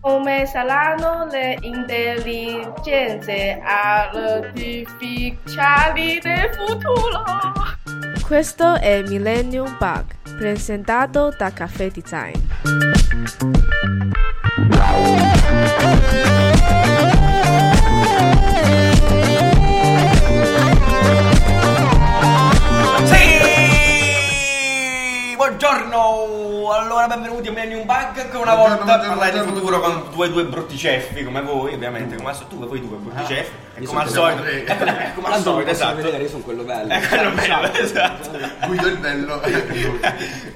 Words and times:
Come 0.00 0.46
saranno 0.46 1.26
le 1.30 1.58
intelligenze 1.60 3.60
artificiali 3.62 6.18
del 6.20 6.50
futuro? 6.54 7.22
Questo 8.26 8.74
è 8.74 9.02
Millennium 9.02 9.76
Bug, 9.78 10.06
presentato 10.36 11.32
da 11.36 11.52
Caffè 11.52 11.90
Design. 11.90 12.32
Allora, 26.98 27.14
benvenuti 27.14 27.46
a 27.46 27.52
Millennium 27.52 27.86
Bug 27.86 28.18
ancora 28.18 28.38
una 28.38 28.54
Buongiorno, 28.56 28.84
volta 28.84 29.06
parlare 29.06 29.30
di 29.30 29.38
buongiorno, 29.38 29.60
futuro 29.60 29.80
con 29.80 30.10
due, 30.10 30.30
due 30.30 30.44
brutticeffi 30.46 31.22
come 31.22 31.42
voi, 31.42 31.74
ovviamente, 31.74 32.16
come 32.16 32.30
al 32.30 32.34
solito. 32.34 32.56
Tu 32.56 32.64
e 32.64 32.66
voi 32.66 32.80
due 32.80 32.96
brutticeffi, 32.96 33.50
e 33.74 33.80
io 33.82 33.86
come 33.86 34.00
al 34.00 34.08
solito. 34.08 34.42
Ecco, 34.42 34.72
ecco, 34.84 35.20
come 35.20 35.34
al 35.34 35.40
solito, 35.40 35.70
esatto. 35.70 35.94
vedere, 35.94 36.22
io 36.24 36.28
sono 36.28 36.42
quello 36.42 36.64
bello. 36.64 36.92
È 36.92 37.06
quello 37.06 37.30
bello, 37.30 37.72
esatto. 37.74 38.30
Guido 38.66 38.86
il 38.88 38.96
bello. 38.96 39.40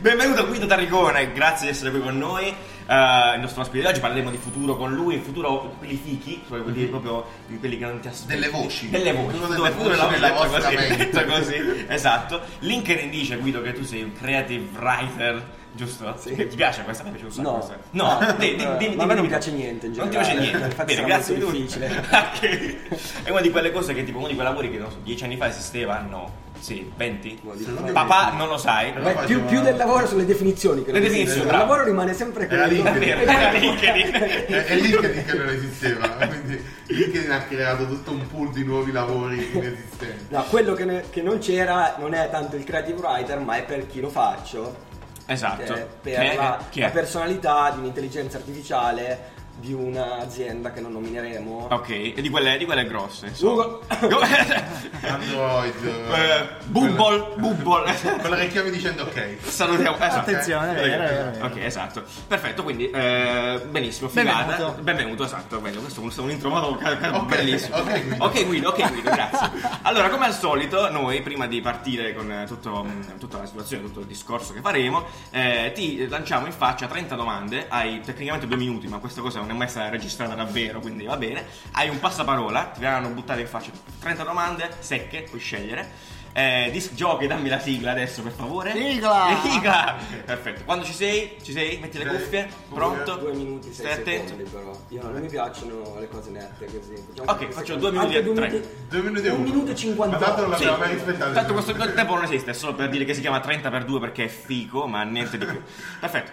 Benvenuto 0.00 0.48
Guido 0.48 0.66
Tarricone, 0.66 1.33
grazie 1.33 1.66
di 1.66 1.73
essere 1.73 1.92
qui 1.92 2.00
con 2.00 2.19
noi. 2.19 2.48
Eh, 2.48 3.34
il 3.36 3.41
nostro 3.41 3.61
ospite 3.61 3.84
di 3.84 3.86
oggi 3.86 4.00
parleremo 4.00 4.30
di 4.30 4.36
futuro 4.36 4.77
con 4.77 4.92
lui, 4.92 5.14
il 5.14 5.22
futuro 5.22 5.77
quelli 5.78 5.95
fichi, 5.95 6.42
cioè 6.48 6.61
quelli 6.61 6.86
proprio 6.86 7.24
di 7.47 7.56
quelli 7.61 7.78
che 7.78 7.84
non 7.84 8.00
ti 8.00 8.09
aspetti. 8.09 8.41
Delle 8.41 8.48
voci. 8.48 8.91
Delle 8.91 9.12
voci, 9.12 9.36
Futuro 9.36 9.55
dove 9.55 9.70
delle 9.70 9.70
futuro 9.70 10.19
detto 10.19 10.34
vostra 10.34 11.24
così, 11.24 11.62
così, 11.62 11.86
esatto. 11.86 12.41
LinkedIn 12.59 13.11
dice 13.11 13.36
Guido 13.36 13.62
che 13.62 13.72
tu 13.74 13.84
sei 13.84 14.02
un 14.02 14.12
creative 14.12 14.77
writer, 14.77 15.61
giusto? 15.74 16.14
Sì. 16.18 16.34
Ti 16.34 16.56
piace 16.56 16.82
questa? 16.82 17.02
A 17.02 17.06
me 17.06 17.12
piace 17.12 17.24
un 17.26 17.32
sacco 17.32 17.50
No. 17.50 17.54
questa. 17.56 17.76
No, 17.90 18.20
Eh, 18.38 18.76
dimmi- 18.78 18.94
ma 18.96 19.02
a 19.02 19.06
me 19.06 19.14
non 19.14 19.26
piace 19.26 19.50
niente 19.50 19.86
in 19.86 19.92
Non 19.92 20.08
ti 20.08 20.16
generale. 20.16 20.34
piace 20.34 20.50
niente. 20.50 20.66
Infatti 20.68 20.94
Bene, 20.94 21.06
grazie 21.06 21.34
molto 21.36 21.50
tu. 21.50 21.56
difficile. 21.56 22.04
È 23.24 23.30
una 23.30 23.41
di 23.41 23.50
quelle 23.50 23.72
cose 23.72 23.94
che 23.94 24.05
tipo 24.05 24.19
uno 24.19 24.28
di 24.28 24.34
quei 24.34 24.47
lavori 24.47 24.70
che 24.70 24.78
non 24.78 24.91
so, 24.91 24.98
dieci 25.02 25.24
anni 25.24 25.36
fa 25.36 25.48
esisteva, 25.48 25.98
no. 26.00 26.41
Sì, 26.58 26.88
20. 26.94 27.41
No, 27.42 27.55
di- 27.55 27.64
Secondo 27.64 27.82
me- 27.82 27.92
Papà 27.92 28.32
non 28.36 28.47
lo 28.47 28.56
sai. 28.56 28.92
Beh, 28.92 29.14
più, 29.27 29.44
più 29.47 29.62
del 29.62 29.74
lavoro 29.77 30.06
sono 30.06 30.20
le 30.20 30.27
definizioni 30.27 30.84
che 30.84 30.92
Le 30.92 31.00
definizioni. 31.00 31.41
Il 31.41 31.47
lavoro 31.56 31.82
rimane 31.82 32.14
sempre 32.14 32.48
Era 32.48 32.66
quello. 32.69 32.82
LinkedIn. 32.84 33.28
Era 33.28 33.50
LinkedIn. 33.50 34.14
È, 34.14 34.64
è 34.66 34.75
LinkedIn 34.77 35.25
che 35.25 35.34
non 35.34 35.48
esisteva, 35.48 36.08
quindi 36.08 36.62
LinkedIn 36.86 37.30
ha 37.32 37.41
creato 37.42 37.86
tutto 37.88 38.12
un 38.12 38.25
pool 38.28 38.52
di 38.52 38.62
nuovi 38.64 38.92
lavori 38.92 39.50
inesistenti. 39.52 40.27
No, 40.28 40.44
quello 40.44 40.75
che, 40.75 40.84
ne- 40.84 41.04
che 41.10 41.20
non 41.22 41.38
c'era 41.38 41.97
non 41.98 42.14
è 42.14 42.28
tanto 42.30 42.54
il 42.54 42.62
creative 42.62 43.00
writer, 43.00 43.41
ma 43.41 43.56
è 43.56 43.64
per 43.64 43.86
chi 43.88 43.98
lo 44.00 44.08
faccio. 44.10 44.91
Esatto. 45.33 45.75
che 45.75 45.86
per 46.00 46.19
Che 46.19 46.34
la, 46.36 46.58
chi 46.70 46.80
è? 46.80 46.83
la 46.84 46.91
personalità 46.91 47.70
di 47.70 47.78
un'intelligenza 47.78 48.36
artificiale 48.36 49.31
di 49.62 49.72
un'azienda 49.72 50.72
che 50.72 50.80
non 50.80 50.91
nomineremo. 50.92 51.68
Ok, 51.70 51.88
e 51.91 52.14
di 52.16 52.28
quelle, 52.28 52.58
di 52.58 52.64
quelle 52.64 52.84
grosse. 52.84 53.27
insomma. 53.28 53.62
Google. 54.00 54.27
Android. 55.06 55.84
Eh, 55.86 56.48
Bubble, 56.64 57.34
Bubble. 57.36 57.94
Quello 58.20 58.34
che 58.36 58.48
chiami 58.48 58.70
dicendo 58.70 59.04
ok. 59.04 59.36
Salutiamo. 59.41 59.96
esatto. 59.96 60.16
Attenzione, 60.19 60.70
è 60.70 60.74
vero, 60.74 61.02
è 61.04 61.06
vero, 61.08 61.28
è 61.28 61.30
vero. 61.32 61.46
Ok, 61.46 61.56
esatto. 61.58 62.02
Perfetto, 62.27 62.64
quindi 62.64 62.91
eh, 62.91 63.62
benissimo, 63.70 64.08
figata. 64.08 64.44
Benvenuto. 64.46 64.82
Benvenuto, 64.82 65.24
esatto. 65.24 65.60
Bello, 65.60 65.80
questo 65.80 66.00
è 66.00 66.04
un- 66.04 66.12
un 66.24 66.30
intro 66.30 66.48
molto 66.50 66.76
ca- 66.76 66.97
ca- 66.97 67.16
Ok, 67.16 67.26
bellissimo. 67.36 67.76
ok, 67.76 68.02
Guido. 68.08 68.24
ok, 68.24 68.47
Guido, 68.47 68.69
ok, 68.70 68.88
Guido, 68.91 69.10
grazie. 69.10 69.50
Allora, 69.82 70.08
come 70.08 70.26
al 70.26 70.34
solito, 70.34 70.91
noi 70.91 71.22
prima 71.22 71.47
di 71.47 71.60
partire 71.60 72.14
con 72.14 72.30
eh, 72.32 72.47
tutto, 72.47 72.84
tutta 73.19 73.38
la 73.38 73.47
situazione, 73.47 73.84
tutto 73.84 74.00
il 74.00 74.06
discorso 74.06 74.52
che 74.52 74.60
faremo, 74.60 75.04
eh, 75.30 75.70
ti 75.72 76.08
lanciamo 76.08 76.47
in 76.47 76.52
faccia 76.52 76.86
30 76.88 77.14
domande. 77.14 77.66
Hai 77.69 78.00
tecnicamente 78.00 78.48
due 78.48 78.56
minuti, 78.56 78.88
ma 78.88 78.98
questa 78.98 79.20
cosa 79.20 79.38
non 79.38 79.50
è 79.53 79.56
mai 79.56 79.69
stata 79.69 79.89
registrata 79.89 80.34
davvero, 80.34 80.81
quindi 80.81 81.05
va 81.05 81.17
bene. 81.17 81.45
Hai 81.72 81.89
un 81.89 81.98
passaparola, 82.00 82.70
ti 82.75 82.81
verranno 82.81 83.08
buttate 83.08 83.41
in 83.42 83.47
faccia 83.47 83.70
30 84.00 84.22
domande 84.25 84.69
secche, 84.81 85.22
puoi 85.22 85.41
scegliere. 85.41 86.11
Eh, 86.34 86.70
disc 86.72 86.94
jockey, 86.94 87.27
dammi 87.27 87.50
la 87.50 87.59
sigla 87.59 87.91
adesso 87.91 88.22
per 88.22 88.32
favore. 88.32 88.72
Sigla! 88.72 89.37
Sigla! 89.44 89.97
Perfetto. 90.25 90.65
Quando 90.65 90.82
ci 90.82 90.94
sei? 90.94 91.37
Ci 91.43 91.53
sei? 91.53 91.76
Metti 91.78 91.99
le 91.99 92.04
Sì. 92.09 92.10
cuffie? 92.16 92.49
Pronto? 92.72 93.16
Due 93.16 93.34
minuti, 93.34 93.71
sei 93.71 93.84
Stai 93.84 93.93
attento? 94.00 94.28
secondi 94.28 94.50
però. 94.50 94.81
Io 94.88 95.03
non 95.03 95.21
mi 95.21 95.28
piacciono 95.28 95.99
le 96.00 96.09
cose 96.09 96.31
nette 96.31 96.65
così. 96.65 96.94
Facciamo 97.06 97.31
Ok, 97.32 97.49
faccio 97.50 97.76
due 97.76 97.91
minuti 97.93 98.15
e 98.15 98.22
due 98.22 98.34
tre. 98.34 98.47
minuti. 98.49 98.69
Due 98.88 99.03
minuti 99.03 99.26
e 99.26 99.31
Un 99.31 99.43
minuto 99.43 99.71
e 99.72 99.75
58. 99.75 100.19
Ma 100.19 100.25
tanto 100.32 100.47
non 100.49 100.56
Sì. 100.59 100.65
l'abbiamo 100.65 100.84
mai 100.87 100.94
rispettato. 100.94 101.32
Tanto 101.34 101.53
questo 101.53 101.72
tempo 101.93 102.15
non 102.15 102.25
esiste, 102.25 102.50
è 102.53 102.55
solo 102.55 102.75
per 102.76 102.88
dire 102.88 103.05
che 103.05 103.12
si 103.12 103.21
chiama 103.21 103.41
30 103.41 103.69
per 103.69 103.84
2 103.84 104.00
perché 104.00 104.25
è 104.25 104.28
fico, 104.28 104.87
ma 104.87 105.03
niente 105.03 105.37
di 105.37 105.44
più. 105.44 105.60
Perfetto. 106.00 106.31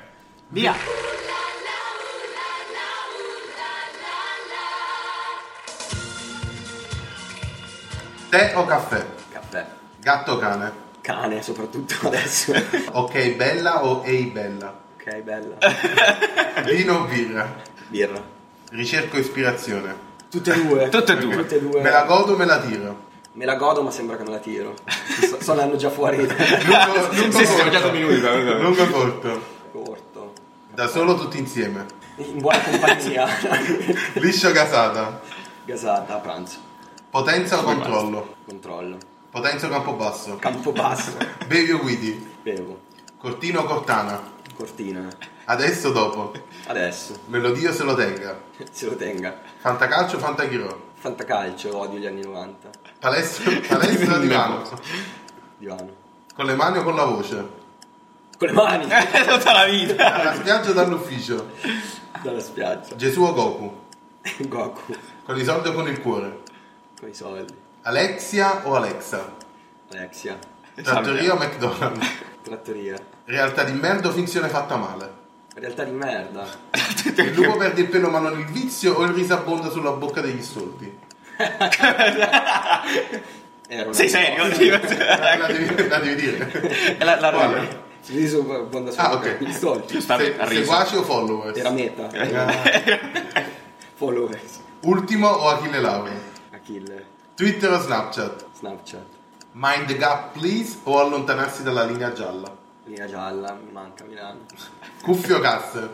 Via! 0.47 0.73
Tè 8.29 8.53
o 8.55 8.65
caffè? 8.65 9.05
Caffè. 9.31 9.65
Gatto 9.99 10.31
o 10.33 10.37
cane? 10.37 10.71
Cane 11.01 11.41
soprattutto 11.41 11.95
adesso. 12.07 12.53
Ok, 12.91 13.35
bella 13.35 13.83
o 13.85 14.03
ehi 14.05 14.25
bella? 14.25 14.73
ok, 14.95 15.15
bella. 15.21 15.55
Vino 16.65 16.95
o 16.99 17.03
birra? 17.05 17.55
Birra. 17.87 18.21
Ricerco 18.71 19.15
o 19.15 19.19
ispirazione? 19.19 20.07
Tutte 20.29 20.53
e 20.53 20.61
due. 20.61 20.89
Tutte 20.89 21.13
e 21.13 21.17
due. 21.17 21.35
Tutte 21.35 21.55
e 21.55 21.59
due. 21.61 21.81
Me 21.81 21.89
la 21.89 22.03
godo 22.03 22.33
o 22.33 22.37
me 22.37 22.45
la 22.45 22.59
tiro? 22.59 23.07
Me 23.33 23.45
la 23.45 23.55
godo 23.55 23.81
ma 23.81 23.89
sembra 23.91 24.17
che 24.17 24.23
me 24.23 24.31
la 24.31 24.37
tiro. 24.37 24.73
So- 25.27 25.41
Sono 25.41 25.61
hanno 25.61 25.75
già 25.75 25.89
fuori. 25.89 26.17
Lungo, 26.17 27.09
lungo 27.11 27.37
Sì, 27.39 27.45
corto. 27.45 27.91
minuti. 27.91 28.19
Lungo 28.61 28.83
o 28.83 28.87
corto? 28.89 29.43
Corto. 29.71 30.33
Da 30.73 30.87
solo 30.87 31.15
tutti 31.17 31.37
insieme? 31.39 31.85
In 32.17 32.39
buona 32.39 32.59
compagnia. 32.61 33.27
Liscio 34.13 34.49
o 34.49 34.51
gasata? 34.51 35.21
Gasata 35.65 36.15
a 36.15 36.17
pranzo. 36.17 36.57
Potenza 37.09 37.59
o 37.59 37.63
controllo? 37.63 38.35
Controllo. 38.45 38.97
Potenza 39.31 39.65
o 39.65 39.69
campobasso? 39.71 40.35
Campo 40.35 40.71
basso. 40.71 41.17
Bevi 41.47 41.71
o 41.71 41.79
guidi? 41.79 42.33
Bevo. 42.43 42.81
Cortino 43.17 43.61
o 43.61 43.63
cortana? 43.63 44.21
Cortina. 44.55 45.07
Adesso 45.45 45.87
o 45.87 45.91
dopo? 45.91 46.33
Adesso. 46.67 47.21
Melodia 47.25 47.71
o 47.71 47.73
se 47.73 47.83
lo 47.83 47.95
tenga? 47.95 48.39
Se 48.71 48.85
lo 48.85 48.95
tenga. 48.95 49.35
Fantacalcio 49.57 50.17
o 50.17 50.19
fantachiro? 50.19 50.91
Fantacalcio, 50.93 51.75
odio 51.75 51.97
gli 51.97 52.05
anni 52.05 52.21
90. 52.21 52.69
Palestra, 52.99 53.59
palestra 53.67 54.15
o 54.15 54.19
divano? 54.19 54.61
Divano. 55.57 55.89
Con 56.35 56.45
le 56.45 56.55
mani 56.55 56.77
o 56.77 56.83
con 56.83 56.95
la 56.95 57.05
voce? 57.05 57.47
Con 58.37 58.47
le 58.47 58.53
mani. 58.53 58.83
Tutta 58.85 59.51
la 59.51 59.65
vita. 59.65 60.13
Alla 60.13 60.35
spiaggia 60.35 60.69
o 60.69 60.73
dall'ufficio? 60.73 61.53
Dalla 62.21 62.39
spiaggia. 62.39 62.95
Gesù 62.95 63.23
o 63.23 63.33
Goku? 63.33 63.77
Goku. 64.47 64.95
Con 65.25 65.39
i 65.39 65.43
soldi 65.43 65.69
o 65.69 65.73
con 65.73 65.87
il 65.87 65.99
cuore? 66.01 66.47
Con 66.99 67.09
i 67.09 67.13
soldi. 67.13 67.53
Alexia 67.83 68.61
o 68.65 68.75
Alexa? 68.75 69.33
Alexia. 69.91 70.37
Trattoria 70.75 71.33
o 71.33 71.37
McDonald's? 71.37 72.07
Trattoria. 72.43 72.95
Realtà 73.25 73.63
di 73.63 73.71
merda 73.73 74.07
o 74.09 74.11
finzione 74.11 74.47
fatta 74.49 74.75
male? 74.75 75.17
Realtà 75.55 75.83
di 75.83 75.91
merda. 75.91 76.45
Il 77.15 77.33
lupo 77.33 77.57
perde 77.57 77.81
il 77.81 77.87
pelo 77.87 78.09
ma 78.09 78.19
non 78.19 78.37
il 78.39 78.45
vizio 78.45 78.93
o 78.95 79.03
il 79.03 79.13
riso 79.13 79.33
abbonda 79.33 79.69
sulla 79.69 79.91
bocca 79.91 80.21
degli 80.21 80.41
stolti? 80.41 80.97
Era 83.71 83.93
Sei 83.93 84.09
serio? 84.09 84.43
La, 84.47 85.37
la 85.37 85.47
devi, 85.47 85.87
la 85.87 85.99
devi 85.99 86.15
dire. 86.15 86.97
la, 86.99 87.19
la? 87.19 87.67
Il 88.07 88.15
riso 88.17 88.41
buona 88.41 88.91
Ah, 88.95 89.13
ok. 89.13 89.37
Gli 89.39 89.51
stolti. 89.51 89.93
Giustamente, 89.93 90.47
Se- 90.47 90.55
seguaci 90.55 90.95
o 90.95 91.03
followers? 91.03 91.57
Era 91.57 91.69
meta. 91.69 92.09
Followers. 93.93 94.59
Ultimo 94.81 95.27
o 95.27 95.49
Achille 95.49 95.79
Lauro? 95.79 96.09
Achille. 96.69 97.05
Twitter 97.35 97.71
o 97.71 97.79
Snapchat? 97.79 98.45
Snapchat. 98.59 99.05
Mind 99.53 99.87
the 99.87 99.97
gap 99.97 100.33
please 100.33 100.77
o 100.83 100.99
allontanarsi 100.99 101.63
dalla 101.63 101.83
linea 101.83 102.13
gialla? 102.13 102.55
Linea 102.85 103.07
gialla. 103.07 103.53
Mi 103.53 103.71
manca 103.71 104.03
Milano. 104.05 104.39
Cuffie 105.01 105.33
o 105.33 105.39
casse? 105.39 105.89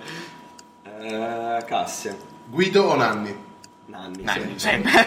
Eh, 0.83 1.63
casse. 1.65 2.17
Guido 2.47 2.83
o 2.83 2.95
Nanni? 2.95 3.43
Nanni. 3.87 4.23
Nanni, 4.23 4.59
sempre. 4.59 5.05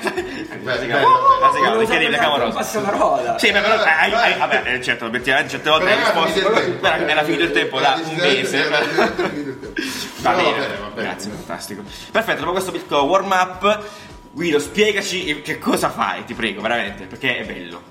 Bello. 0.62 1.80
incredibile, 1.82 2.16
so, 2.16 2.22
clamoroso. 2.22 2.56
passa 2.56 2.80
parola. 2.80 3.38
Sì, 3.38 3.50
ma 3.50 3.60
però 3.60 3.82
hai, 3.82 4.12
hai- 4.12 4.38
vabbè, 4.38 4.74
eh, 4.74 4.82
certo, 4.82 5.06
obiettivamente 5.06 5.50
certe 5.50 5.68
volte 5.68 5.90
hai 5.90 5.96
Però 5.96 6.24
risposto, 6.24 6.40
finito 6.40 6.48
il 6.48 6.64
tempo. 6.64 6.80
però 6.80 6.94
era 7.06 7.24
finito 7.24 7.42
il 7.42 7.50
tempo 7.50 7.80
da 7.80 8.00
un 8.02 8.14
mese. 8.16 8.62
Però 10.22 10.36
bene, 10.36 10.76
va 10.78 10.88
bene. 10.94 11.08
grazie, 11.08 11.30
fantastico. 11.32 11.82
Perfetto, 12.12 12.40
dopo 12.40 12.52
questo 12.52 12.70
piccolo 12.70 13.02
warm 13.02 13.30
up, 13.32 13.84
Guido, 14.38 14.60
spiegaci 14.60 15.40
che 15.42 15.58
cosa 15.58 15.90
fai, 15.90 16.24
ti 16.24 16.32
prego, 16.32 16.60
veramente, 16.60 17.06
perché 17.06 17.38
è 17.38 17.44
bello. 17.44 17.82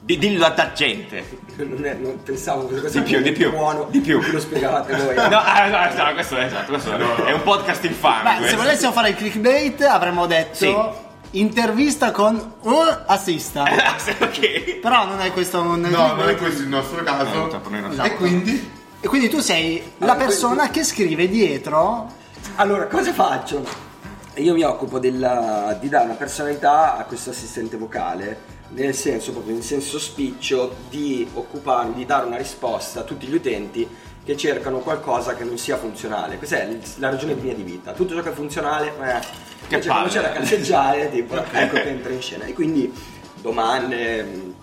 Di- 0.00 0.18
dillo 0.18 0.44
a 0.44 0.72
gente. 0.72 1.24
Non, 1.54 1.84
è- 1.84 1.94
non 1.94 2.20
pensavo 2.20 2.66
che 2.66 2.80
così 2.80 2.98
Di 3.00 3.04
più, 3.08 3.22
di 3.22 3.30
più, 3.30 3.50
buono. 3.52 3.86
di 3.90 4.00
più. 4.00 4.20
Lo 4.20 4.40
spiegavate 4.40 4.92
voi. 4.96 5.14
No, 5.30 5.38
ah, 5.38 5.68
no, 5.68 6.04
no, 6.04 6.12
questo 6.14 6.36
è 6.36 6.46
esatto, 6.46 6.72
questo 6.72 7.24
è 7.24 7.30
un 7.30 7.42
podcast 7.44 7.84
infame. 7.84 8.40
Beh, 8.40 8.48
se 8.48 8.56
volessimo 8.56 8.90
fare 8.90 9.10
il 9.10 9.14
clickbait 9.14 9.82
avremmo 9.82 10.26
detto 10.26 10.56
Sì. 10.56 11.38
intervista 11.38 12.10
con 12.10 12.54
un 12.62 13.02
assista. 13.06 13.62
Ah, 13.70 13.94
ok. 14.18 14.78
Però 14.80 15.06
non 15.06 15.20
è 15.20 15.30
questo 15.32 15.60
un 15.60 15.80
No, 15.80 16.14
non 16.14 16.28
è 16.28 16.34
questo 16.34 16.60
il 16.62 16.68
nostro 16.68 16.96
No, 16.96 17.04
caso. 17.04 17.60
noi 17.68 17.80
non 17.80 17.92
Esatto. 17.92 18.08
E 18.08 18.14
quindi? 18.16 18.70
E 19.00 19.06
quindi 19.06 19.28
tu 19.28 19.38
sei 19.38 19.80
la 19.98 20.16
persona 20.16 20.70
che 20.70 20.82
scrive 20.82 21.28
dietro 21.28 22.10
Allora, 22.56 22.88
cosa 22.88 23.12
faccio? 23.12 23.92
Io 24.36 24.52
mi 24.52 24.64
occupo 24.64 24.98
della- 24.98 25.76
di 25.80 25.88
dare 25.88 26.06
una 26.06 26.14
personalità 26.14 26.96
a 26.96 27.04
questo 27.04 27.30
assistente 27.30 27.76
vocale, 27.76 28.52
nel 28.70 28.92
senso, 28.92 29.30
proprio 29.30 29.54
in 29.54 29.62
senso 29.62 29.98
spiccio, 30.00 30.74
di 30.90 31.28
occuparmi, 31.32 31.94
di 31.94 32.04
dare 32.04 32.26
una 32.26 32.36
risposta 32.36 33.00
a 33.00 33.02
tutti 33.04 33.26
gli 33.26 33.34
utenti 33.34 33.86
che 34.24 34.36
cercano 34.36 34.78
qualcosa 34.78 35.34
che 35.36 35.44
non 35.44 35.56
sia 35.56 35.76
funzionale. 35.76 36.38
Questa 36.38 36.56
è 36.56 36.76
la 36.96 37.10
ragione 37.10 37.34
mia 37.34 37.54
di 37.54 37.62
vita. 37.62 37.92
Tutto 37.92 38.14
ciò 38.14 38.22
che 38.22 38.30
è 38.30 38.32
funzionale, 38.32 38.88
eh, 38.88 39.20
Che 39.68 39.74
invece 39.74 39.88
quando 39.88 40.08
c'è 40.08 40.20
da 40.20 40.32
cazzeggiare, 40.32 41.10
tipo, 41.10 41.36
ecco 41.52 41.74
che 41.74 41.88
entra 41.88 42.12
in 42.12 42.20
scena. 42.20 42.44
E 42.44 42.54
quindi 42.54 42.92
domande 43.40 44.54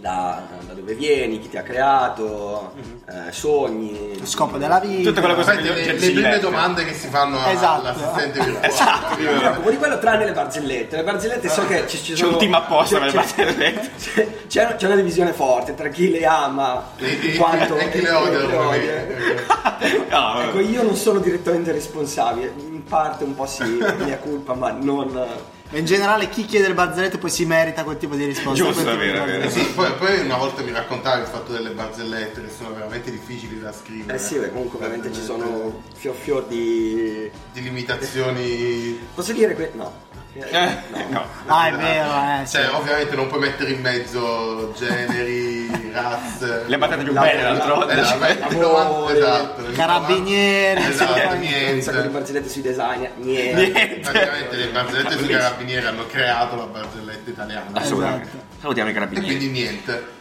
da, 0.00 0.42
da 0.66 0.72
dove 0.72 0.94
vieni, 0.94 1.38
chi 1.40 1.50
ti 1.50 1.58
ha 1.58 1.62
creato, 1.62 2.72
eh, 3.06 3.30
sogni. 3.32 4.18
Lo 4.18 4.24
scopo 4.26 4.56
della 4.56 4.80
vita. 4.80 5.08
Tutte 5.10 5.20
quelle 5.20 5.34
cose 5.34 5.56
che 5.56 5.62
le, 5.62 5.92
le 5.92 5.98
si 6.00 6.12
prime 6.12 6.38
domande 6.38 6.84
che 6.84 6.94
si 6.94 7.08
fanno 7.08 7.38
Esatto. 7.46 7.80
all'assistente 7.86 8.40
virtuale. 8.44 8.66
Esatto. 8.68 9.48
Occupo 9.50 9.70
di 9.70 9.76
quello 9.76 9.98
tranne 9.98 10.24
le 10.24 10.32
barzellette. 10.32 10.96
Le 10.96 11.02
barzellette 11.04 11.48
so 11.48 11.66
che 11.66 11.86
ci, 11.86 11.98
ci 11.98 12.12
C'è 12.12 12.18
sono. 12.18 12.32
un 12.32 12.38
team 12.38 12.54
apposta 12.54 12.98
c'è- 12.98 13.04
per 13.04 13.14
le 13.14 13.20
c'è- 13.20 13.44
barzellette. 13.44 13.90
C'è, 14.50 14.66
c'è- 14.66 14.76
c'è 14.76 14.86
una 14.86 14.96
divisione 14.96 15.32
forte 15.32 15.74
tra 15.74 15.88
chi 15.88 16.10
le 16.10 16.24
ama 16.26 16.82
E- 16.96 17.36
quanto 17.36 17.76
e 17.76 17.90
chi 17.90 18.00
le 18.00 18.10
odia, 18.10 18.38
le 18.38 18.56
ovviamente. 18.56 19.44
No. 20.10 20.40
Ecco, 20.42 20.60
io 20.60 20.82
non 20.82 20.94
sono 20.96 21.20
direttamente 21.20 21.72
responsabile, 21.72 22.52
in 22.58 22.82
parte 22.84 23.24
un 23.24 23.34
po' 23.34 23.46
sì, 23.46 23.78
è 23.78 23.94
mia 24.02 24.18
colpa, 24.18 24.54
ma 24.54 24.70
non. 24.72 25.26
Ma 25.70 25.78
in 25.78 25.84
generale 25.84 26.28
chi 26.28 26.44
chiede 26.46 26.66
le 26.68 26.74
barzellette 26.74 27.18
poi 27.18 27.30
si 27.30 27.44
merita 27.46 27.84
quel 27.84 27.96
tipo 27.96 28.16
di 28.16 28.24
risposta. 28.24 28.64
Giusto, 28.64 28.90
è 28.90 28.96
vero, 28.96 29.22
è 29.22 29.26
vero. 29.26 29.48
Sì, 29.50 29.64
poi, 29.74 29.92
poi 29.94 30.18
una 30.20 30.36
volta 30.36 30.62
mi 30.62 30.72
raccontavi 30.72 31.20
il 31.22 31.28
fatto 31.28 31.52
delle 31.52 31.70
barzellette 31.70 32.42
che 32.42 32.50
sono 32.50 32.74
veramente 32.74 33.10
difficili 33.12 33.60
da 33.60 33.72
scrivere. 33.72 34.16
Eh 34.16 34.18
sì, 34.18 34.36
beh, 34.38 34.50
comunque 34.50 34.78
ovviamente 34.78 35.12
ci 35.12 35.22
sono 35.22 35.82
fior 35.94 36.14
fior 36.16 36.44
di. 36.46 37.30
di 37.52 37.62
limitazioni. 37.62 38.98
Posso 39.14 39.32
dire 39.32 39.54
que- 39.54 39.70
No. 39.74 40.08
Eh, 40.32 40.76
no. 41.08 41.24
Ah, 41.52 41.66
è 41.68 41.72
vero, 41.74 42.08
eh. 42.42 42.46
sì. 42.46 42.56
Cioè, 42.56 42.72
ovviamente 42.74 43.16
non 43.16 43.26
puoi 43.26 43.40
mettere 43.40 43.72
in 43.72 43.80
mezzo 43.80 44.72
generi, 44.78 45.68
razze. 45.92 46.62
Le 46.66 46.78
patate 46.78 47.02
più 47.02 47.12
La- 47.12 47.20
belle 47.22 47.42
la- 47.42 47.52
d'altronde. 47.54 47.92
Eh, 47.92 47.96
la- 47.96 48.04
cioè. 48.04 48.36
le 48.48 48.58
domande- 48.58 49.18
esatto, 49.18 49.60
le 49.66 49.72
Carabinieri, 49.72 50.80
Esatto, 50.84 51.12
sì, 51.14 51.14
Un 51.14 51.26
sacco 51.26 51.34
di 51.36 51.46
niente. 51.46 52.08
barzellette 52.08 52.48
sui 52.48 52.62
designer, 52.62 53.10
niente. 53.16 53.54
Niente. 53.72 54.10
Praticamente 54.10 54.56
le 54.56 54.66
barzellette 54.68 55.16
sui 55.18 55.26
carabinieri 55.28 55.86
hanno 55.86 56.06
creato 56.06 56.54
la 56.56 56.66
barzelletta 56.66 57.30
italiana. 57.30 57.64
Assolutamente. 57.72 58.28
Esatto. 58.28 58.44
Salutiamo 58.60 58.88
i 58.88 58.92
E 58.92 58.94
carabinieri. 58.94 59.36
quindi 59.36 59.48
niente. 59.60 60.18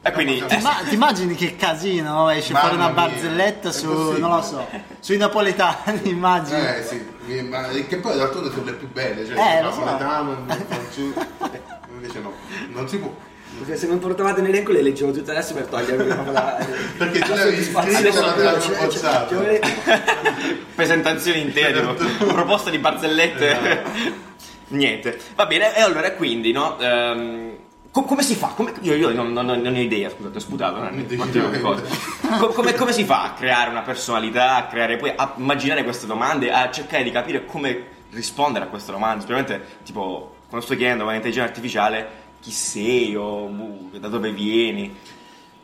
E 0.00 0.12
quindi 0.12 0.42
Ti, 0.46 0.58
ma- 0.62 0.80
ti 0.88 0.94
immagini 0.94 1.34
che 1.34 1.56
casino 1.56 2.12
no? 2.12 2.30
esce 2.30 2.52
Mamma 2.52 2.66
fuori 2.68 2.82
una 2.82 2.90
barzelletta 2.92 3.72
su, 3.72 4.12
non 4.18 4.30
lo 4.36 4.42
so, 4.42 4.66
sui 5.00 5.16
napoletani, 5.16 6.00
immagini. 6.08 6.60
Eh 6.66 6.82
sì, 6.82 7.42
ma 7.42 7.66
che 7.68 7.96
poi 7.96 8.16
d'altronde 8.16 8.50
sono 8.50 8.64
le 8.64 8.72
più 8.74 8.88
belle, 8.90 9.26
cioè 9.26 9.36
Eh, 9.36 9.58
il 9.58 9.64
lo 9.64 9.72
so. 9.72 9.80
napoletano, 9.84 10.32
il 10.48 10.64
francese. 10.68 11.26
Invece 11.92 12.20
no, 12.20 12.32
non 12.68 12.88
si 12.88 12.98
può. 12.98 13.12
Perché 13.58 13.76
se 13.76 13.86
non 13.88 13.98
portavate 13.98 14.38
in 14.40 14.46
elenco 14.46 14.70
le 14.70 14.82
leggevo 14.82 15.10
tutte 15.10 15.32
adesso 15.32 15.52
per 15.54 15.64
togliermi 15.64 16.04
proprio 16.04 16.32
la. 16.32 16.66
Perché 16.96 17.18
tu 17.18 17.30
la 17.30 17.34
le 17.34 17.40
avevi 17.42 17.62
soddisfazione. 17.64 18.10
scritte, 18.10 18.20
ma 18.20 18.32
te 18.32 18.42
Cioè, 18.42 18.60
cioè, 18.60 18.84
bocciato. 18.86 19.34
cioè, 19.34 19.60
presentazioni 20.76 21.40
intere, 21.40 21.94
tipo, 21.96 22.24
proposta 22.26 22.70
di 22.70 22.78
barzellette. 22.78 23.82
Niente. 24.68 25.18
Va 25.34 25.46
bene, 25.46 25.74
e 25.76 25.80
allora 25.80 26.12
quindi, 26.12 26.52
no? 26.52 26.78
ehm, 26.78 27.56
co- 27.90 28.02
come 28.02 28.22
si 28.22 28.34
fa? 28.34 28.48
Come- 28.48 28.72
io 28.80 28.94
io 28.94 29.12
non, 29.12 29.32
non- 29.32 29.46
non 29.46 29.74
ho 29.74 29.78
idea, 29.78 30.10
scusate, 30.10 30.36
ho 30.36 30.40
sputato. 30.40 30.76
non 30.78 30.98
è- 30.98 31.02
Decisamente. 31.02 31.60
cosa. 31.60 31.82
Co- 32.38 32.48
come, 32.48 32.74
come 32.74 32.92
si 32.92 33.04
fa 33.04 33.24
a 33.24 33.32
creare 33.32 33.70
una 33.70 33.82
personalità, 33.82 34.56
a 34.56 34.66
creare 34.66 34.96
poi 34.96 35.12
a 35.14 35.34
immaginare 35.36 35.84
queste 35.84 36.06
domande, 36.06 36.50
a 36.52 36.70
cercare 36.70 37.02
di 37.02 37.10
capire 37.10 37.44
come 37.44 37.96
rispondere 38.10 38.64
a 38.66 38.68
queste 38.68 38.92
domande? 38.92 39.22
Specialmente, 39.24 39.66
tipo, 39.84 40.34
quando 40.48 40.64
sto 40.66 40.76
chiedendo 40.76 41.04
a 41.04 41.08
un'intelligenza 41.08 41.48
artificiale 41.48 42.26
chi 42.40 42.50
sei 42.52 43.16
o 43.16 43.44
uh, 43.44 43.90
da 43.98 44.08
dove 44.08 44.32
vieni. 44.32 44.96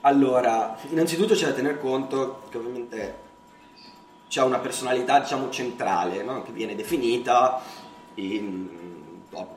Allora, 0.03 0.77
innanzitutto 0.91 1.35
c'è 1.35 1.47
da 1.47 1.53
tener 1.53 1.79
conto 1.81 2.43
che 2.51 2.59
ovviamente 2.59 3.23
c'è 4.29 4.43
una 4.43 4.59
personalità, 4.59 5.21
diciamo, 5.21 5.49
centrale, 5.51 6.23
no? 6.23 6.43
che 6.43 6.51
viene 6.53 6.75
definita 6.75 7.63
in, 8.17 8.69
oh, 9.31 9.57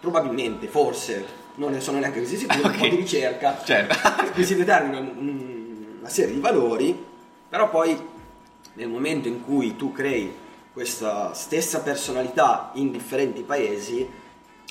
probabilmente, 0.00 0.66
forse, 0.66 1.24
non 1.58 1.72
ne 1.72 1.80
sono 1.80 1.98
neanche 1.98 2.20
così 2.20 2.36
sicuro, 2.36 2.66
un 2.68 2.76
po' 2.76 2.88
di 2.88 2.96
ricerca, 2.96 3.60
Certo. 3.64 3.96
qui 4.32 4.44
si 4.44 4.56
determina 4.56 4.98
un- 4.98 5.96
una 6.00 6.08
serie 6.08 6.34
di 6.34 6.40
valori, 6.40 7.04
però 7.48 7.68
poi 7.70 7.96
nel 8.74 8.88
momento 8.88 9.28
in 9.28 9.44
cui 9.44 9.76
tu 9.76 9.92
crei 9.92 10.32
questa 10.72 11.34
stessa 11.34 11.80
personalità 11.80 12.70
in 12.74 12.90
differenti 12.92 13.42
paesi, 13.42 14.08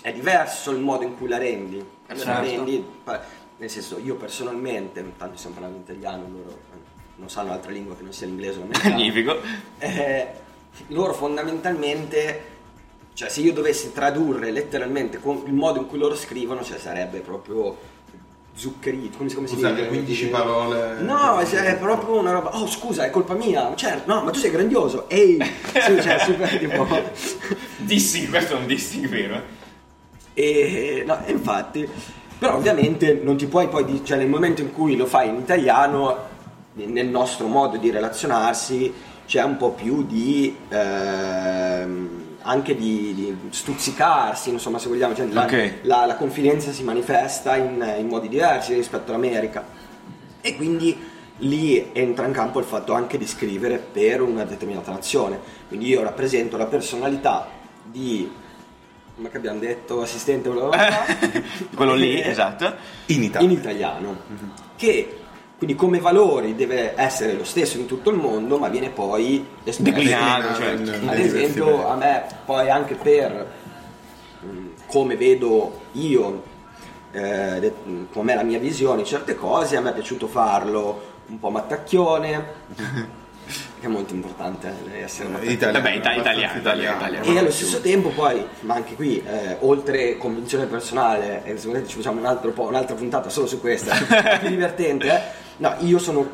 è 0.01 0.13
diverso 0.13 0.72
il 0.72 0.80
modo 0.80 1.04
in 1.04 1.18
cui 1.18 1.28
la 1.28 1.38
rendi. 1.38 1.84
La 2.07 2.16
Certo. 2.16 2.42
rendi, 2.42 2.86
pa- 3.04 3.22
nel 3.57 3.69
senso, 3.69 4.00
io 4.00 4.16
personalmente, 4.16 5.04
tanto 5.18 5.36
stiamo 5.38 5.56
parlando 5.56 5.80
italiano, 5.80 6.25
loro 6.31 6.50
eh, 6.50 6.78
non 7.18 7.30
sanno 7.30 7.51
altra 7.51 7.72
lingua 7.72 7.95
che 7.98 8.04
non 8.04 8.13
sia 8.13 8.28
l'inglese 8.28 8.60
o 8.60 8.62
l'americano. 8.62 8.94
Magnifico. 8.95 9.36
Eh, 9.80 10.28
loro 10.88 11.13
fondamentalmente, 11.13 12.42
cioè 13.18 13.30
se 13.30 13.42
io 13.42 13.52
dovessi 13.52 13.92
tradurre 13.94 14.52
letteralmente 14.52 15.19
con 15.19 15.42
il 15.48 15.54
modo 15.54 15.80
in 15.80 15.88
cui 15.88 15.98
loro 15.98 16.14
scrivono, 16.16 16.64
cioè 16.64 16.78
sarebbe 16.78 17.18
proprio 17.22 17.75
zuccherito, 18.54 19.18
come, 19.18 19.34
come 19.34 19.48
si 19.48 19.56
Usare 19.56 19.74
dice? 19.74 19.88
15 19.88 20.28
parole. 20.28 21.02
No, 21.02 21.44
cioè, 21.44 21.62
è 21.62 21.78
proprio 21.78 22.19
una 22.19 22.31
roba. 22.34 22.56
Oh, 22.56 22.68
scusa, 22.68 23.06
è 23.06 23.10
colpa 23.10 23.34
mia. 23.34 23.74
Certo, 23.74 24.14
no, 24.14 24.22
ma 24.22 24.30
tu 24.30 24.38
sei 24.38 24.52
grandioso. 24.52 25.10
Ehi, 25.10 25.40
sì, 25.42 26.00
cioè, 26.00 26.19
super 26.19 26.60
tipo. 26.60 26.88
Dissing, 27.78 28.30
questo 28.30 28.54
è 28.56 28.60
un 28.60 28.68
dissing 28.68 29.08
vero. 29.08 29.42
E 30.36 31.04
no, 31.04 31.25
e 31.25 31.31
infatti, 31.31 31.90
però 32.38 32.58
ovviamente 32.58 33.19
non 33.24 33.36
ti 33.36 33.48
puoi 33.48 33.68
poi, 33.68 34.06
cioè 34.06 34.19
nel 34.19 34.30
momento 34.30 34.62
in 34.62 34.72
cui 34.72 34.96
lo 34.96 35.08
fai 35.08 35.30
in 35.30 35.38
italiano, 35.38 36.18
nel 36.74 37.08
nostro 37.08 37.48
modo 37.48 37.78
di 37.78 37.90
relazionarsi 37.90 38.94
c'è 39.25 39.42
un 39.42 39.58
po' 39.58 39.72
più 39.72 40.06
di 40.06 40.56
ehm, 40.69 42.26
anche 42.47 42.75
di, 42.75 43.13
di 43.13 43.38
stuzzicarsi, 43.49 44.49
insomma, 44.49 44.79
se 44.79 44.88
vogliamo, 44.88 45.13
cioè, 45.13 45.27
la, 45.27 45.44
Ok. 45.44 45.73
la- 45.83 46.05
la 46.05 46.15
confidenza 46.15 46.71
si 46.71 46.83
manifesta 46.83 47.57
in, 47.57 47.95
in 47.99 48.07
modi 48.07 48.29
diversi 48.29 48.73
rispetto 48.73 49.11
all'America. 49.11 49.65
E 50.39 50.55
quindi 50.55 50.97
lì 51.39 51.89
entra 51.91 52.25
in 52.25 52.31
campo 52.31 52.59
il 52.59 52.65
fatto 52.65 52.94
anche 52.94 53.17
di 53.17 53.27
scrivere 53.27 53.77
per 53.77 54.21
una 54.21 54.45
determinata 54.45 54.91
nazione. 54.91 55.38
Quindi 55.67 55.88
io 55.88 56.01
rappresento 56.03 56.55
la 56.55 56.65
personalità 56.67 57.47
di, 57.83 58.31
come 59.16 59.30
che 59.30 59.37
abbiamo 59.37 59.59
detto, 59.59 60.01
assistente 60.01 60.49
bla 60.49 60.68
bla 60.68 60.77
bla, 60.77 61.42
Quello 61.75 61.95
lì, 61.95 62.16
che- 62.16 62.30
esatto. 62.30 62.73
In 63.07 63.30
in 63.39 63.51
italiano, 63.51 64.18
che 64.77 65.18
quindi 65.57 65.76
come 65.76 65.99
valori 65.99 66.56
deve 66.56 66.94
essere 66.95 67.33
lo 67.33 67.44
stesso 67.44 67.78
in 67.78 67.85
tutto 67.87 68.09
il 68.11 68.18
mondo, 68.18 68.57
ma 68.59 68.68
viene 68.68 68.90
poi 68.90 69.45
espresso. 69.64 69.81
Declinato, 69.97 70.54
certo. 70.56 70.81
in- 70.81 70.90
Ad 71.09 71.16
diversi 71.16 71.26
esempio, 71.37 71.87
a 71.87 71.95
me 71.95 72.26
poi 72.45 72.69
anche 72.69 72.94
per 72.95 73.47
mh, 74.42 74.47
come 74.87 75.16
vedo 75.16 75.81
io, 75.94 76.44
eh, 77.11 77.73
mh, 77.83 78.04
com'è 78.14 78.35
la 78.35 78.44
mia 78.44 78.59
visione 78.59 79.02
di 79.02 79.07
certe 79.07 79.33
cose, 79.35 79.78
a 79.78 79.81
me 79.81 79.90
è 79.90 79.94
piaciuto 79.94 80.28
farlo 80.28 81.16
un 81.28 81.40
po' 81.40 81.49
mattacchione, 81.49 82.45
che 83.80 83.85
è 83.85 83.87
molto 83.87 84.14
importante 84.14 84.71
eh, 84.94 84.99
essere 85.02 85.30
mattacchione. 85.30 85.54
Italiano, 85.56 85.83
Vabbè, 85.83 85.95
ita- 85.95 86.14
italiano, 86.14 86.59
italiano, 86.59 86.97
italiano. 86.97 87.26
E 87.26 87.37
allo 87.40 87.52
stesso 87.52 87.81
tempo 87.81 88.09
poi, 88.09 88.45
ma 88.61 88.76
anche 88.76 88.94
qui, 88.94 89.23
eh, 89.26 89.57
oltre 89.61 90.18
convinzione 90.18 90.68
personale, 90.68 91.42
e 91.45 91.57
se 91.57 91.66
volete 91.66 91.87
ci 91.87 91.95
facciamo 91.95 92.19
un 92.19 92.28
altro 92.28 92.52
po', 92.52 92.64
un'altra 92.68 92.95
puntata 92.95 93.30
solo 93.30 93.47
su 93.47 93.59
questa, 93.59 93.95
è 94.35 94.37
più 94.40 94.49
divertente, 94.49 95.07
eh? 95.09 95.45
No, 95.57 95.76
io 95.80 95.99
sono, 95.99 96.30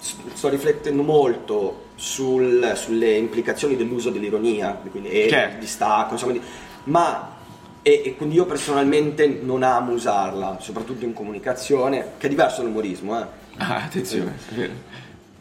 sto 0.00 0.48
riflettendo 0.48 1.02
molto 1.02 1.84
sul- 1.94 2.72
sulle 2.76 3.16
implicazioni 3.16 3.76
dell'uso 3.76 4.10
dell'ironia, 4.10 4.72
quindi 4.90 5.08
e 5.10 5.28
Certo. 5.28 5.58
distacco, 5.58 6.12
insomma, 6.14 6.32
di- 6.32 6.40
ma 6.84 7.34
e, 7.82 8.02
e 8.04 8.16
quindi 8.16 8.34
io 8.34 8.46
personalmente 8.46 9.26
non 9.28 9.62
amo 9.62 9.92
usarla, 9.92 10.58
soprattutto 10.60 11.04
in 11.04 11.12
comunicazione, 11.12 12.12
che 12.18 12.26
è 12.26 12.28
diverso 12.28 12.60
dall'umorismo, 12.62 13.18
eh. 13.20 13.24
Ah, 13.58 13.84
attenzione. 13.84 14.36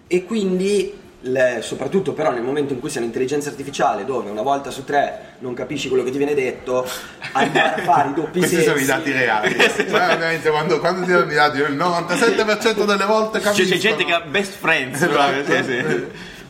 E 0.07 0.23
quindi, 0.25 0.93
le- 1.27 1.59
soprattutto 1.61 2.13
però 2.13 2.31
nel 2.31 2.43
momento 2.43 2.73
in 2.73 2.79
cui 2.79 2.89
sei 2.89 3.01
un'intelligenza 3.01 3.49
artificiale 3.49 4.05
dove 4.05 4.29
una 4.29 4.41
volta 4.43 4.69
su 4.69 4.83
tre 4.83 5.33
non 5.39 5.53
capisci 5.53 5.87
quello 5.87 6.03
che 6.03 6.11
ti 6.11 6.17
viene 6.17 6.33
detto, 6.35 6.87
andare 7.31 7.81
a 7.81 7.83
fare 7.83 8.09
i 8.09 8.13
doppi 8.13 8.39
Questi 8.39 8.55
sensi. 8.61 8.69
sono 8.69 8.79
i 8.79 8.85
dati 8.85 9.11
reali. 9.11 9.55
Cioè, 9.57 10.13
ovviamente 10.13 10.49
quando, 10.49 10.79
quando 10.79 11.05
ti 11.05 11.11
danno 11.11 11.31
i 11.31 11.35
dati, 11.35 11.57
il 11.59 11.75
97% 11.75 12.85
delle 12.85 13.05
volte 13.05 13.39
C'è, 13.39 13.43
capiscono. 13.45 13.69
c'è 13.69 13.77
gente 13.77 14.05
che 14.05 14.13
ha 14.13 14.21
best 14.21 14.53
friends. 14.53 15.01
Esatto. 15.01 15.11
proprio, 15.13 15.63
sì, 15.63 15.63
sì. 15.63 16.05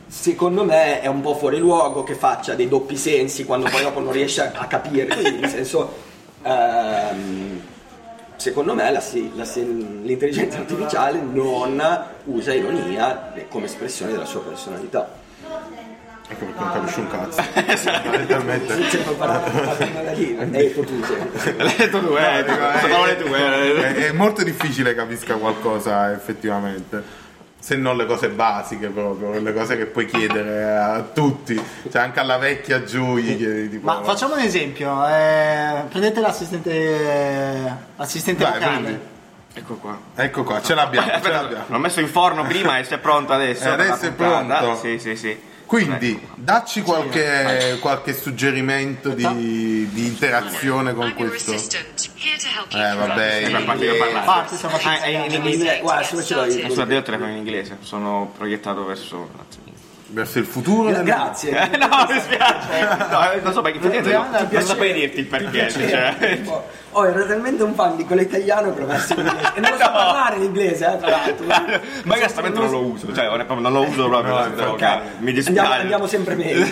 Secondo 0.07 0.63
me 0.63 1.01
è 1.01 1.07
un 1.07 1.21
po' 1.21 1.35
fuori 1.35 1.57
luogo 1.57 2.03
che 2.03 2.13
faccia 2.15 2.53
dei 2.53 2.67
doppi 2.67 2.95
sensi 2.95 3.43
quando 3.43 3.69
poi 3.69 3.81
dopo 3.81 3.99
non 3.99 4.11
riesce 4.11 4.41
a, 4.41 4.51
a 4.55 4.67
capire. 4.67 5.07
Quindi, 5.07 5.39
nel 5.39 5.49
senso, 5.49 5.93
ehm, 6.43 7.54
secondo 8.37 8.73
me 8.73 8.91
la 8.91 9.01
la 9.35 9.45
l'intelligenza 9.55 10.57
artificiale 10.59 11.19
non 11.19 11.81
usa 12.25 12.53
ironia 12.53 13.33
come 13.49 13.65
espressione 13.65 14.11
della 14.11 14.25
sua 14.25 14.41
personalità. 14.41 15.23
Anche 16.27 16.43
perché 16.43 16.59
non 16.59 16.71
capisci 16.73 16.99
un 17.01 17.07
cazzo. 17.07 17.41
Fondamentalmente. 18.01 18.75
Lì, 20.15 20.37
hai 20.39 20.49
detto 20.49 20.81
tu. 20.81 20.99
L'hai 21.57 21.75
detto 21.77 21.99
tu, 21.99 22.15
eh, 22.15 22.45
sono 22.79 23.03
tue. 23.17 23.75
eh. 23.75 23.93
è, 23.93 24.07
è 24.07 24.11
molto 24.11 24.43
difficile 24.43 24.95
capisca 24.95 25.35
qualcosa 25.35 26.11
effettivamente. 26.11 27.23
Se 27.65 27.75
non 27.75 27.97
le 27.97 28.05
cose 28.05 28.29
basiche 28.29 28.89
proprio, 28.89 29.39
le 29.39 29.51
cose 29.51 29.75
che 29.75 29.87
puoi 29.87 30.05
chiedere 30.05 30.77
a 30.77 31.01
tutti, 31.01 31.59
cioè 31.91 31.99
anche 31.99 32.19
alla 32.19 32.37
vecchia 32.37 32.83
giù 32.83 33.17
gli 33.17 33.35
chiedi 33.35 33.69
tipo... 33.71 33.87
Ma 33.87 34.03
facciamo 34.03 34.35
un 34.35 34.41
esempio, 34.41 35.03
eh, 35.07 35.81
prendete 35.89 36.19
l'assistente, 36.19 37.77
l'assistente 37.95 38.43
Vai, 38.43 38.53
vocale. 38.53 38.77
prendi. 38.81 38.99
Ecco 39.55 39.73
qua. 39.77 39.97
Ecco 40.13 40.43
qua, 40.43 40.61
ce 40.61 40.75
l'abbiamo, 40.75 41.07
ce 41.19 41.31
l'abbiamo. 41.31 41.63
l'ho 41.65 41.79
messo 41.79 42.01
in 42.01 42.07
forno 42.07 42.43
prima 42.43 42.77
e 42.77 42.83
se 42.83 42.95
è 42.95 42.97
pronto 42.99 43.33
adesso. 43.33 43.63
Eh, 43.63 43.69
adesso 43.71 44.05
è 44.05 44.11
pronto. 44.11 44.75
Sì, 44.75 44.99
sì, 44.99 45.15
sì. 45.15 45.35
Quindi, 45.65 46.19
dacci 46.35 46.81
qualche, 46.81 47.77
qualche 47.81 48.13
suggerimento 48.13 49.09
di, 49.09 49.87
di 49.91 50.05
interazione 50.05 50.93
con 50.93 51.13
questo. 51.13 51.53
Eh 51.53 52.93
vabbè, 52.95 53.35
in 53.47 53.55
inglese. 53.55 53.97
parlare. 53.97 54.25
Parte, 54.25 54.55
stiamo 54.55 54.77
facendo 54.77 55.05
Ah, 55.05 55.25
in 55.25 55.31
inglese. 55.33 55.79
Guarda, 55.81 56.03
se 56.03 56.23
ce 56.23 56.35
l'ho 56.35 56.45
io. 56.45 56.65
Scusate, 56.67 56.89
io 56.91 56.95
ho 56.95 56.99
il 56.99 57.05
telefono 57.05 57.31
in 57.31 57.37
inglese, 57.37 57.77
sono 57.81 58.31
proiettato 58.37 58.85
verso 58.85 59.15
un 59.17 59.39
attimo. 59.39 59.63
Verso 60.15 60.39
il 60.39 60.45
futuro. 60.45 60.89
del- 60.91 61.03
Grazie. 61.03 61.51
Eh, 61.71 61.77
no, 61.77 61.87
mi 62.09 62.19
spiace. 62.19 63.07
No, 63.11 63.31
eh, 63.31 63.39
non 63.41 63.53
so 63.53 63.61
perché 63.61 63.77
effettivamente 63.79 64.11
non, 64.39 64.47
non 64.49 64.61
saprei 64.63 64.93
dirti 64.93 65.19
il 65.19 65.25
perché. 65.27 65.69
Cioè. 65.69 66.41
Oh, 66.97 67.05
ero 67.05 67.27
talmente 67.27 67.61
un 67.61 67.73
fan 67.75 67.97
di 67.97 68.05
quello 68.05 68.21
italiano 68.21 68.73
che 68.73 68.79
l'ho 68.79 68.85
messo 68.85 69.13
in 69.13 69.19
inglese. 69.19 69.51
E 69.55 69.59
non 69.59 69.71
so 69.77 69.83
No. 69.85 69.91
parlare 69.91 70.37
l'inglese, 70.37 70.93
eh, 70.93 70.97
tra 70.97 71.09
l'altro. 71.09 71.45
Ma 72.05 72.15
onestamente 72.15 72.57
non 72.59 72.69
lo 72.71 72.79
uso, 72.85 73.13
cioè 73.13 73.25
non 73.27 73.71
lo 73.73 73.81
uso 73.81 74.07
proprio. 74.07 74.47
No, 74.47 74.65
vocale. 74.71 75.01
Mi 75.19 75.33
dispiace. 75.33 75.59
Andiamo, 75.59 75.81
andiamo 75.81 76.07
sempre 76.07 76.35
meglio. 76.35 76.65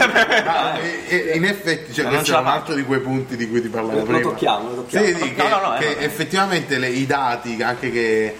Ah, 0.46 0.78
e- 0.80 1.30
e 1.34 1.36
in 1.36 1.44
effetti, 1.44 1.92
cioè, 1.94 2.06
Non 2.06 2.14
questo 2.16 2.38
è 2.38 2.40
un 2.40 2.48
altro 2.48 2.74
di 2.74 2.84
quei 2.86 3.02
punti 3.02 3.36
di 3.36 3.50
cui 3.50 3.62
ti 3.62 3.68
parlavo 3.68 4.00
Lo 4.00 4.04
prima. 4.06 4.20
tocchiamo, 4.22 4.70
lo 4.70 4.76
tocchiamo. 4.76 5.06
Sì, 5.06 5.14
sì, 5.16 5.34
che, 5.34 5.42
No, 5.44 5.50
no, 5.50 5.60
no, 5.68 5.76
eh, 5.76 5.80
che 5.80 5.96
no. 6.00 6.06
effettivamente 6.06 6.78
le- 6.78 6.88
i 6.90 7.06
dati 7.06 7.62
anche 7.62 7.92
che, 7.92 8.24
eh, 8.26 8.36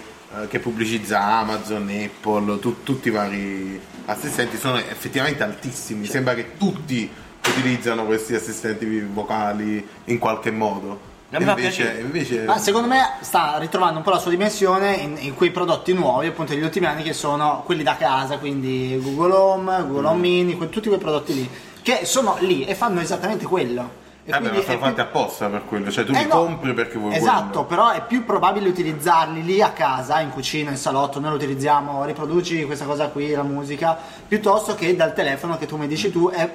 che 0.48 0.58
pubblicizza 0.58 1.22
Amazon, 1.22 1.88
Apple, 1.88 2.58
tu- 2.58 2.82
tutti 2.82 3.08
i 3.08 3.10
vari 3.10 3.80
assistenti 4.06 4.56
sono 4.56 4.78
effettivamente 4.78 5.42
altissimi. 5.42 6.06
Sembra 6.06 6.34
che 6.34 6.56
tutti 6.56 7.10
utilizzano 7.48 8.04
questi 8.04 8.34
assistenti 8.34 9.00
vocali 9.00 9.86
in 10.04 10.18
qualche 10.18 10.50
modo. 10.50 11.12
Invece, 11.36 11.98
invece 12.00 12.44
Ma 12.44 12.58
secondo 12.58 12.86
me 12.86 13.14
sta 13.20 13.58
ritrovando 13.58 13.98
un 13.98 14.04
po' 14.04 14.10
la 14.10 14.18
sua 14.18 14.30
dimensione 14.30 14.94
in, 14.94 15.16
in 15.18 15.34
quei 15.34 15.50
prodotti 15.50 15.92
nuovi, 15.92 16.28
appunto 16.28 16.52
degli 16.52 16.62
ultimi 16.62 16.86
anni, 16.86 17.02
che 17.02 17.12
sono 17.12 17.62
quelli 17.64 17.82
da 17.82 17.96
casa, 17.96 18.38
quindi 18.38 18.96
Google 19.02 19.32
Home, 19.34 19.84
Google 19.86 20.06
Home 20.06 20.20
Mini, 20.20 20.56
que- 20.56 20.68
tutti 20.68 20.86
quei 20.88 21.00
prodotti 21.00 21.34
lì, 21.34 21.50
che 21.82 22.04
sono 22.04 22.36
lì 22.40 22.64
e 22.64 22.74
fanno 22.76 23.00
esattamente 23.00 23.46
quello. 23.46 24.02
E 24.26 24.30
Eh 24.30 24.40
beh, 24.40 24.40
ma 24.40 24.48
sono 24.48 24.60
è 24.60 24.64
più- 24.64 24.78
fatti 24.78 25.00
apposta 25.00 25.48
per 25.48 25.64
quello, 25.66 25.90
cioè 25.90 26.04
tu 26.04 26.12
Eh 26.12 26.20
li 26.22 26.26
no, 26.26 26.34
compri 26.36 26.72
perché 26.72 26.96
vuoi 26.98 27.14
Esatto, 27.14 27.64
quello. 27.64 27.64
però 27.66 27.90
è 27.90 28.02
più 28.06 28.24
probabile 28.24 28.68
utilizzarli 28.68 29.44
lì 29.44 29.60
a 29.60 29.70
casa, 29.70 30.20
in 30.20 30.30
cucina, 30.30 30.70
in 30.70 30.78
salotto, 30.78 31.20
noi 31.20 31.30
lo 31.30 31.36
utilizziamo, 31.36 32.04
riproduci 32.06 32.64
questa 32.64 32.86
cosa 32.86 33.08
qui, 33.08 33.30
la 33.32 33.42
musica, 33.42 33.96
piuttosto 34.26 34.74
che 34.74 34.96
dal 34.96 35.12
telefono 35.12 35.58
che 35.58 35.66
tu 35.66 35.76
mi 35.76 35.86
dici 35.86 36.10
tu, 36.10 36.30
è- 36.30 36.50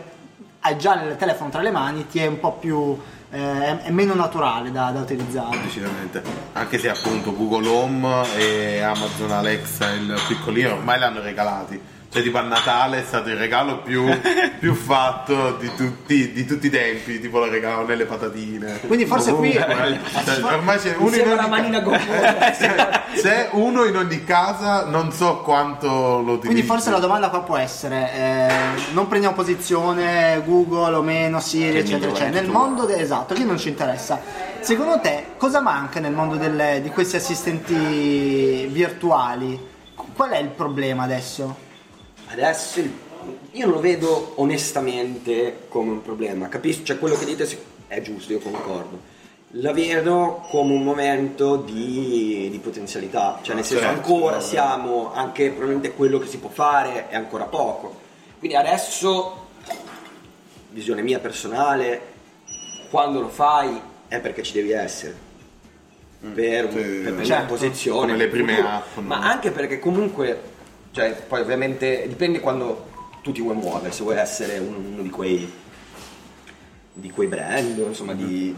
hai 0.62 0.78
già 0.78 1.00
il 1.04 1.16
telefono 1.16 1.50
tra 1.52 1.62
le 1.62 1.72
mani, 1.72 2.08
ti 2.08 2.20
è 2.20 2.26
un 2.26 2.40
po' 2.40 2.54
più... 2.54 3.00
eh, 3.32 3.38
è, 3.38 3.78
è 3.84 3.92
meno 3.92 4.16
naturale 4.16 4.72
da, 4.72 4.90
da 4.90 5.02
utilizzare. 5.02 5.60
Decisamente. 5.62 6.24
Anche 6.54 6.80
se 6.80 6.90
appunto 6.90 7.36
Google 7.36 7.68
Home 7.70 8.28
e 8.36 8.82
Amazon 8.82 9.32
Alexa, 9.32 9.92
il 9.92 10.20
piccolino, 10.28 10.74
ormai 10.74 10.98
l'hanno 10.98 11.22
regalati. 11.22 11.80
Cioè 12.12 12.24
tipo 12.24 12.40
a 12.40 12.42
Natale 12.42 13.02
è 13.02 13.04
stato 13.04 13.30
il 13.30 13.36
regalo 13.36 13.82
più, 13.82 14.04
più 14.60 14.74
fatto 14.74 15.58
di 15.60 15.70
tutti, 15.76 16.32
di 16.32 16.44
tutti 16.44 16.66
i 16.66 16.70
tempi, 16.72 17.20
tipo 17.20 17.38
lo 17.38 17.48
regalavano 17.48 17.86
nelle 17.86 18.06
patatine. 18.06 18.80
Quindi 18.88 19.06
forse 19.06 19.32
qui-. 19.34 19.54
Cioè, 20.26 20.44
ormai 20.44 20.80
c'è 20.80 20.96
uno 20.98 21.16
in 21.16 21.28
ogni 21.28 21.82
ca-. 21.84 23.04
C'è 23.14 23.50
uno 23.54 23.84
in 23.86 23.96
ogni 23.96 24.24
casa, 24.24 24.86
non 24.86 25.12
so 25.12 25.42
quanto 25.42 25.88
lo 25.88 26.20
utilizzi. 26.34 26.46
Quindi 26.48 26.64
forse 26.64 26.90
la 26.90 26.98
domanda 27.00 27.30
qua 27.30 27.44
può 27.44 27.58
essere, 27.58 28.12
eh, 28.14 28.54
non 28.94 29.08
prendiamo 29.08 29.36
posizione 29.36 30.42
Google 30.44 30.96
o 30.96 31.02
meno, 31.04 31.40
Siri, 31.40 31.78
eccetera, 31.78 32.12
eccetera. 32.12 32.42
Nel 32.42 32.50
mondo 32.50 32.86
de- 32.86 33.00
esatto, 33.00 33.36
che 33.36 33.44
non 33.44 33.60
ci 33.60 33.70
interessa. 33.70 34.20
Secondo 34.62 35.00
te 35.00 35.26
cosa 35.38 35.62
manca 35.62 36.00
nel 36.00 36.14
mondo 36.14 36.36
delle- 36.38 36.82
di 36.82 36.90
questi 36.90 37.18
assistenti 37.18 38.68
virtuali? 38.72 39.60
Qual 40.16 40.30
è 40.32 40.40
il 40.40 40.50
problema 40.50 41.04
adesso? 41.04 41.68
Adesso 42.32 42.80
io 43.52 43.66
non 43.66 43.74
lo 43.76 43.80
vedo 43.80 44.34
onestamente 44.36 45.66
come 45.68 45.92
un 45.92 46.02
problema, 46.02 46.48
capisco? 46.48 46.84
Cioè 46.84 47.00
quello 47.00 47.16
che 47.18 47.26
dite 47.26 47.48
è 47.88 48.02
giusto, 48.02 48.32
io 48.32 48.40
concordo. 48.40 49.18
La 49.54 49.74
vedo 49.74 50.46
come 50.50 50.74
un 50.74 50.84
momento 50.84 51.56
di, 51.56 52.50
di 52.52 52.60
potenzialità, 52.60 53.40
cioè 53.42 53.56
nel 53.56 53.66
senso 53.66 53.84
Certo. 53.84 53.98
ancora 54.00 54.40
siamo, 54.42 55.12
anche 55.12 55.48
probabilmente 55.50 55.94
quello 55.94 56.20
che 56.20 56.28
si 56.28 56.38
può 56.38 56.50
fare 56.50 57.10
è 57.10 57.16
ancora 57.16 57.46
poco. 57.46 58.00
Quindi 58.38 58.56
adesso, 58.56 59.48
visione 60.70 61.02
mia 61.02 61.18
personale, 61.18 62.02
quando 62.92 63.22
lo 63.22 63.30
fai 63.30 63.82
è 64.08 64.20
perché 64.20 64.44
ci 64.44 64.54
devi 64.54 64.72
essere. 64.72 65.28
Per, 66.34 66.66
un- 66.66 66.72
sì, 66.72 66.76
per 66.78 67.02
prendere 67.02 67.26
certo. 67.26 67.54
posizione 67.54 68.00
Come 68.12 68.18
le 68.18 68.28
per 68.28 68.44
prime 68.44 68.60
app, 68.60 68.96
no? 68.98 69.02
ma 69.02 69.20
anche 69.22 69.52
perché 69.52 69.80
comunque 69.80 70.58
cioè 70.92 71.12
poi 71.28 71.42
ovviamente 71.42 72.06
dipende 72.08 72.40
quando 72.40 72.88
tu 73.22 73.32
ti 73.32 73.42
vuoi 73.42 73.56
muovere 73.56 73.92
se 73.92 74.04
vuoi 74.04 74.18
essere 74.18 74.58
uno, 74.60 75.02
di 75.02 75.10
quei 75.10 75.52
di 76.94 77.12
quei 77.12 77.28
brand 77.28 77.78
insomma 77.78 78.14
di, 78.14 78.26
di- 78.26 78.56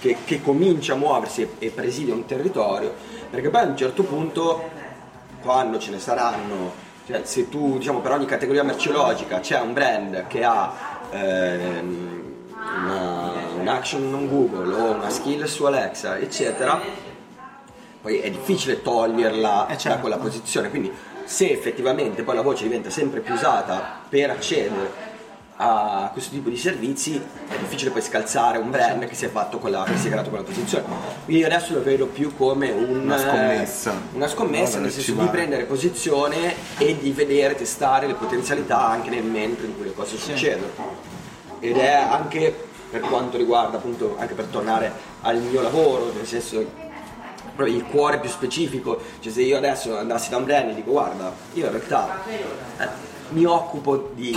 che, 0.00 0.16
che 0.24 0.40
comincia 0.42 0.94
a 0.94 0.96
muoversi 0.96 1.42
e, 1.42 1.48
e 1.58 1.70
presidia 1.70 2.14
un 2.14 2.24
territorio. 2.26 2.92
Perché 3.30 3.48
poi 3.50 3.60
a 3.62 3.64
un 3.66 3.76
certo 3.76 4.02
punto 4.02 4.68
quando 5.42 5.78
ce 5.78 5.90
ne 5.90 5.98
saranno 5.98 6.72
cioè 7.06 7.22
se 7.24 7.48
tu 7.48 7.78
diciamo 7.78 8.00
per 8.00 8.12
ogni 8.12 8.26
categoria 8.26 8.62
merceologica 8.62 9.40
c'è 9.40 9.58
un 9.60 9.72
brand 9.72 10.26
che 10.26 10.44
ha 10.44 10.72
ehm, 11.10 12.22
una, 12.82 13.32
un'action 13.58 14.12
on 14.12 14.28
Google 14.28 14.74
o 14.74 14.90
una 14.92 15.08
skill 15.08 15.44
su 15.44 15.64
Alexa 15.64 16.18
eccetera 16.18 16.78
poi 18.02 18.18
è 18.18 18.30
difficile 18.30 18.82
toglierla 18.82 19.66
Eh, 19.68 19.76
certo. 19.78 19.88
da 19.88 19.98
quella 19.98 20.16
posizione, 20.16 20.70
quindi 20.70 20.90
se 21.30 21.48
effettivamente 21.48 22.24
poi 22.24 22.34
la 22.34 22.42
voce 22.42 22.64
diventa 22.64 22.90
sempre 22.90 23.20
più 23.20 23.34
usata 23.34 24.00
per 24.08 24.30
accedere 24.30 25.08
a 25.58 26.08
questo 26.12 26.32
tipo 26.32 26.48
di 26.48 26.56
servizi 26.56 27.14
è 27.48 27.56
difficile 27.56 27.92
poi 27.92 28.02
scalzare 28.02 28.58
un 28.58 28.68
brand 28.70 29.04
che 29.06 29.14
si 29.14 29.26
è 29.26 29.28
fatto 29.28 29.58
quella, 29.58 29.84
che 29.84 29.96
si 29.96 30.08
è 30.08 30.10
creato 30.10 30.28
quella 30.30 30.42
posizione. 30.42 30.84
Quindi 31.24 31.42
io 31.42 31.46
adesso 31.46 31.74
lo 31.74 31.84
vedo 31.84 32.06
più 32.06 32.34
come 32.34 32.70
un- 32.72 33.02
Una 33.04 33.16
scommessa. 33.18 33.92
una 34.14 34.26
scommessa 34.26 34.76
No, 34.78 34.82
nel 34.84 34.90
senso 34.90 35.12
di 35.12 35.26
prendere 35.28 35.64
posizione 35.66 36.54
e 36.78 36.98
di 36.98 37.12
vedere, 37.12 37.54
testare 37.54 38.08
le 38.08 38.14
potenzialità 38.14 38.84
anche 38.88 39.10
nel 39.10 39.22
mentre 39.22 39.66
in 39.66 39.76
cui 39.76 39.84
le 39.84 39.94
cose 39.94 40.16
succedono. 40.16 40.72
Ed 41.60 41.76
è 41.76 41.92
anche 41.92 42.52
per 42.90 43.02
quanto 43.02 43.36
riguarda 43.36 43.76
appunto, 43.76 44.16
anche 44.18 44.34
per 44.34 44.46
tornare 44.46 44.90
al 45.20 45.36
mio 45.40 45.60
lavoro, 45.60 46.10
nel 46.12 46.26
senso 46.26 46.88
proprio 47.54 47.76
il 47.76 47.84
cuore 47.84 48.18
più 48.18 48.28
specifico, 48.28 49.00
cioè 49.20 49.32
se 49.32 49.42
io 49.42 49.56
adesso 49.56 49.96
andassi 49.96 50.30
da 50.30 50.36
un 50.36 50.44
brand 50.44 50.70
e 50.70 50.74
dico 50.74 50.90
guarda, 50.90 51.32
io 51.54 51.66
in 51.66 51.70
realtà 51.70 52.18
eh, 52.26 53.08
mi 53.30 53.44
occupo 53.44 54.10
di, 54.14 54.36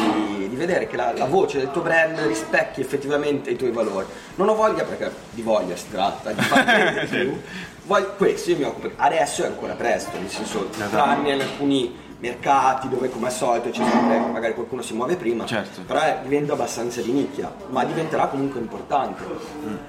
di 0.50 0.56
vedere 0.56 0.88
che 0.88 0.96
la, 0.96 1.14
la 1.16 1.26
voce 1.26 1.60
del 1.60 1.72
tuo 1.72 1.82
brand 1.82 2.18
rispecchi 2.20 2.82
effettivamente 2.82 3.50
i 3.50 3.56
tuoi 3.56 3.72
valori. 3.72 4.06
Non 4.36 4.50
ho 4.50 4.56
voglia 4.56 4.84
perché 4.84 5.12
di 5.32 5.42
voglia 5.42 5.76
si 5.76 5.90
tratta, 5.90 6.32
di 6.32 6.42
fare 6.42 7.08
di 7.10 7.18
più. 7.18 7.42
Voglio, 7.86 8.14
questo 8.16 8.52
io 8.52 8.58
mi 8.58 8.64
occupo. 8.64 8.90
Adesso 8.96 9.44
è 9.44 9.48
ancora 9.48 9.74
presto, 9.74 10.18
nel 10.18 10.30
senso, 10.30 10.70
tranne 10.70 11.34
in 11.34 11.42
alcuni 11.42 11.94
mercati 12.24 12.88
dove 12.88 13.10
come 13.10 13.28
al 13.28 13.34
solito 13.34 13.70
c'è 13.70 13.84
sempre 13.86 14.18
magari 14.18 14.54
qualcuno 14.54 14.82
si 14.82 14.94
muove 14.94 15.18
prima, 15.18 15.46
Certo. 15.46 15.82
però 15.82 16.00
è- 16.00 16.20
diventa 16.24 16.54
abbastanza 16.54 17.02
di 17.02 17.12
nicchia, 17.12 17.54
ma 17.70 17.84
diventerà 17.84 18.28
comunque 18.28 18.62
importante, 18.62 19.22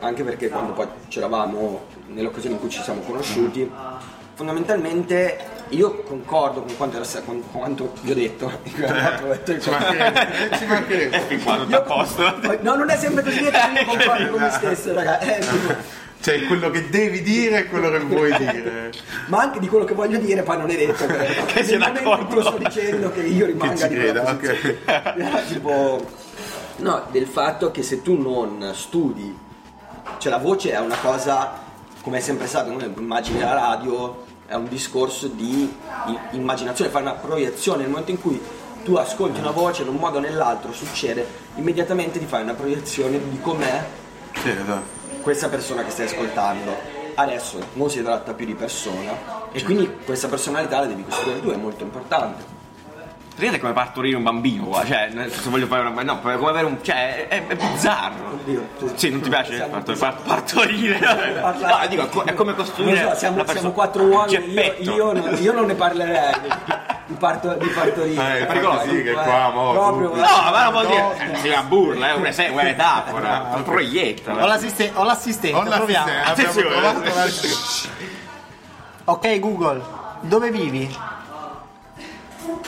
anche 0.00 0.25
perché 0.25 0.49
quando 0.49 0.73
poi 0.73 0.87
c'eravamo 1.07 1.83
nelle 2.09 2.26
occasioni 2.26 2.57
in 2.57 2.61
cui 2.61 2.71
ci 2.71 2.83
siamo 2.83 3.03
conosciuti, 3.03 3.71
fondamentalmente 4.35 5.38
io 5.69 6.03
concordo 6.03 6.62
con 6.62 6.76
quanto, 6.76 6.97
era, 6.97 7.07
con, 7.25 7.41
quanto 7.53 7.93
vi 8.00 8.11
ho 8.11 8.14
detto, 8.14 8.50
Ci 9.61 9.71
mancherebbe, 9.71 10.57
ci 10.59 10.67
mancherebbe. 10.67 11.21
Fin 11.21 11.43
qua 11.45 11.57
tutto 11.59 11.76
a 11.76 11.81
posto. 11.83 12.35
No, 12.62 12.75
non 12.75 12.91
è 12.91 12.97
sempre 12.97 13.23
così 13.23 13.41
detto, 13.43 13.59
io 13.59 13.85
concordo 13.85 14.31
con 14.31 14.41
me 14.41 14.50
stesso, 14.59 14.93
raga. 14.93 15.21
Cioè 16.25 16.47
quello 16.47 16.71
che 16.71 16.88
devi 16.88 17.21
dire 17.21 17.59
e 17.59 17.66
quello 17.66 17.90
che 17.90 17.99
vuoi 17.99 18.35
dire. 18.35 18.90
ma 19.28 19.40
anche 19.40 19.59
di 19.59 19.69
quello 19.69 19.85
che 19.85 19.93
voglio 19.93 20.16
dire 20.16 20.43
poi 20.43 20.57
non 20.57 20.71
è 20.71 20.75
detto 20.75 21.04
che, 21.04 21.45
Che 21.52 21.64
sia 21.64 21.76
lo 21.76 21.85
sto 21.85 22.00
d'accordo. 22.00 22.59
dicendo 22.59 23.12
che 23.12 23.21
io 23.21 23.45
rimanga 23.45 23.76
ci 23.76 23.88
di 23.88 23.95
quella 23.95 24.23
creda, 24.23 24.35
posizione. 24.35 24.78
ok. 24.87 25.45
tipo 25.52 26.07
no 26.76 27.07
del 27.11 27.26
fatto 27.26 27.71
che 27.71 27.83
se 27.83 28.00
tu 28.00 28.19
non 28.19 28.71
studi 28.73 29.38
cioè 30.16 30.33
la 30.33 30.38
voce 30.38 30.73
è 30.73 30.78
una 30.78 30.97
cosa 30.97 31.61
come 32.00 32.16
è 32.16 32.21
sempre 32.21 32.47
stato 32.47 32.73
no? 32.73 32.83
immagini 32.97 33.40
la 33.40 33.52
radio 33.52 34.25
è 34.47 34.54
un 34.54 34.66
discorso 34.69 35.26
di 35.28 35.71
immaginazione 36.31 36.90
fare 36.90 37.04
una 37.04 37.12
proiezione 37.14 37.83
nel 37.83 37.90
momento 37.90 38.11
in 38.12 38.21
cui 38.21 38.40
tu 38.83 38.95
ascolti 38.95 39.40
una 39.40 39.50
voce 39.50 39.83
in 39.83 39.88
un 39.88 39.97
modo 39.97 40.19
o 40.19 40.21
nell'altro, 40.21 40.73
succede, 40.73 41.26
immediatamente 41.57 42.19
ti 42.19 42.26
fai 42.26 42.43
una 42.43 42.52
proiezione 42.54 43.19
di 43.31 43.40
com'è 43.40 43.85
Sì, 44.35 44.49
esatto. 44.50 45.02
Questa 45.25 45.49
persona 45.49 45.83
che 45.83 45.90
stai 45.90 46.07
ascoltando. 46.07 46.76
Adesso 47.16 47.59
non 47.75 47.88
si 47.90 48.02
tratta 48.02 48.35
più 48.35 48.45
di 48.45 48.54
persona 48.54 49.12
e 49.52 49.62
quindi 49.62 49.99
questa 50.04 50.28
personalità 50.28 50.81
la 50.81 50.87
devi 50.87 51.02
costruire 51.04 51.40
tu, 51.40 51.50
è 51.50 51.57
molto 51.57 51.83
importante. 51.83 52.52
Vedete 53.37 53.59
come 53.59 53.73
partorire 53.73 54.16
un 54.16 54.23
bambino 54.23 54.66
qua? 54.66 54.85
Cioè, 54.85 55.09
senso, 55.12 55.50
voglio 55.50 55.66
fare 55.66 55.88
una. 55.88 56.02
No, 56.02 56.21
come 56.21 56.35
avere 56.35 56.66
un. 56.66 56.78
Cioè, 56.83 57.26
è, 57.26 57.47
è 57.49 57.57
bizzarro. 57.57 58.33
Oddio, 58.35 58.69
Sì, 58.95 59.11
non 59.11 59.21
ti 59.23 59.28
piace 59.28 59.57
siamo- 59.57 59.73
partor- 59.73 59.99
par- 59.99 60.23
partorire? 60.23 60.99
No, 61.00 61.87
dico, 61.88 62.02
è 62.02 62.09
co- 62.11 62.23
è 62.25 62.35
come 62.35 62.54
costruire. 62.54 63.02
Non 63.02 63.12
so, 63.12 63.19
siamo, 63.19 63.35
una 63.37 63.45
siamo 63.45 63.45
persona- 63.45 63.71
quattro 63.73 64.04
uomini, 64.04 64.54
io, 64.54 64.95
io 64.95 65.12
non, 65.12 65.37
io 65.40 65.52
non 65.52 65.66
ne 65.66 65.75
parlerei 65.75 66.33
di, 67.06 67.14
parto, 67.14 67.54
di 67.54 67.66
partorire. 67.68 68.40
Eh, 68.40 68.44
pericoloso. 68.46 68.82
infatti 68.84 68.96
sì, 68.96 69.02
che 69.02 69.12
qua, 69.12 69.50
mo, 69.50 69.73
Proprio- 69.73 70.14
No, 70.14 70.50
ma 70.50 70.62
non 70.64 70.73
vuol 70.73 70.87
dire. 70.87 71.32
Eh, 71.32 71.37
sì, 71.38 71.49
una 71.49 71.62
burla, 71.62 72.08
è 72.08 72.12
una, 72.14 72.32
se- 72.32 72.49
una 72.49 72.62
metafora, 72.62 73.49
una 73.52 73.62
proietta. 73.62 74.32
Ho, 74.32 74.46
l'assiste- 74.46 74.90
ho 74.94 75.02
l'assistente, 75.04 75.56
Ho 75.58 75.62
proviamo. 75.64 76.11
Attenzione. 76.25 78.12
Ok 79.06 79.38
Google, 79.38 79.82
dove 80.23 80.50
vivi? 80.50 80.96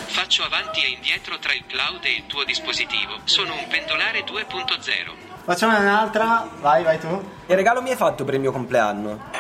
Faccio 0.07 0.43
avanti 0.45 0.83
e 0.85 0.89
indietro 0.91 1.39
tra 1.39 1.55
il 1.55 1.65
cloud 1.67 2.05
e 2.05 2.11
il 2.13 2.27
tuo 2.27 2.45
dispositivo. 2.45 3.15
Sono 3.25 3.55
un 3.55 3.67
pendolare 3.69 4.21
2.0. 4.23 5.13
Facciamo 5.45 5.79
un'altra, 5.79 6.47
vai, 6.61 6.83
vai 6.83 6.99
tu. 6.99 7.31
Che 7.47 7.55
regalo 7.55 7.81
mi 7.81 7.91
hai 7.91 7.97
fatto 7.97 8.25
per 8.25 8.35
il 8.35 8.41
mio 8.41 8.53
compleanno? 8.53 9.31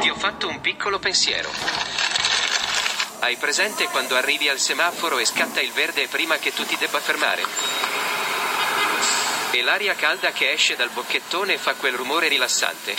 Ti 0.00 0.08
ho 0.10 0.14
fatto 0.14 0.46
un 0.48 0.60
piccolo 0.60 0.98
pensiero. 1.00 1.48
Hai 3.24 3.36
presente 3.36 3.86
quando 3.86 4.16
arrivi 4.16 4.50
al 4.50 4.58
semaforo 4.58 5.18
e 5.18 5.24
scatta 5.24 5.62
il 5.62 5.72
verde 5.72 6.08
prima 6.08 6.36
che 6.36 6.52
tu 6.52 6.62
ti 6.66 6.76
debba 6.76 7.00
fermare? 7.00 7.42
E 9.50 9.62
l'aria 9.62 9.94
calda 9.94 10.30
che 10.30 10.52
esce 10.52 10.76
dal 10.76 10.90
bocchettone 10.90 11.56
fa 11.56 11.72
quel 11.72 11.94
rumore 11.94 12.28
rilassante. 12.28 12.94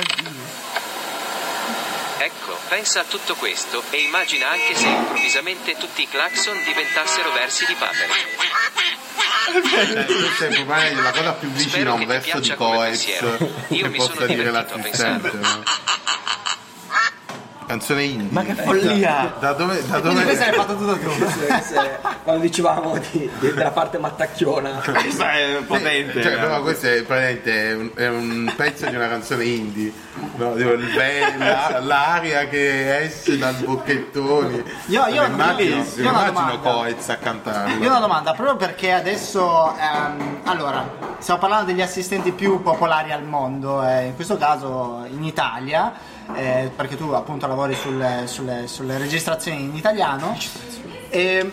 Ecco, 2.17 2.57
pensa 2.69 3.01
a 3.01 3.03
tutto 3.03 3.35
questo 3.35 3.83
e 3.91 3.97
immagina 3.97 4.49
anche 4.49 4.73
se 4.73 4.87
improvvisamente 4.87 5.77
tutti 5.77 6.01
i 6.01 6.09
clacson 6.09 6.57
diventassero 6.63 7.31
versi 7.31 7.67
di 7.67 7.75
papere. 7.75 8.13
Cioè, 9.45 10.05
questa 10.05 10.45
è 10.45 10.47
probabilmente 10.47 11.01
la 11.03 11.11
cosa 11.11 11.33
più 11.33 11.49
vicina 11.49 11.91
a 11.91 11.93
un 11.93 12.05
verso 12.07 12.39
di 12.39 12.55
Coez. 12.55 13.05
Io 13.67 13.89
mi 13.91 13.99
sono 13.99 14.25
divertito 14.25 14.73
a 14.73 14.77
l'assistente. 14.77 15.83
No? 17.65 17.67
Canzone 17.67 18.03
indie. 18.03 18.27
Ma 18.31 18.43
che 18.43 18.53
follia! 18.55 19.33
Da 19.39 19.53
dove, 19.53 19.81
da 19.87 19.99
dove 19.99 20.23
questa 20.23 20.45
l'hai 20.45 20.53
fatta 20.53 20.73
tutta 20.73 20.93
tu. 20.95 21.09
Quando 22.23 22.41
dicevamo 22.41 22.97
di- 23.11 23.29
di- 23.39 23.53
della 23.53 23.71
parte 23.71 23.97
mattacchiona. 23.97 24.81
Questa 24.83 25.31
è 25.31 25.61
potente. 25.65 26.21
Cioè, 26.21 26.33
eh. 26.33 26.37
però 26.37 26.61
questo 26.61 26.87
è 26.87 27.03
praticamente 27.03 27.73
un, 27.73 27.91
è 27.95 28.07
un 28.07 28.53
pezzo 28.55 28.87
di 28.89 28.95
una 28.95 29.07
canzone 29.07 29.43
indie. 29.43 29.91
No, 30.35 30.53
tipo, 30.55 30.71
il 30.71 30.85
be- 30.95 31.35
la- 31.37 31.79
l'aria 31.81 32.47
che 32.47 33.03
esce 33.03 33.37
dal 33.37 33.55
bocchettone. 33.55 34.63
Io- 34.87 35.07
io- 35.07 35.23
immagino, 35.25 35.75
io 35.95 36.07
ho 36.07 36.11
una 36.11 36.27
immagino. 36.27 36.59
Coez 36.59 37.09
a 37.09 37.17
cantarlo. 37.17 37.75
Io 37.83 37.87
ho 37.87 37.91
una 37.91 37.99
domanda, 37.99 38.33
proprio 38.33 38.55
perché 38.55 38.91
adesso, 38.91 39.75
ehm, 39.77 40.39
allora, 40.45 40.87
stiamo 41.19 41.39
parlando 41.39 41.65
degli 41.65 41.81
assistenti 41.81 42.31
più 42.31 42.61
popolari 42.61 43.11
al 43.11 43.23
mondo, 43.23 43.85
eh, 43.85 44.05
in 44.05 44.15
questo 44.15 44.37
caso 44.37 45.05
in 45.09 45.23
Italia, 45.23 45.93
eh, 46.33 46.71
perché 46.75 46.95
tu 46.97 47.09
appunto 47.11 47.47
lavori 47.47 47.75
sulle, 47.75 48.23
sulle- 48.25 48.67
sulle 48.67 48.97
registrazioni 48.97 49.61
in 49.63 49.75
italiano. 49.75 50.35
E 51.09 51.51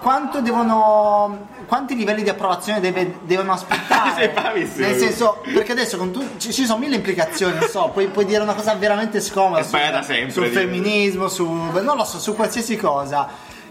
quanto 0.00 0.40
devono, 0.40 1.46
quanti 1.66 1.94
livelli 1.94 2.22
di 2.22 2.28
approvazione 2.28 2.80
deve- 2.80 3.18
devono 3.22 3.52
aspettare? 3.52 4.12
Sei 4.16 4.28
bravissimo. 4.28 4.86
Nel 4.86 4.96
senso, 4.98 5.40
perché 5.52 5.72
adesso 5.72 5.96
con 5.96 6.10
tu, 6.10 6.26
ci, 6.38 6.52
ci 6.52 6.64
sono 6.64 6.78
mille 6.78 6.96
implicazioni, 6.96 7.58
non 7.58 7.68
so, 7.68 7.90
puoi, 7.92 8.08
puoi 8.08 8.24
dire 8.24 8.42
una 8.42 8.54
cosa 8.54 8.74
veramente 8.74 9.20
scomoda 9.20 9.62
sul- 9.62 9.78
sempre, 10.02 10.30
sul 10.30 10.46
femminismo, 10.46 11.28
su, 11.28 11.44
non 11.48 11.96
lo 11.96 12.04
so, 12.04 12.18
su 12.18 12.34
qualsiasi 12.34 12.76
cosa. 12.76 13.28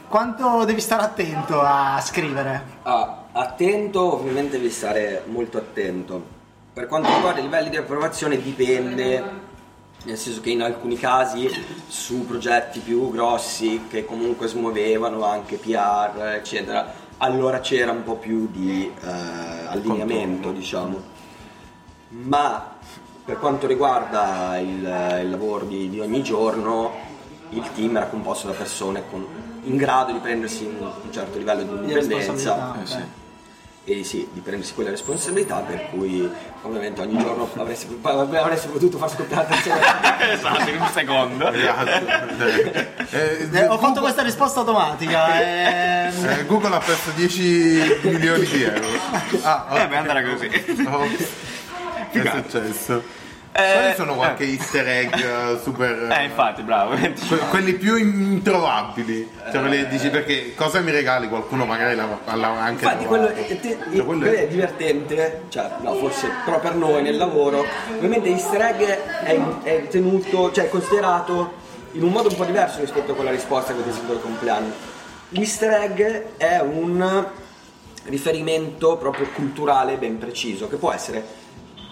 Quanto 0.07 0.65
devi 0.65 0.81
stare 0.81 1.03
attento 1.03 1.61
a 1.61 2.01
scrivere? 2.05 2.61
Ah, 2.83 3.23
attento, 3.31 4.15
ovviamente 4.19 4.57
devi 4.57 4.69
stare 4.69 5.23
molto 5.27 5.57
attento. 5.57 6.39
Per 6.73 6.85
quanto 6.87 7.13
riguarda 7.13 7.39
i 7.39 7.43
livelli 7.43 7.69
di 7.69 7.77
approvazione 7.77 8.41
dipende, 8.41 9.23
nel 10.03 10.17
senso 10.17 10.41
che 10.41 10.49
in 10.49 10.61
alcuni 10.61 10.95
casi 10.95 11.49
su 11.87 12.25
progetti 12.25 12.79
più 12.79 13.11
grossi 13.11 13.85
che 13.89 14.05
comunque 14.05 14.47
smuovevano 14.47 15.23
anche 15.25 15.57
PR, 15.57 16.33
eccetera, 16.35 16.93
allora 17.17 17.59
c'era 17.59 17.91
un 17.91 18.03
po' 18.03 18.15
più 18.15 18.49
di 18.51 18.91
eh, 18.99 19.07
allineamento, 19.67 20.51
diciamo. 20.51 20.99
Ma 22.09 22.77
per 23.23 23.37
quanto 23.37 23.67
riguarda 23.67 24.57
il, 24.57 25.19
il 25.23 25.29
lavoro 25.29 25.65
di, 25.65 25.89
di 25.89 25.99
ogni 25.99 26.23
giorno, 26.23 26.91
il 27.49 27.69
team 27.73 27.97
era 27.97 28.07
composto 28.07 28.47
da 28.47 28.53
persone 28.53 29.03
con- 29.09 29.27
in 29.63 29.75
grado 29.75 30.11
di 30.13 30.19
prendersi 30.19 30.65
un, 30.65 30.77
un 30.79 31.11
certo 31.11 31.37
livello 31.37 31.61
di 31.61 31.69
Di 31.69 31.75
indipendenza 31.75 32.15
responsabilità. 32.33 33.20
E 33.83 34.03
sì, 34.03 34.27
di 34.31 34.41
prendersi 34.41 34.73
quelle 34.75 34.91
responsabilità 34.91 35.55
per 35.57 35.89
cui 35.89 36.29
ovviamente 36.61 37.01
ogni 37.01 37.17
giorno 37.17 37.49
avresti, 37.55 37.99
avresti 38.03 38.67
potuto 38.67 38.97
far 38.99 39.09
scoppiare 39.09 39.47
l'attenzione 39.47 39.81
esatto, 40.33 40.69
in 40.69 40.79
un 40.81 40.87
secondo. 40.93 41.51
Eh, 41.51 43.47
Eh, 43.51 43.67
ho 43.67 43.77
fatto 43.79 44.01
questa 44.01 44.21
risposta 44.21 44.59
automatica. 44.59 45.41
ehm, 45.41 46.25
eh, 46.29 46.45
Google 46.45 46.75
ha 46.75 46.79
perso 46.79 47.09
10 47.15 47.99
milioni 48.03 48.45
di 48.45 48.63
euro. 48.63 48.87
Ah, 49.41 49.65
Eh, 49.71 49.87
beh, 49.87 49.97
andrà 49.97 50.21
così. 50.23 50.45
oh, 50.87 51.07
che 52.11 52.21
è 52.21 52.31
successo? 52.43 53.19
Eh, 53.53 53.73
Quali 53.73 53.95
sono 53.95 54.15
qualche 54.15 54.45
easter 54.45 54.87
egg 54.87 55.13
eh, 55.13 55.59
super... 55.61 56.07
Eh, 56.17 56.23
infatti, 56.23 56.61
bravo. 56.61 56.95
Que- 56.95 57.13
quelli 57.49 57.73
più 57.73 57.95
introvabili. 57.97 59.29
Cioè 59.51 59.69
che 59.69 59.87
dici 59.89 60.09
perché 60.09 60.55
cosa 60.55 60.79
mi 60.79 60.91
regali? 60.91 61.27
Qualcuno 61.27 61.65
magari 61.65 61.95
l'ha, 61.95 62.07
l'ha 62.33 62.47
anche 62.47 62.83
infatti 62.85 63.05
quello, 63.05 63.27
è, 63.27 63.45
te- 63.59 63.59
Cioè, 63.59 63.77
quello 63.77 64.03
quello 64.05 64.25
è- 64.25 64.47
divertente 64.47 65.43
cioè 65.49 65.69
no 65.81 65.95
forse 65.95 66.29
però 66.45 66.59
per 66.59 66.75
noi 66.75 67.01
nel 67.01 67.17
lavoro. 67.17 67.65
Ovviamente 67.95 68.29
easter 68.29 68.61
egg 68.61 68.81
è, 68.81 69.39
è 69.63 69.87
tenuto 69.89 70.51
cioè 70.51 70.65
è 70.65 70.69
considerato 70.69 71.53
in 71.93 72.03
un 72.03 72.11
modo 72.11 72.29
un 72.29 72.35
po' 72.35 72.45
diverso 72.45 72.79
rispetto 72.79 73.11
a 73.11 73.15
quella 73.15 73.31
risposta 73.31 73.73
che 73.73 73.83
ti 73.83 73.91
sento 73.91 74.13
al 74.13 74.21
compleanno. 74.21 74.71
L'easter 75.29 75.71
egg 75.73 76.01
è 76.37 76.59
un 76.59 77.25
riferimento 78.05 78.97
proprio 78.97 79.27
culturale 79.33 79.95
ben 79.97 80.17
preciso 80.17 80.67
che 80.67 80.77
può 80.77 80.91
essere 80.91 81.39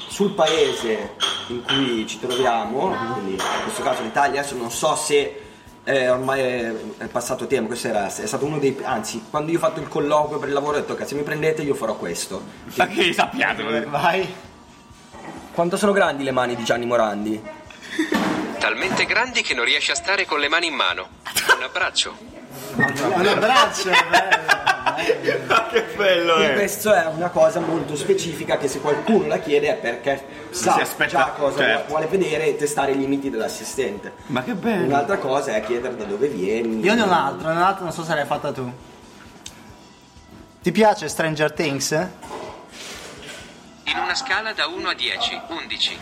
sul 0.07 0.31
paese 0.31 1.15
in 1.47 1.63
cui 1.63 2.07
ci 2.07 2.19
troviamo, 2.19 2.95
quindi 3.13 3.33
in 3.33 3.63
questo 3.63 3.81
caso 3.81 4.01
l'Italia, 4.01 4.39
adesso 4.39 4.55
non 4.55 4.71
so 4.71 4.95
se 4.95 5.41
eh, 5.83 6.09
ormai 6.09 6.41
è, 6.41 6.73
è 6.97 7.07
passato 7.07 7.47
tempo, 7.47 7.67
questo 7.67 7.87
era, 7.87 8.05
è 8.07 8.25
stato 8.25 8.45
uno 8.45 8.59
dei... 8.59 8.77
anzi, 8.83 9.25
quando 9.29 9.51
io 9.51 9.57
ho 9.57 9.61
fatto 9.61 9.79
il 9.79 9.87
colloquio 9.87 10.37
per 10.37 10.49
il 10.49 10.53
lavoro 10.53 10.77
ho 10.77 10.79
detto 10.81 10.95
che 10.95 11.05
se 11.05 11.15
mi 11.15 11.23
prendete 11.23 11.61
io 11.61 11.73
farò 11.73 11.95
questo. 11.95 12.43
Ma 12.75 12.87
che 12.87 13.11
sappiatelo. 13.13 13.89
vai. 13.89 14.31
Quanto 15.51 15.77
sono 15.77 15.91
grandi 15.91 16.23
le 16.23 16.31
mani 16.31 16.55
di 16.55 16.63
Gianni 16.63 16.85
Morandi? 16.85 17.41
Talmente 18.59 19.05
grandi 19.05 19.41
che 19.41 19.53
non 19.53 19.65
riesci 19.65 19.91
a 19.91 19.95
stare 19.95 20.25
con 20.25 20.39
le 20.39 20.47
mani 20.47 20.67
in 20.67 20.75
mano. 20.75 21.07
Un 21.57 21.63
abbraccio. 21.63 22.17
Un 22.75 23.25
abbraccio. 23.25 23.89
bello. 23.89 24.78
Che 25.71 25.83
bello 25.95 26.35
è. 26.37 26.53
questo 26.53 26.93
è 26.93 27.05
una 27.05 27.29
cosa 27.29 27.59
molto 27.59 27.95
specifica 27.95 28.57
che 28.57 28.67
se 28.67 28.79
qualcuno 28.79 29.27
la 29.27 29.39
chiede 29.39 29.69
è 29.69 29.75
perché 29.75 30.23
sa 30.49 30.73
Si 30.73 30.81
aspetta- 30.81 31.09
già 31.09 31.33
cosa 31.37 31.57
certo. 31.57 31.87
vuole 31.89 32.07
vedere 32.07 32.47
e 32.47 32.55
testare 32.55 32.91
i 32.91 32.97
limiti 32.97 33.29
dell'assistente. 33.29 34.11
Ma 34.27 34.43
che 34.43 34.53
bello. 34.53 34.85
Un'altra 34.85 35.17
cosa 35.17 35.53
è 35.55 35.61
chiedere 35.61 35.95
da 35.95 36.03
dove 36.03 36.27
vieni. 36.27 36.81
Io 36.83 36.93
ne 36.93 37.01
ho 37.01 37.05
un 37.05 37.11
altro, 37.11 37.47
ne 37.49 37.53
ho 37.53 37.57
un 37.57 37.63
altro, 37.63 37.83
non 37.83 37.93
so 37.93 38.03
se 38.03 38.13
l'hai 38.15 38.25
fatta 38.25 38.51
tu. 38.51 38.71
Ti 40.61 40.71
piace 40.71 41.07
Stranger 41.07 41.51
Things? 41.53 42.07
In 43.91 43.97
una 43.97 44.13
scala 44.13 44.53
da 44.53 44.67
1 44.67 44.89
a 44.89 44.93
10, 44.93 45.41
11. 45.47 45.97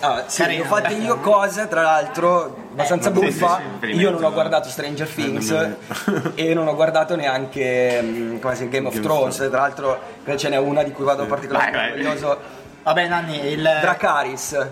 Ah, 0.00 0.24
sì, 0.26 0.42
Carino. 0.42 0.62
ho 0.64 0.66
fatto 0.66 0.92
io 0.92 1.18
cose, 1.18 1.68
tra 1.68 1.82
l'altro, 1.82 2.68
abbastanza 2.72 3.12
sì, 3.12 3.20
buffa. 3.20 3.60
sì, 3.80 3.92
sì, 3.92 3.98
io 3.98 4.10
non 4.10 4.24
ho 4.24 4.32
guardato 4.32 4.68
Stranger 4.68 5.08
Things 5.08 5.50
e 6.34 6.54
non 6.54 6.66
ho 6.66 6.74
guardato 6.74 7.14
neanche 7.14 8.00
mm, 8.02 8.38
come 8.38 8.54
si 8.54 8.68
Game 8.68 8.88
of 8.88 8.98
Thrones. 9.00 9.36
Tra 9.36 9.60
l'altro, 9.60 10.00
ce 10.36 10.48
n'è 10.48 10.56
una 10.56 10.82
di 10.82 10.90
cui 10.90 11.04
vado 11.04 11.26
particolarmente 11.26 11.78
orgoglioso. 11.78 12.40
Vabbè, 12.82 13.08
Nanni, 13.08 13.46
il. 13.52 13.62
Dracaris. 13.62 14.70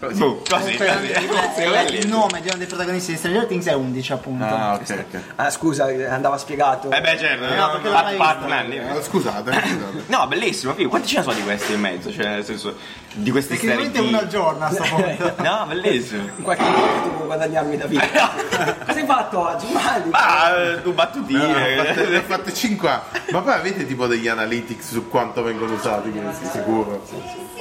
Così, 0.00 0.18
Comunque, 0.18 0.86
così. 0.86 1.94
il- 1.94 2.00
Sì, 2.02 2.08
nome 2.08 2.40
di 2.40 2.48
uno 2.48 2.56
dei 2.58 2.66
protagonisti 2.66 3.12
di 3.12 3.18
Stranger 3.18 3.44
Things 3.46 3.66
è 3.66 3.74
11 3.74 4.12
appunto. 4.12 4.44
Ah, 4.44 4.74
ok, 4.74 5.04
ok. 5.12 5.20
Ah, 5.36 5.50
scusa, 5.50 5.84
andava 6.08 6.36
spiegato. 6.38 6.90
Eh 6.90 7.00
beh, 7.00 7.18
certo, 7.18 7.54
No, 7.54 7.70
perché 7.72 7.88
l'ho 7.88 7.92
Pat- 7.94 8.04
mai 8.04 8.16
Pat 8.16 8.34
visto. 8.36 8.48
Mann, 8.48 8.72
Eh, 8.72 9.02
Scusate, 9.02 9.50
scusate. 9.60 10.02
No, 10.06 10.26
bellissimo, 10.26 10.74
figo. 10.74 10.88
Quanti 10.88 11.08
ce 11.08 11.16
ne 11.18 11.22
sono 11.22 11.34
di 11.34 11.42
questi 11.42 11.72
in 11.72 11.80
mezzo? 11.80 12.12
Cioè, 12.12 12.24
nel 12.26 12.44
senso, 12.44 12.76
di 13.12 13.30
questi 13.30 13.54
Tecnicamente 13.54 13.94
serie 13.96 14.08
uno 14.08 14.18
B? 14.18 14.22
al 14.22 14.28
giorno 14.28 14.64
a 14.64 14.70
sto 14.72 14.82
punto. 14.88 15.34
No, 15.42 15.64
bellissimo. 15.68 16.22
In 16.36 16.42
qualche 16.42 16.62
modo 16.64 16.86
devo 17.10 17.24
guadagnarmi 17.26 17.76
da 17.76 17.86
vita. 17.86 18.06
Cosa 18.86 18.98
hai 18.98 19.06
fatto 19.06 19.38
oggi? 19.48 19.66
Ah, 20.12 20.50
eh, 20.56 20.82
tu 20.82 20.82
No, 20.82 20.82
ne 20.82 20.88
ho 20.88 20.92
battutine. 20.92 21.84
fatte- 21.84 22.06
ne 22.08 22.16
ho 22.16 22.22
fatte 22.22 22.52
5 22.54 22.88
anni. 22.88 23.02
Ma 23.30 23.40
poi 23.42 23.52
avete 23.52 23.86
tipo 23.86 24.06
degli 24.06 24.28
analytics 24.28 24.88
su 24.90 25.08
quanto 25.08 25.42
vengono 25.42 25.74
usati 25.74 26.10
questi, 26.10 26.46
sicuro? 26.46 27.02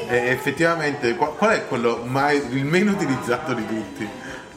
E 0.08 0.30
effettivamente, 0.30 1.16
qua- 1.16 1.34
qual 1.34 1.52
è 1.52 1.68
quello 1.68 2.02
mai, 2.06 2.42
il 2.52 2.66
meno 2.66 2.92
utilizzato 2.92 3.54
di 3.54 3.66
tutti? 3.68 4.08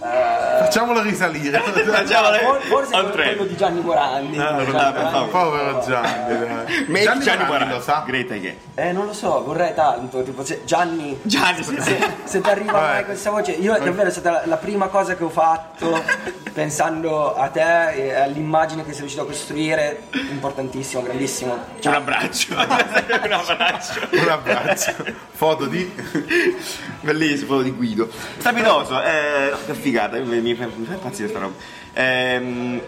Facciamolo 0.02 1.00
risalire. 1.02 1.60
Facciamo 1.62 2.30
le- 2.30 2.38
For- 2.38 2.60
Forse 2.62 2.90
quello, 2.90 3.10
quello 3.10 3.44
di 3.44 3.56
Gianni 3.56 3.80
Morandi. 3.80 4.38
Ah, 4.38 4.42
Gianni 4.42 4.64
vabbè, 4.64 4.72
Morandi. 4.72 5.12
vabbè. 5.12 5.28
Povero 5.30 5.84
Gianni. 5.86 6.84
Make 6.88 7.02
Gianni 7.04 7.24
Gianni 7.24 7.44
Morandi 7.44 7.74
lo 7.74 7.80
sa. 7.80 8.02
Great 8.06 8.30
again. 8.32 8.56
Eh, 8.74 8.92
non 8.92 9.06
lo 9.06 9.12
so, 9.12 9.42
vorrei 9.44 9.74
tanto. 9.74 10.22
Tipo, 10.22 10.44
se 10.44 10.62
Gianni. 10.64 11.18
Gianni, 11.22 11.62
sì, 11.62 11.76
sì. 11.80 11.96
Se 12.24 12.40
ti 12.40 12.48
arriva 12.50 12.72
mai 12.72 13.04
questa 13.04 13.30
voce, 13.30 13.52
io 13.52 13.76
davvero 13.78 14.08
è 14.08 14.12
stata 14.12 14.30
la, 14.30 14.42
la 14.46 14.56
prima 14.56 14.88
cosa 14.88 15.14
che 15.14 15.22
ho 15.24 15.28
fatto 15.30 16.02
pensando 16.52 17.34
a 17.34 17.46
te 17.48 17.90
e 17.92 18.14
all'immagine 18.14 18.82
che 18.84 18.90
sei 18.90 19.00
riuscito 19.00 19.22
a 19.22 19.26
costruire, 19.26 20.02
importantissimo, 20.30 21.02
grandissimo. 21.02 21.56
Un 21.84 21.92
abbraccio. 21.94 22.54
un 22.58 23.32
abbraccio. 23.32 24.00
Un 24.10 24.28
abbraccio. 24.28 24.94
Foto 25.32 25.66
di... 25.66 25.90
Bellissimo, 27.00 27.46
foto 27.48 27.62
di 27.62 27.70
Guido. 27.70 28.08
Strepitoso, 28.38 29.02
eh, 29.02 29.52
che 29.66 29.74
figata, 29.92 30.18
mi, 30.18 30.40
mi 30.40 30.54
fa 30.54 30.66
mi 30.74 30.86
fa 30.86 30.94
impazzire 30.94 31.28
sta 31.28 31.38
roba. 31.38 31.54
Ehm, 31.92 32.80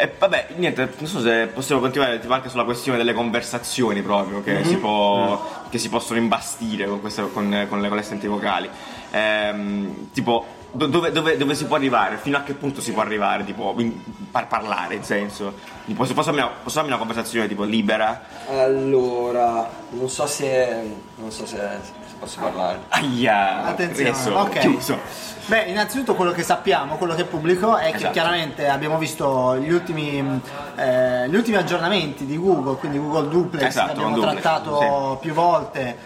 e 0.00 0.12
vabbè, 0.16 0.48
niente, 0.56 0.92
non 0.98 1.08
so 1.08 1.20
se 1.20 1.48
possiamo 1.52 1.80
continuare 1.80 2.18
tipo, 2.20 2.32
anche 2.32 2.48
sulla 2.48 2.64
questione 2.64 2.98
delle 2.98 3.12
conversazioni 3.12 4.00
proprio 4.02 4.42
che, 4.42 4.62
si, 4.64 4.76
può, 4.76 5.64
che 5.70 5.78
si 5.78 5.88
possono 5.88 6.18
imbastire 6.20 6.86
con, 6.86 7.00
queste, 7.00 7.22
con, 7.22 7.66
con 7.68 7.80
le, 7.80 7.88
con 7.88 7.98
le 7.98 8.28
vocali. 8.28 8.68
Ehm, 9.10 10.10
tipo, 10.12 10.46
do- 10.70 10.86
dove, 10.86 11.10
dove- 11.10 11.36
dove 11.36 11.54
si 11.56 11.64
può 11.66 11.74
arrivare? 11.76 12.16
Fino 12.18 12.36
a 12.36 12.42
che 12.42 12.54
punto 12.54 12.80
si 12.80 12.92
può 12.92 13.02
arrivare? 13.02 13.44
Tipo, 13.44 13.74
in- 13.78 14.00
par- 14.30 14.46
parlare, 14.46 14.94
in 14.94 15.02
senso. 15.02 15.54
Tipo, 15.84 16.04
posso, 16.04 16.14
posso, 16.14 16.30
posso 16.32 16.76
farmi 16.76 16.90
una 16.90 16.98
conversazione 16.98 17.48
tipo 17.48 17.64
libera? 17.64 18.22
Allora, 18.50 19.68
non 19.90 20.08
so 20.08 20.26
se. 20.28 20.80
non 21.16 21.30
so 21.32 21.44
se 21.44 21.97
posso 22.18 22.40
parlare. 22.40 22.80
Aia, 22.88 23.64
Attenzione, 23.64 24.10
adesso, 24.10 24.32
ok. 24.32 24.58
chiuso. 24.58 24.98
Beh, 25.46 25.62
innanzitutto 25.62 26.14
quello 26.14 26.32
che 26.32 26.42
sappiamo, 26.42 26.96
quello 26.96 27.14
che 27.14 27.22
è 27.22 27.24
pubblico 27.24 27.76
è 27.76 27.90
che 27.90 27.96
Esatto. 27.96 28.12
chiaramente 28.12 28.68
abbiamo 28.68 28.98
visto 28.98 29.56
gli 29.56 29.70
ultimi, 29.72 30.42
eh, 30.76 31.26
gli 31.28 31.34
ultimi 31.34 31.56
aggiornamenti 31.56 32.26
di 32.26 32.36
Google, 32.36 32.76
quindi 32.76 32.98
Google 32.98 33.28
Duplex 33.28 33.64
Esatto, 33.64 33.86
che 33.86 33.92
abbiamo 33.92 34.14
Duplex, 34.16 34.40
trattato 34.40 35.18
più 35.22 35.32
volte, 35.32 35.96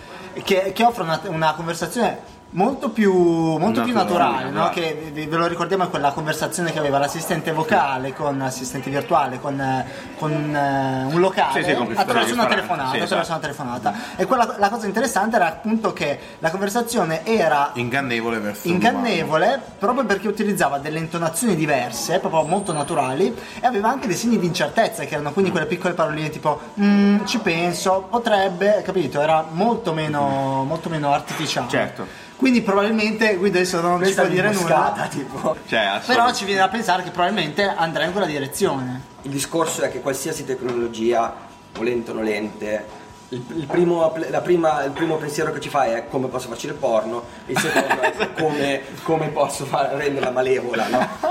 che, 0.45 0.73
che 0.73 0.85
offre 0.85 1.03
una, 1.03 1.21
una 1.25 1.55
conversazione 1.55 2.21
molto 2.55 2.91
più, 2.91 3.13
molto 3.13 3.83
più 3.83 3.93
Naturale, 3.93 4.45
naturale, 4.45 4.51
no? 4.51 4.59
naturale. 4.65 4.71
che 5.03 5.11
ve 5.13 5.27
ve 5.27 5.37
lo 5.37 5.47
ricordiamo 5.47 5.85
è 5.85 5.89
quella 5.89 6.13
conversazione 6.13 6.71
che 6.73 6.79
aveva 6.79 6.99
l'assistente 6.99 7.53
vocale 7.53 8.13
con 8.13 8.39
l'assistente 8.39 8.91
virtuale, 8.91 9.41
con, 9.41 9.85
con 10.19 10.33
eh, 10.55 11.05
un 11.05 11.21
locale 11.21 11.63
Sì, 11.63 11.71
sì, 11.71 11.75
con 11.77 11.93
attraverso 11.95 12.35
una 12.35 12.47
telefonata. 12.47 12.91
sì, 12.91 12.97
attraverso 13.01 13.15
esatto. 13.15 13.31
una 13.31 13.41
telefonata. 13.41 13.95
E 14.17 14.25
quella, 14.27 14.55
la 14.59 14.69
cosa 14.69 14.87
interessante 14.87 15.37
era 15.37 15.47
appunto 15.47 15.93
che 15.93 16.19
la 16.39 16.51
conversazione 16.51 17.25
era 17.25 17.71
Ingannevole 17.75 18.39
verso 18.39 18.69
ingannevole 18.69 19.61
proprio 19.79 20.05
perché 20.05 20.29
utilizzava 20.29 20.79
delle 20.79 20.99
intonazioni 20.99 21.55
diverse, 21.57 22.19
proprio 22.19 22.43
molto 22.43 22.73
naturali 22.73 23.35
e 23.61 23.67
aveva 23.67 23.89
anche 23.89 24.07
dei 24.07 24.17
segni 24.17 24.39
di 24.39 24.47
incertezza 24.47 25.05
che 25.05 25.15
erano 25.15 25.33
quindi 25.33 25.51
quelle 25.51 25.67
piccole 25.67 25.95
paroline 25.95 26.29
tipo 26.31 26.61
"Mm, 26.81 27.25
ci 27.25 27.39
penso, 27.39 28.07
potrebbe, 28.11 28.83
capito? 28.85 29.21
Era 29.21 29.45
molto 29.51 29.93
meno, 29.93 30.65
molto 30.67 30.89
meno 30.89 31.13
artificiale. 31.13 31.69
Certo. 31.69 32.07
Quindi 32.43 32.63
probabilmente 32.63 33.37
Guido 33.37 33.59
adesso 33.59 33.81
non 33.81 33.99
Questa 33.99 34.23
ci 34.23 34.27
può 34.27 34.35
dire 34.35 34.53
nulla. 34.53 35.07
tipo. 35.09 35.57
Cioè, 35.65 36.01
Però 36.05 36.33
ci 36.33 36.45
viene 36.45 36.59
da 36.59 36.69
pensare 36.69 37.05
che 37.05 37.11
probabilmente 37.11 37.63
andrà 37.63 38.03
in 38.03 38.11
quella 38.11 38.27
direzione. 38.27 39.01
Il 39.23 39.31
discorso 39.31 39.83
è 39.83 39.93
che 39.93 40.01
qualsiasi 40.01 40.45
tecnologia, 40.45 41.33
volente 41.73 42.11
o 42.11 42.15
nolente, 42.15 42.85
il, 43.29 43.45
il 43.55 43.67
primo, 43.67 44.13
la 44.29 44.41
prima- 44.41 44.83
il 44.83 44.91
primo 44.91 45.19
pensiero 45.19 45.53
che 45.53 45.61
ci 45.61 45.69
fai 45.69 45.93
è 45.93 46.09
come 46.09 46.27
posso 46.27 46.49
farci 46.49 46.67
il 46.67 46.75
porno, 46.75 47.23
il 47.47 47.57
secondo 47.57 48.01
è 48.01 48.33
come, 48.35 48.81
come 49.05 49.29
posso 49.29 49.65
far- 49.65 49.93
renderla 49.93 50.33
malevola, 50.33 50.89
no? 50.89 51.09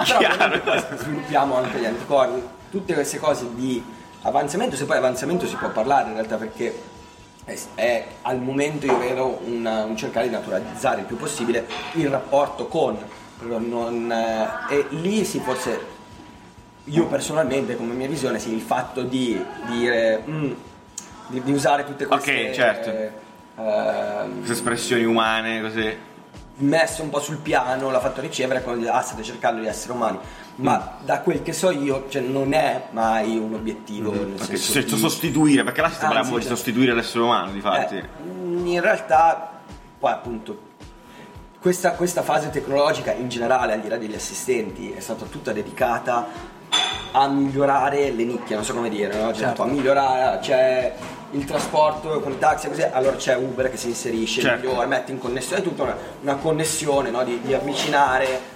Però 0.64 0.84
sviluppiamo 0.96 1.58
anche 1.58 1.78
gli 1.78 1.86
anticorpi, 1.86 2.42
tutte 2.72 2.94
queste 2.94 3.20
cose 3.20 3.54
di 3.54 3.84
avanzamento, 4.22 4.78
se 4.78 4.86
poi 4.86 4.96
avanzamento 4.96 5.46
si 5.46 5.56
può 5.56 5.68
parlare 5.72 6.08
in 6.08 6.14
realtà 6.14 6.38
perché 6.38 6.84
è, 7.46 7.58
è 7.76 8.06
al 8.24 8.40
momento 8.40 8.86
io 8.86 8.98
vedo 8.98 9.40
una- 9.46 9.84
un 9.84 9.96
cercare 9.98 10.28
di 10.28 10.34
naturalizzare 10.34 11.02
il 11.02 11.06
più 11.08 11.18
possibile 11.18 11.66
il 11.94 12.08
rapporto 12.10 12.68
con, 12.68 12.98
non, 13.40 14.12
eh, 14.12 14.74
e 14.76 14.86
lì 14.90 15.26
sì 15.26 15.40
forse 15.40 16.00
io 16.86 17.06
personalmente 17.08 17.76
come 17.76 17.94
mia 17.94 18.08
visione 18.08 18.40
sì 18.40 18.54
il 18.54 18.62
fatto 18.62 19.02
di 19.04 19.44
dire 19.68 20.24
mm, 20.28 20.52
di, 21.28 21.42
di 21.44 21.52
usare 21.52 21.84
tutte 21.86 22.06
queste 22.06 22.48
Ok, 22.50 22.54
certo. 22.54 22.90
eh, 22.90 23.10
queste 24.38 24.54
espressioni 24.54 25.04
umane 25.04 25.62
così. 25.62 25.98
messo 26.58 27.02
un 27.04 27.10
po' 27.10 27.20
sul 27.20 27.38
piano 27.38 27.90
l'ha 27.90 28.00
fatto 28.00 28.22
ricevere 28.22 28.62
quando 28.62 28.82
dice, 28.82 28.92
ah 28.92 29.02
state 29.02 29.24
cercando 29.24 29.62
di 29.62 29.68
essere 29.68 29.94
umani 29.94 30.20
ma 30.56 30.98
da 31.04 31.22
quel 31.22 31.42
che 31.42 31.54
so 31.54 31.72
io 31.72 32.06
cioè, 32.10 32.22
non 32.22 32.54
è 32.54 32.88
mai 32.92 33.38
un 33.38 33.54
obiettivo 33.54 34.12
nel 34.12 34.34
Ok, 34.40 34.58
senso 34.58 34.96
di- 34.96 35.02
sostituire, 35.02 35.64
perché 35.64 35.82
là 35.82 35.90
si 35.90 35.98
parla 36.00 36.20
proprio 36.20 36.38
di 36.40 36.46
cioè- 36.46 36.56
sostituire 36.56 36.94
l'essere 36.94 37.24
umano, 37.24 37.52
di 37.52 37.60
fatti. 37.62 37.96
Eh, 37.96 38.04
in 38.24 38.80
realtà, 38.82 39.60
poi 39.98 40.12
appunto, 40.12 40.70
questa, 41.60 41.92
questa 41.92 42.22
fase 42.22 42.50
tecnologica 42.50 43.12
in 43.14 43.30
generale, 43.30 43.74
al 43.74 43.82
di 43.82 43.88
là 43.88 43.98
degli 43.98 44.16
assistenti, 44.16 44.92
è 44.92 45.00
stata 45.00 45.26
tutta 45.26 45.52
dedicata 45.52 46.28
a 47.14 47.28
migliorare 47.28 48.12
le 48.12 48.24
nicchie, 48.24 48.56
non 48.56 48.64
so 48.64 48.74
come 48.74 48.90
dire, 48.90 49.14
no? 49.14 49.28
Cioè, 49.34 49.46
Certo. 49.48 49.64
a 49.64 49.66
migliorare, 49.66 50.40
c'è 50.40 50.94
il 51.32 51.46
trasporto 51.46 52.20
con 52.22 52.32
i 52.34 52.40
taxi 52.40 52.68
così, 52.68 52.82
allora 52.84 53.16
c'è 53.16 53.36
Uber 53.36 53.70
che 53.70 53.78
si 53.78 53.88
inserisce, 53.88 54.42
Certo. 54.42 54.68
migliora, 54.68 54.86
mette 54.88 55.12
in 55.12 55.18
connessione, 55.20 55.62
è 55.62 55.64
tutta 55.66 55.84
una, 55.84 55.96
una 56.22 56.36
connessione 56.36 57.10
no? 57.10 57.24
di, 57.24 57.40
di 57.42 57.54
avvicinare 57.54 58.51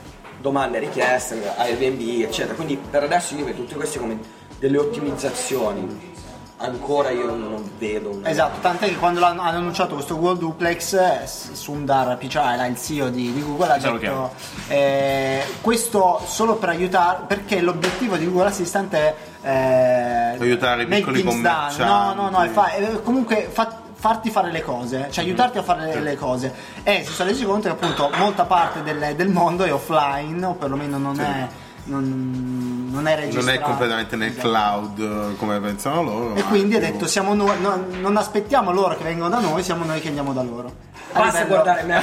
domande 0.46 0.78
richieste, 0.78 1.42
Airbnb, 1.58 2.22
eccetera. 2.22 2.54
Quindi 2.54 2.78
per 2.78 3.02
adesso 3.02 3.34
io 3.36 3.46
vedo 3.46 3.58
tutte 3.64 3.74
queste 3.74 3.98
come 3.98 4.20
delle 4.60 4.78
ottimizzazioni. 4.78 6.14
Ancora 6.58 7.10
io 7.10 7.26
non, 7.26 7.70
vedo 7.78 8.12
una 8.12 8.30
Esatto, 8.30 8.60
tant'è 8.62 8.88
che 8.88 8.96
quando 8.96 9.20
l'hanno- 9.20 9.42
hanno 9.42 9.58
annunciato 9.58 9.96
questo 9.96 10.18
Google 10.18 10.38
Duplex, 10.40 10.94
eh, 10.94 11.22
Sundar 11.28 12.18
Pichai, 12.18 12.54
era 12.54 12.66
il 12.66 12.78
CEO 12.80 13.10
di, 13.10 13.34
di 13.34 13.44
Google, 13.44 13.72
ha 13.74 13.78
detto 13.78 14.32
eh, 14.70 15.44
questo 15.60 16.22
solo 16.26 16.56
per 16.56 16.70
aiutare, 16.70 17.24
perché 17.28 17.60
l'obiettivo 17.60 18.16
di 18.16 18.26
Google 18.26 18.48
Assistant 18.48 18.94
è 18.94 19.16
eh, 19.42 20.38
Aiutare 20.40 20.84
i 20.84 20.86
make 20.86 21.02
piccoli 21.02 21.22
things 21.24 21.42
done. 21.42 21.44
No, 21.44 21.58
commercianti. 21.58 22.16
no, 22.22 22.30
no, 22.30 22.42
è 22.44 22.48
fa- 22.48 23.00
comunque 23.04 23.50
fa- 23.52 23.82
farti 24.06 24.30
fare 24.30 24.52
le 24.52 24.62
cose, 24.62 25.08
cioè 25.10 25.24
aiutarti 25.24 25.58
a 25.58 25.64
fare 25.64 25.96
le, 25.96 26.00
le 26.00 26.16
cose. 26.16 26.54
E 26.84 27.04
si 27.04 27.12
sono 27.12 27.30
resi 27.30 27.44
conto 27.44 27.68
che 27.68 27.74
appunto 27.74 28.12
molta 28.18 28.46
parte 28.46 28.84
del, 28.84 29.16
del 29.16 29.30
mondo 29.30 29.64
è 29.64 29.74
offline, 29.74 30.46
o 30.46 30.54
perlomeno 30.54 31.00
non 31.00 31.20
è... 31.20 31.48
Non, 31.86 32.85
non 32.96 33.08
è 33.08 33.16
registrato. 33.16 33.46
Non 33.46 33.56
è 33.56 33.60
completamente 33.60 34.16
nel 34.16 34.30
Esatto. 34.32 34.48
cloud 34.50 35.00
eh, 35.00 35.36
come 35.38 35.60
pensano 35.60 36.02
loro. 36.02 36.36
E 36.36 36.44
quindi 36.44 36.76
ha 36.76 36.80
detto 36.80 37.06
siamo 37.08 37.34
noi, 37.36 37.60
no- 37.62 37.86
non 38.00 38.18
aspettiamo 38.18 38.72
loro 38.72 38.96
che 38.98 39.04
vengono 39.04 39.30
da 39.30 39.40
noi, 39.40 39.62
siamo 39.64 39.84
noi 39.86 40.00
che 40.02 40.08
andiamo 40.08 40.34
da 40.34 40.42
loro. 40.42 40.72
Basta 41.14 41.44
livello- 41.44 41.48
guardare 41.62 41.84
me, 41.84 42.02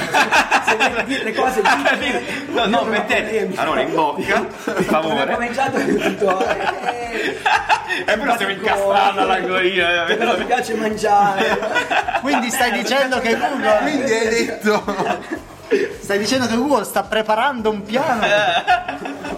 se 0.65 0.75
devi 0.77 1.03
dire 1.05 1.23
le 1.23 1.33
cose 1.35 1.61
di 1.61 1.67
No, 2.53 2.65
no, 2.65 2.83
mettete 2.85 3.51
allora 3.55 3.81
in 3.81 3.93
bocca, 3.93 4.45
per 4.63 4.83
favore. 4.83 5.33
cominciato 5.33 5.77
ho 5.77 5.81
detto 5.83 6.47
eh, 6.49 7.37
E 8.07 8.17
però 8.17 8.33
stiamo 8.33 8.53
incastrando 8.53 9.21
all'angolina. 9.21 10.05
che 10.05 10.15
però 10.15 10.35
mi 10.35 10.45
piace 10.45 10.73
mangiare. 10.73 11.59
Quindi 12.21 12.49
stai 12.49 12.71
dicendo 12.71 13.19
che 13.19 13.37
Google 13.37 13.77
Quindi 13.83 14.11
hai 14.11 14.27
detto. 14.29 14.83
stai 16.01 16.17
dicendo 16.17 16.47
che 16.47 16.55
Google 16.55 16.83
sta 16.85 17.03
preparando 17.03 17.69
un 17.69 17.83
piano 17.83 18.21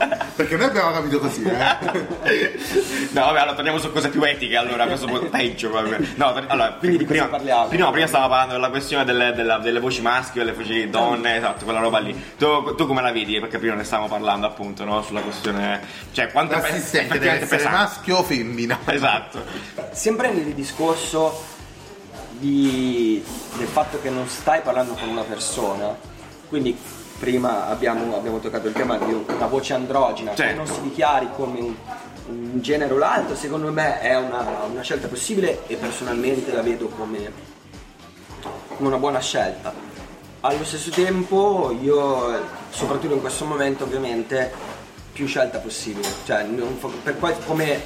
Perché 0.45 0.57
noi 0.57 0.67
abbiamo 0.67 0.91
capito 0.91 1.19
così, 1.19 1.41
eh. 1.43 2.59
No, 3.15 3.21
vabbè, 3.21 3.39
allora 3.39 3.55
torniamo 3.55 3.79
su 3.79 3.91
cose 3.91 4.09
più 4.09 4.21
etiche, 4.23 4.55
allora 4.57 4.85
questo 4.85 5.07
può 5.07 5.17
peggio 5.19 5.69
proprio. 5.69 5.97
No, 6.15 6.33
tor- 6.33 6.45
allora, 6.47 6.73
Quindi 6.73 6.97
di 6.97 7.05
cosa 7.05 7.21
prima, 7.21 7.35
parliamo? 7.37 7.67
Prima, 7.67 7.89
prima 7.91 8.07
stavamo 8.07 8.29
parlando 8.29 8.53
della 8.53 8.69
questione 8.69 9.05
delle, 9.05 9.33
della- 9.33 9.57
delle 9.57 9.79
voci 9.79 10.01
maschili 10.01 10.41
e 10.41 10.45
delle 10.45 10.55
voci 10.57 10.89
donne, 10.89 11.37
esatto, 11.37 11.63
quella 11.63 11.79
roba 11.79 11.97
lì. 11.99 12.33
Tu, 12.37 12.75
tu 12.75 12.85
come 12.85 13.01
la 13.01 13.11
vedi? 13.11 13.39
Perché 13.39 13.57
prima 13.57 13.73
ne 13.73 13.83
stavamo 13.83 14.07
parlando 14.07 14.45
appunto, 14.45 14.83
no? 14.83 15.01
Sulla 15.01 15.21
questione. 15.21 15.81
Cioè, 16.11 16.31
quanto 16.31 16.53
è 16.53 16.61
pe- 16.61 16.69
L'assistente 16.69 17.17
deve 17.17 17.25
effettivamente 17.37 17.43
essere 17.45 17.57
pesante. 17.69 17.77
maschio 17.95 18.17
o 18.17 18.23
femmina. 18.23 18.79
Esatto. 18.85 19.43
Sempre 19.93 20.31
nel 20.31 20.53
discorso 20.53 21.43
di- 22.31 23.23
del 23.57 23.67
fatto 23.67 23.99
che 24.01 24.09
non 24.09 24.27
stai 24.27 24.61
parlando 24.61 24.93
con 24.93 25.07
una 25.09 25.23
persona, 25.23 25.95
quindi 26.49 26.77
prima 27.25 27.67
abbiamo, 27.69 28.15
abbiamo 28.15 28.37
toccato 28.37 28.67
il 28.67 28.73
tema 28.73 28.97
di 28.99 29.11
una 29.11 29.47
voce 29.47 29.73
androgina 29.73 30.29
che 30.31 30.37
Certo. 30.37 30.57
non 30.57 30.67
si 30.67 30.81
dichiari 30.81 31.27
come 31.35 31.59
un, 31.59 31.75
un 32.27 32.61
genere 32.61 32.93
o 32.93 32.97
l'altro, 32.97 33.35
secondo 33.35 33.71
me 33.71 33.99
è 33.99 34.15
una, 34.15 34.45
una 34.71 34.81
scelta 34.83 35.07
possibile 35.07 35.65
e 35.65 35.75
personalmente 35.75 36.53
la 36.53 36.61
vedo 36.61 36.85
come, 36.89 37.31
come 38.75 38.87
una 38.89 38.97
buona 38.97 39.19
scelta. 39.19 39.73
Allo 40.41 40.63
stesso 40.63 40.91
tempo 40.91 41.75
io, 41.81 42.39
soprattutto 42.69 43.15
in 43.15 43.21
questo 43.21 43.45
momento 43.45 43.85
ovviamente, 43.85 44.53
più 45.11 45.25
scelta 45.25 45.57
possibile, 45.57 46.07
cioè 46.25 46.43
non 46.43 46.77
per 47.01 47.17
qual- 47.17 47.43
come 47.43 47.81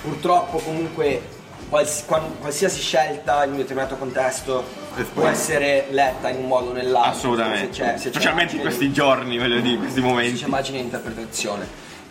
purtroppo 0.00 0.58
comunque 0.58 1.20
quals- 1.68 2.04
qualsiasi 2.40 2.80
scelta 2.80 3.44
in 3.44 3.52
un 3.52 3.56
determinato 3.58 3.96
contesto 3.96 4.64
può 5.12 5.26
essere 5.26 5.86
letta 5.90 6.28
in 6.30 6.38
un 6.38 6.46
modo 6.46 6.70
o 6.70 6.72
nell'altro. 6.72 7.10
Assolutamente. 7.10 7.72
Se 7.74 7.82
c'è- 7.82 7.96
se 7.96 8.02
c'è 8.04 8.08
Specialmente 8.10 8.54
in 8.56 8.60
questi 8.62 8.92
giorni, 8.92 9.38
voglio 9.38 9.60
dire, 9.60 9.74
in 9.74 9.80
questi 9.80 10.00
momenti. 10.00 10.40
c'è 10.42 10.46
margine 10.46 10.78
di 10.78 10.84
interpretazione. 10.84 11.66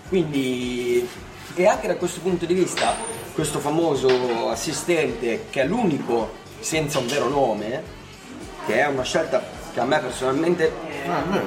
Quindi, 0.07 1.07
e 1.55 1.67
anche 1.67 1.87
da 1.87 1.95
questo 1.95 2.19
punto 2.21 2.45
di 2.45 2.53
vista, 2.53 2.95
questo 3.33 3.59
famoso 3.59 4.49
assistente 4.49 5.45
che 5.49 5.61
è 5.61 5.65
l'unico 5.65 6.33
senza 6.59 6.99
un 6.99 7.07
vero 7.07 7.27
nome, 7.27 7.83
che 8.65 8.79
è 8.79 8.87
una 8.87 9.03
scelta 9.03 9.43
che 9.73 9.79
a 9.79 9.85
me 9.85 9.99
personalmente 9.99 10.71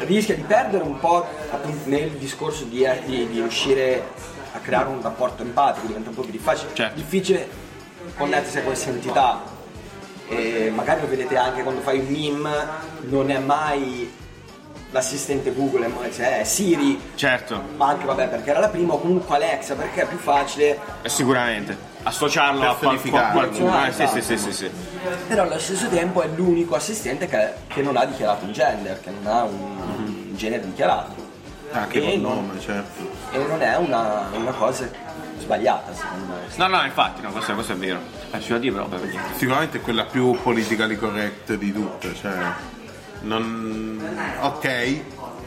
rischia 0.00 0.34
di 0.34 0.42
perdere 0.42 0.82
un 0.84 0.98
po' 0.98 1.24
appunto 1.50 1.88
nel 1.88 2.10
discorso 2.10 2.64
di, 2.64 2.86
di- 3.06 3.26
di 3.28 3.40
riuscire 3.40 4.02
a 4.52 4.58
creare 4.58 4.88
un 4.88 5.00
rapporto 5.00 5.42
empatico, 5.42 5.86
diventa 5.86 6.10
un 6.10 6.14
po' 6.14 6.22
più 6.22 6.32
difficile, 6.32 6.70
Certo. 6.74 6.94
difficile 6.96 7.48
connettersi 8.18 8.58
a 8.58 8.62
questa 8.62 8.90
entità. 8.90 9.40
E 10.28 10.70
magari 10.74 11.00
lo 11.00 11.08
vedete 11.08 11.36
anche 11.38 11.62
quando 11.62 11.80
fai 11.80 12.00
un 12.00 12.06
meme, 12.08 12.66
non 13.08 13.30
è 13.30 13.38
mai 13.38 14.12
l'assistente 14.90 15.54
Google, 15.54 15.86
è 15.86 15.88
mai- 15.88 16.12
cioè 16.12 16.40
è 16.40 16.44
Siri, 16.44 17.00
Certo, 17.14 17.62
ma 17.76 17.88
anche 17.88 18.04
vabbè 18.06 18.28
perché 18.28 18.50
era 18.50 18.58
la 18.60 18.68
prima 18.68 18.94
o 18.94 19.00
comunque 19.00 19.36
Alexa 19.36 19.74
perché 19.74 20.02
è 20.02 20.06
più 20.06 20.18
facile 20.18 20.78
eh, 21.02 21.08
sicuramente. 21.08 21.76
Associarlo 22.02 22.62
a 22.70 22.74
qualcuno. 22.74 23.84
eh, 23.86 23.92
sì, 23.92 24.02
Esatto. 24.02 24.20
sì, 24.20 24.22
sì, 24.22 24.36
sì, 24.38 24.52
sì. 24.52 24.70
però 25.26 25.42
allo 25.42 25.58
stesso 25.58 25.88
tempo 25.88 26.22
è 26.22 26.28
l'unico 26.34 26.74
assistente 26.74 27.26
che, 27.26 27.52
che 27.66 27.82
non 27.82 27.96
ha 27.98 28.04
dichiarato 28.06 28.44
un 28.46 28.52
gender 28.52 28.98
che 29.00 29.10
non 29.10 29.26
ha 29.32 29.42
un 29.42 30.34
genere 30.36 30.64
dichiarato 30.64 31.26
Anche 31.72 31.98
E 31.98 32.10
col 32.12 32.20
non- 32.20 32.34
nome, 32.46 32.60
certo. 32.60 33.02
e 33.32 33.38
non 33.38 33.60
è 33.60 33.76
una, 33.76 34.28
una 34.32 34.52
cosa 34.52 34.88
sbagliata 35.48 35.94
secondo 35.94 36.26
me 36.26 36.38
No, 36.56 36.66
no, 36.66 36.84
infatti, 36.84 37.22
no, 37.22 37.30
questo, 37.30 37.54
questo 37.54 37.72
è 37.72 37.76
vero. 37.76 38.00
Eh, 38.30 38.40
ci 38.40 38.50
da 38.50 38.58
dire 38.58 38.74
però, 38.74 38.88
Sicuramente 39.36 39.78
è 39.78 39.80
quella 39.80 40.04
più 40.04 40.36
politically 40.42 40.96
correct 40.96 41.54
di 41.54 41.72
tutte, 41.72 42.14
cioè. 42.14 42.34
Non. 43.20 44.00
Ok. 44.40 45.00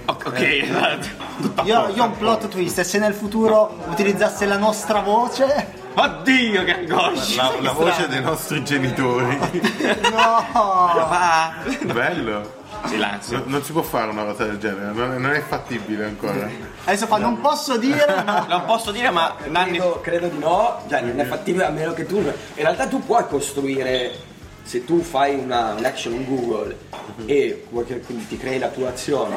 Ok, 0.05 0.25
ok, 0.25 0.41
esatto. 0.41 1.07
A 1.55 1.63
Io, 1.63 1.89
io 1.89 2.03
ho 2.03 2.05
un 2.05 2.17
plot 2.17 2.47
twist, 2.47 2.79
e 2.79 2.83
se 2.83 2.97
nel 2.97 3.13
futuro 3.13 3.77
utilizzasse 3.87 4.45
la 4.45 4.57
nostra 4.57 5.01
voce... 5.01 5.79
Oddio, 5.93 6.63
che 6.63 6.73
angoscia! 6.73 7.43
La, 7.43 7.61
la 7.61 7.71
voce 7.71 8.07
dei 8.07 8.21
nostri 8.21 8.63
genitori. 8.63 9.37
No! 10.11 11.05
Bello. 11.93 12.59
Silenzio. 12.85 13.37
No- 13.37 13.43
non 13.47 13.63
si 13.63 13.71
può 13.71 13.81
fare 13.81 14.09
una 14.11 14.23
cosa 14.23 14.45
del 14.45 14.57
genere, 14.57 14.91
non 14.93 15.11
è, 15.13 15.17
non 15.17 15.31
è 15.31 15.41
fattibile 15.41 16.05
ancora. 16.05 16.49
Adesso 16.85 17.07
fa, 17.07 17.17
non 17.17 17.39
posso 17.41 17.77
dire, 17.77 18.05
ma... 18.25 18.45
Non 18.47 18.65
posso 18.65 18.91
dire, 18.91 19.09
ma 19.09 19.35
Nanni. 19.47 19.77
credo, 19.77 19.99
credo 20.01 20.27
di 20.27 20.37
no 20.37 20.81
cioè 20.89 21.01
non 21.01 21.19
è 21.19 21.25
fattibile 21.25 21.65
a 21.65 21.69
meno 21.69 21.93
che 21.93 22.05
tu 22.05 22.17
in 22.17 22.33
realtà 22.55 22.87
tu 22.87 23.03
puoi 23.05 23.25
costruire 23.27 24.11
se 24.63 24.85
tu 24.85 25.01
fai 25.01 25.35
una, 25.35 25.73
un 25.77 25.85
action 25.85 26.13
in 26.13 26.25
Google 26.25 26.77
e 27.25 27.65
quindi 27.69 28.27
ti 28.27 28.37
crei 28.37 28.59
la 28.59 28.69
tua 28.69 28.89
azione 28.89 29.35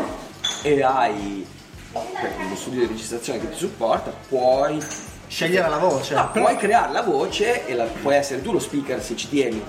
e 0.62 0.83
hai 0.83 1.46
uno 1.92 2.57
studio 2.57 2.80
di 2.80 2.87
registrazione 2.87 3.40
che 3.40 3.50
ti 3.50 3.57
supporta 3.57 4.12
puoi 4.28 4.78
Scegliere 5.26 5.68
la 5.68 5.78
voce. 5.78 6.14
Ah, 6.14 6.24
puoi 6.26 6.54
creare 6.57 6.92
la 6.92 7.00
voce 7.02 7.66
e 7.66 7.74
la- 7.74 7.85
puoi 8.02 8.14
essere 8.14 8.42
tu 8.42 8.52
lo 8.52 8.59
speaker 8.61 9.02
se 9.02 9.16
ci 9.16 9.28
tieni, 9.28 9.61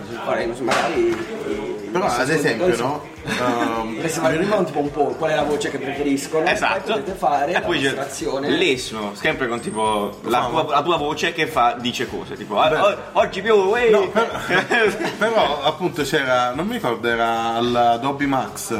magari 0.59 1.07
i 1.07 1.74
Però 1.95 2.07
ad 2.07 2.29
esempio, 2.29 2.75
no? 2.75 3.03
Fare 3.23 4.35
prima 4.35 4.57
un 4.57 4.65
tipo 4.65 4.79
un 4.79 4.91
po' 4.91 5.05
qual 5.17 5.31
è 5.31 5.35
la 5.35 5.43
voce 5.43 5.71
che 5.71 5.77
preferiscono, 5.77 6.45
Esatto. 6.45 6.91
potete 6.91 7.13
fare 7.13 7.53
e 7.53 7.61
poi 7.61 7.79
c'è 7.79 7.95
bellissimo, 8.41 9.15
sempre 9.15 9.47
con 9.47 9.61
tipo 9.61 10.19
la 10.23 10.45
tua, 10.49 10.65
la 10.67 10.81
tua 10.81 10.97
voce 10.97 11.31
che 11.31 11.47
fa, 11.47 11.77
dice 11.79 12.09
cose, 12.09 12.35
tipo 12.35 12.59
"Ah, 12.59 12.85
oh, 12.85 12.97
oggi 13.13 13.41
più, 13.41 13.73
ehi!" 13.75 13.91
No, 13.91 14.09
però, 14.09 14.27
però, 15.17 15.61
appunto 15.63 16.03
c'era, 16.03 16.53
non 16.53 16.67
mi 16.67 16.73
ricordo, 16.73 17.07
era 17.07 17.53
all'Adobe 17.53 18.25
Max 18.25 18.77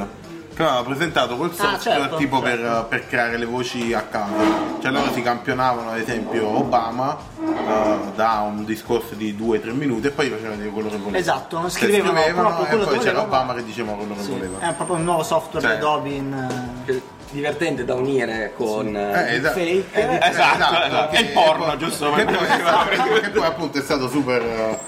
che 0.55 0.63
aveva 0.63 0.83
presentato 0.83 1.35
quel 1.35 1.51
software 1.53 1.99
certo, 1.99 2.15
tipo 2.15 2.39
Per, 2.41 2.85
per 2.89 3.07
creare 3.07 3.37
le 3.37 3.45
voci 3.45 3.93
a 3.93 4.01
caso. 4.03 4.33
Cioè 4.81 4.91
loro 4.91 5.11
si 5.13 5.21
campionavano 5.21 5.91
ad 5.91 5.99
esempio 5.99 6.47
Obama 6.57 7.17
eh, 7.43 7.97
da 8.15 8.43
un 8.47 8.63
discorso 8.65 9.13
di 9.15 9.35
2-3 9.39 9.71
minuti 9.73 10.07
e 10.07 10.11
poi 10.11 10.29
facevano 10.29 10.55
quello 10.71 10.89
che 10.89 10.95
volevano. 10.97 11.17
Esatto, 11.17 11.59
Cioè, 11.61 11.69
scrivevano 11.69 12.21
proprio 12.33 12.81
e 12.81 12.85
poi 12.85 12.93
che 12.97 13.03
c'era 13.03 13.19
volevano. 13.19 13.21
Obama 13.23 13.53
che 13.53 13.63
diceva 13.63 13.91
quello 13.93 14.15
che 14.15 14.23
voleva. 14.23 14.59
È 14.59 14.73
proprio 14.73 14.95
un 14.97 15.03
nuovo 15.03 15.23
software 15.23 15.65
Cioè. 15.65 15.75
di 15.77 15.81
Adobe 15.83 16.09
in... 16.09 16.47
Che- 16.85 17.13
divertente 17.31 17.83
da 17.83 17.95
unire 17.95 18.53
con 18.55 18.95
Eh, 18.95 18.99
eh, 19.31 19.35
il 19.35 19.39
esa- 19.45 19.51
fake. 19.51 19.85
eh, 19.91 20.29
Esatto, 20.29 20.85
esatto. 20.85 21.09
che- 21.11 21.17
È 21.17 21.19
il 21.21 21.27
porno, 21.33 21.75
giusto? 21.75 22.11
Che 22.13 22.23
poi, 22.23 23.21
che 23.21 23.29
poi 23.31 23.45
appunto 23.45 23.77
è 23.77 23.81
stato 23.81 24.07
super, 24.07 24.41
eh, 24.41 24.79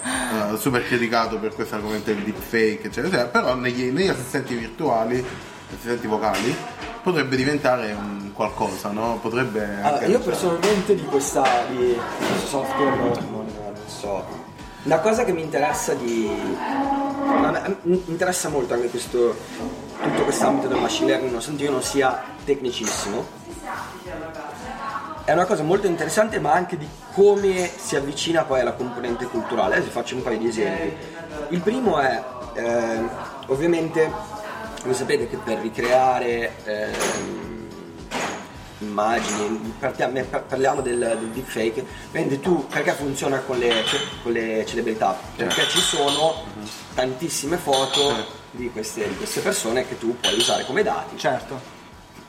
eh, 0.53 0.57
super 0.57 0.85
criticato 0.85 1.39
per 1.39 1.53
questo 1.53 1.75
argomento 1.75 2.13
del 2.13 2.21
deepfake, 2.23 2.87
eccetera, 2.87 3.07
eccetera. 3.07 3.25
Però 3.27 3.55
negli, 3.55 3.91
negli 3.91 4.07
assistenti 4.07 4.55
virtuali, 4.55 5.25
assistenti 5.67 6.07
vocali, 6.07 6.55
potrebbe 7.03 7.35
diventare 7.35 7.91
un 7.93 8.31
qualcosa, 8.33 8.89
no? 8.89 9.17
Potrebbe 9.21 9.81
Allora, 9.81 10.05
io 10.05 10.19
personalmente 10.19 10.95
di, 10.95 11.03
questa, 11.05 11.43
di 11.69 11.97
questo 12.17 12.47
software 12.47 12.95
non, 12.95 13.11
non- 13.31 13.75
so. 13.87 14.45
Una 14.83 14.99
cosa 14.99 15.25
che 15.25 15.33
mi 15.33 15.41
interessa 15.41 15.93
di. 15.95 16.29
Mi 17.81 18.03
interessa 18.05 18.49
molto 18.49 18.73
anche 18.73 18.89
questo. 18.89 19.35
tutto 20.01 20.23
quest'ambito 20.23 20.67
del 20.67 20.79
machine 20.79 21.07
learning, 21.07 21.29
nonostante 21.31 21.63
io 21.63 21.71
non 21.71 21.81
sia 21.81 22.23
tecnicissimo. 22.45 23.25
È 25.25 25.33
una 25.33 25.45
cosa 25.45 25.63
molto 25.63 25.87
interessante, 25.87 26.39
ma 26.39 26.53
anche 26.53 26.77
di 26.77 26.87
come 27.13 27.69
si 27.75 27.97
avvicina 27.97 28.43
poi 28.43 28.61
alla 28.61 28.73
componente 28.73 29.25
culturale. 29.25 29.75
Adesso 29.75 29.91
faccio 29.91 30.15
un 30.15 30.23
paio 30.23 30.37
di 30.37 30.47
esempi. 30.47 30.93
Il 31.49 31.59
primo 31.59 31.99
è, 31.99 32.23
ehm, 32.53 33.09
ovviamente, 33.47 34.09
voi 34.87 34.95
sapete 34.95 35.27
che 35.27 35.35
per 35.35 35.59
ricreare 35.59 36.53
ehm, 36.63 37.67
immagini, 38.79 39.73
parliamo 39.79 40.79
del, 40.81 40.97
del 40.97 41.29
deepfake, 41.33 41.85
quindi 42.09 42.39
tu 42.39 42.65
perché 42.67 42.93
funziona 42.93 43.39
con 43.39 43.57
le, 43.57 43.83
con 44.23 44.31
le 44.31 44.65
celebrità? 44.65 45.19
Perché 45.35 45.67
ci 45.67 45.79
sono 45.79 46.35
tantissime 46.93 47.57
foto 47.57 48.15
di 48.51 48.71
queste, 48.71 49.09
di 49.09 49.17
queste 49.17 49.41
persone 49.41 49.85
che 49.85 49.97
tu 49.97 50.17
puoi 50.21 50.35
usare 50.35 50.65
come 50.65 50.83
dati. 50.83 51.17
Certo. 51.17 51.75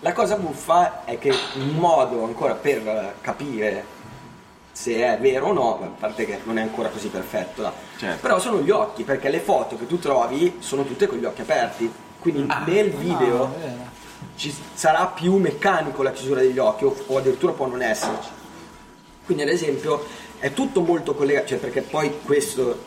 La 0.01 0.13
cosa 0.13 0.35
buffa 0.35 1.05
è 1.05 1.17
che 1.19 1.33
un 1.55 1.77
modo 1.77 2.25
ancora 2.25 2.55
per 2.55 3.15
capire 3.21 3.97
se 4.73 4.97
è 4.97 5.19
vero 5.21 5.49
o 5.49 5.53
no, 5.53 5.81
a 5.81 5.87
parte 5.99 6.25
che 6.27 6.41
non 6.43 6.59
è 6.59 6.63
ancora 6.63 6.89
così 6.89 7.07
perfetto, 7.09 7.63
no. 7.63 7.73
Certo. 7.97 8.19
però 8.21 8.41
sono 8.41 8.61
gli 8.61 8.71
occhi, 8.71 9.05
perché 9.05 9.29
le 9.29 9.41
foto 9.41 9.77
che 9.77 9.87
tu 9.87 9.99
trovi 9.99 10.57
sono 10.59 10.85
tutte 10.85 11.07
con 11.07 11.19
gli 11.19 11.25
occhi 11.25 11.43
aperti. 11.43 12.07
Quindi 12.21 12.47
nel 12.67 12.91
video 12.91 13.45
Ah, 13.45 13.59
vero. 13.59 13.77
ci 14.37 14.55
sarà 14.75 15.07
più 15.07 15.37
meccanico 15.37 16.03
la 16.03 16.11
chiusura 16.13 16.41
degli 16.41 16.59
occhi 16.59 16.85
o, 16.85 16.95
o 17.07 17.17
addirittura 17.19 17.53
può 17.53 17.67
non 17.67 17.83
esserci. 17.83 18.29
Quindi 19.25 19.43
ad 19.45 19.51
esempio 19.51 20.05
è 20.39 20.53
tutto 20.53 20.81
molto 20.81 21.15
collegato, 21.15 21.49
cioè 21.49 21.59
perché 21.59 21.83
poi 21.83 22.21
questo, 22.25 22.79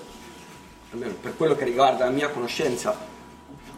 almeno 0.91 1.13
per 1.21 1.35
quello 1.37 1.55
che 1.55 1.63
riguarda 1.65 2.05
la 2.05 2.11
mia 2.11 2.29
conoscenza, 2.29 2.97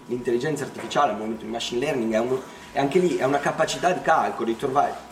l'intelligenza 0.08 0.64
artificiale, 0.64 1.12
il 1.12 1.18
movimento 1.18 1.46
di 1.46 1.52
machine 1.52 1.80
learning 1.80 2.14
è, 2.14 2.20
un- 2.20 2.40
è 2.72 2.80
anche 2.80 3.00
lì, 3.00 3.16
è 3.18 3.24
una 3.24 3.40
capacità 3.40 3.92
di 3.92 4.02
calcolo, 4.02 4.46
di 4.48 4.58
trovare 4.58 5.12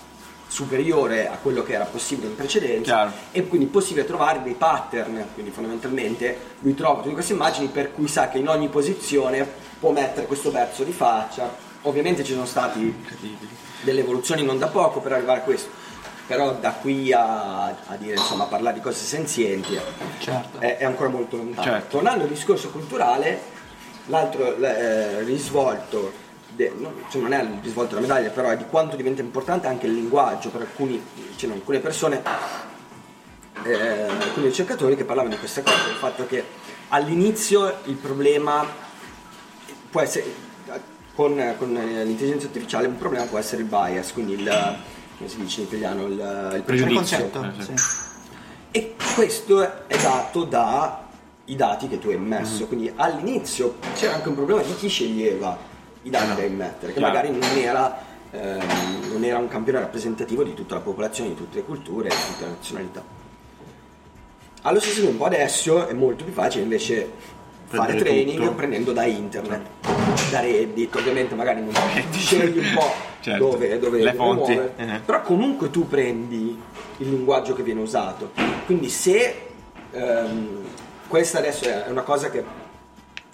superiore 0.51 1.29
a 1.29 1.37
quello 1.41 1.63
che 1.63 1.71
era 1.71 1.85
possibile 1.85 2.27
in 2.27 2.35
precedenza 2.35 2.83
Chiaro. 2.83 3.11
e 3.31 3.47
quindi 3.47 3.67
è 3.67 3.69
possibile 3.69 4.05
trovare 4.05 4.43
dei 4.43 4.53
pattern, 4.53 5.27
quindi 5.33 5.49
fondamentalmente 5.49 6.37
lui 6.59 6.75
trova 6.75 7.01
tutte 7.01 7.13
queste 7.13 7.31
immagini 7.31 7.67
per 7.67 7.93
cui 7.93 8.09
sa 8.09 8.27
che 8.27 8.39
in 8.39 8.49
ogni 8.49 8.67
posizione 8.67 9.47
può 9.79 9.91
mettere 9.91 10.27
questo 10.27 10.51
verso 10.51 10.83
di 10.83 10.91
faccia. 10.91 11.69
Ovviamente 11.83 12.25
ci 12.25 12.33
sono 12.33 12.45
stati 12.45 12.93
delle 13.81 14.01
evoluzioni 14.01 14.43
non 14.43 14.59
da 14.59 14.67
poco 14.67 14.99
per 14.99 15.13
arrivare 15.13 15.39
a 15.39 15.43
questo, 15.43 15.69
però 16.27 16.51
da 16.55 16.71
qui 16.73 17.13
a, 17.13 17.67
a 17.67 17.95
dire 17.97 18.15
insomma 18.15 18.43
a 18.43 18.47
parlare 18.47 18.75
di 18.75 18.81
cose 18.81 19.05
senzienti 19.05 19.79
Certo. 20.19 20.59
è, 20.59 20.77
è 20.77 20.83
ancora 20.83 21.07
molto 21.07 21.37
lontano. 21.37 21.65
Certo. 21.65 21.87
Tornando 21.91 22.25
al 22.25 22.29
discorso 22.29 22.71
culturale, 22.71 23.39
l'altro 24.07 24.57
eh, 24.57 25.23
risvolto, 25.23 26.11
de- 26.55 26.73
no, 26.77 26.93
cioè 27.09 27.21
non 27.21 27.33
è 27.33 27.41
il 27.41 27.59
risvolto 27.61 27.95
della 27.95 28.07
medaglia, 28.07 28.29
però 28.29 28.49
è 28.49 28.57
di 28.57 28.65
quanto 28.65 28.95
diventa 28.95 29.21
importante 29.21 29.67
anche 29.67 29.87
il 29.87 29.93
linguaggio 29.93 30.49
per 30.49 30.61
alcuni, 30.61 31.01
cioè, 31.35 31.49
no, 31.49 31.55
alcune 31.55 31.79
persone, 31.79 32.21
eh, 33.63 34.01
alcuni 34.01 34.47
ricercatori 34.47 34.95
che 34.95 35.05
parlavano 35.05 35.33
di 35.33 35.39
questa 35.39 35.61
cosa, 35.61 35.83
del 35.85 35.95
fatto 35.95 36.25
che 36.25 36.43
all'inizio 36.89 37.79
il 37.85 37.95
problema 37.95 38.65
può 39.89 40.01
essere 40.01 40.49
con, 41.13 41.55
con 41.57 41.73
l'intelligenza 41.73 42.47
artificiale 42.47 42.87
un 42.87 42.97
problema 42.97 43.25
può 43.25 43.37
essere 43.37 43.61
il 43.61 43.67
bias, 43.67 44.13
quindi 44.13 44.33
il, 44.33 44.77
come 45.17 45.29
si 45.29 45.37
dice 45.37 45.61
in 45.61 45.67
italiano, 45.67 46.05
il, 46.05 46.53
il 46.55 46.63
pregiudizio. 46.63 47.29
Eh, 47.33 47.61
sì. 47.61 47.73
E 48.71 48.95
questo 49.15 49.87
è 49.87 49.97
dato 50.01 50.45
dai 50.45 51.55
dati 51.55 51.87
che 51.87 51.99
tu 51.99 52.07
hai 52.09 52.15
immesso, 52.15 52.65
quindi 52.67 52.91
all'inizio 52.95 53.75
c'era 53.93 54.15
anche 54.15 54.29
un 54.29 54.35
problema 54.35 54.61
di 54.61 54.73
chi 54.75 54.87
sceglieva 54.87 55.69
i 56.03 56.09
dati 56.09 56.35
da 56.35 56.43
immettere, 56.43 56.93
che 56.93 56.97
Chiaro. 56.99 57.13
magari 57.13 57.31
non 57.31 57.57
era, 57.57 57.97
ehm, 58.31 59.11
non 59.11 59.23
era 59.23 59.37
un 59.37 59.47
campione 59.47 59.79
rappresentativo 59.79 60.43
di 60.43 60.53
tutta 60.53 60.75
la 60.75 60.81
popolazione, 60.81 61.29
di 61.29 61.35
tutte 61.35 61.57
le 61.57 61.63
culture 61.63 62.09
di 62.09 62.15
tutte 62.15 62.43
le 62.45 62.49
nazionalità. 62.51 63.03
Allo 64.63 64.79
stesso 64.79 65.01
tempo 65.03 65.25
adesso 65.25 65.87
è 65.87 65.93
molto 65.93 66.23
più 66.23 66.33
facile 66.33 66.63
invece 66.63 67.09
fare 67.65 67.93
Prendere 67.93 68.09
training 68.09 68.37
tutto. 68.39 68.53
prendendo 68.53 68.91
da 68.91 69.05
internet, 69.05 69.61
da 70.29 70.39
Reddit, 70.41 70.93
ovviamente 70.95 71.35
magari 71.35 71.61
non 71.61 71.73
scegli 72.11 72.57
un 72.59 72.71
po' 72.75 73.09
Certo. 73.21 73.49
dove, 73.51 73.77
dove, 73.79 74.01
Le 74.01 74.13
fonti. 74.13 74.51
Eh. 74.51 74.99
però 75.05 75.21
comunque 75.21 75.69
tu 75.69 75.87
prendi 75.87 76.59
il 76.97 77.09
linguaggio 77.09 77.53
che 77.53 77.61
viene 77.63 77.81
usato. 77.81 78.31
Quindi 78.65 78.89
se 78.89 79.35
ehm, 79.91 80.57
questa 81.07 81.37
adesso 81.37 81.65
è 81.65 81.85
una 81.89 82.01
cosa 82.01 82.29
che 82.29 82.43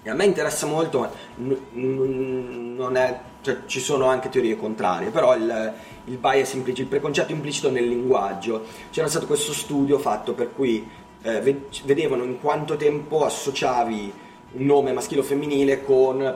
a 0.10 0.14
me 0.14 0.26
interessa 0.26 0.66
molto, 0.66 1.00
ma 1.00 1.10
n- 1.38 1.58
n- 1.74 2.76
non 2.76 2.96
è, 2.96 3.20
cioè, 3.42 3.58
ci 3.66 3.80
sono 3.80 4.06
anche 4.06 4.30
teorie 4.30 4.56
contrarie, 4.58 5.10
però 5.10 5.36
il, 5.36 5.74
il 6.06 6.18
bias 6.18 6.54
implicito, 6.54 6.82
il 6.84 6.88
preconcetto 6.88 7.32
implicito 7.32 7.70
nel 7.72 7.88
linguaggio, 7.88 8.66
c'era 8.92 9.08
stato 9.08 9.26
questo 9.26 9.54
studio 9.54 9.98
fatto 10.00 10.34
per 10.34 10.54
cui 10.54 10.88
eh, 11.22 11.42
ve- 11.42 11.62
vedevano 11.86 12.24
in 12.24 12.40
quanto 12.40 12.76
tempo 12.76 13.26
associavi 13.26 14.14
un 14.54 14.66
nome 14.66 14.94
maschile 14.94 15.22
o 15.22 15.24
femminile 15.24 15.84
con, 15.84 16.36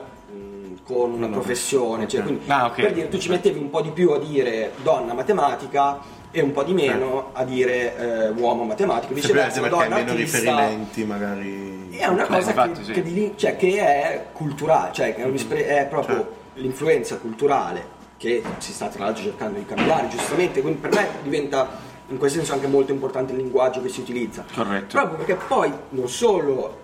con 0.84 1.12
una 1.12 1.28
professione, 1.28 2.08
cioè, 2.08 2.22
quindi, 2.22 2.42
Ah, 2.50 2.66
ok. 2.66 2.74
per 2.80 2.92
dire 2.92 3.08
tu 3.08 3.18
ci 3.18 3.28
mettevi 3.28 3.58
un 3.58 3.70
po' 3.70 3.80
di 3.82 3.90
più 3.90 4.10
a 4.10 4.18
dire 4.18 4.72
donna 4.82 5.14
matematica 5.14 5.98
e 6.34 6.40
un 6.40 6.50
po' 6.52 6.62
di 6.64 6.72
meno 6.72 7.28
a 7.34 7.44
dire 7.44 7.96
eh, 7.96 8.28
uomo 8.30 8.64
matematico, 8.64 9.12
perché 9.12 9.38
hai 9.40 9.68
donna 9.68 9.88
meno 9.96 10.10
artista 10.10 10.38
riferimenti 10.38 11.04
magari. 11.04 11.90
è 11.96 12.06
una 12.06 12.24
Eh, 12.24 12.26
cosa 12.26 12.48
infatti, 12.48 12.78
che, 12.80 12.84
sì. 12.84 12.92
che 12.92 13.02
di- 13.02 13.32
cioè, 13.36 13.56
che 13.56 13.78
è 13.78 14.26
culturale, 14.32 14.92
cioè 14.92 15.14
che 15.14 15.22
è, 15.22 15.26
un'ispre- 15.26 15.66
è 15.66 15.86
proprio 15.86 16.16
Certo. 16.16 16.34
l'influenza 16.54 17.16
culturale 17.18 18.00
che 18.16 18.42
si 18.58 18.72
sta 18.72 18.88
tra 18.88 19.04
l'altro 19.04 19.22
cercando 19.24 19.58
di 19.58 19.66
cambiare, 19.66 20.08
giustamente, 20.08 20.62
quindi 20.62 20.78
per 20.80 20.92
me 20.94 21.06
diventa 21.22 21.68
in 22.08 22.16
questo 22.16 22.38
senso 22.38 22.54
anche 22.54 22.66
molto 22.66 22.92
importante 22.92 23.32
il 23.32 23.38
linguaggio 23.38 23.82
che 23.82 23.88
si 23.90 24.00
utilizza. 24.00 24.44
Corretto. 24.54 24.96
Proprio 24.96 25.16
perché 25.18 25.34
poi 25.46 25.70
non 25.90 26.08
solo 26.08 26.78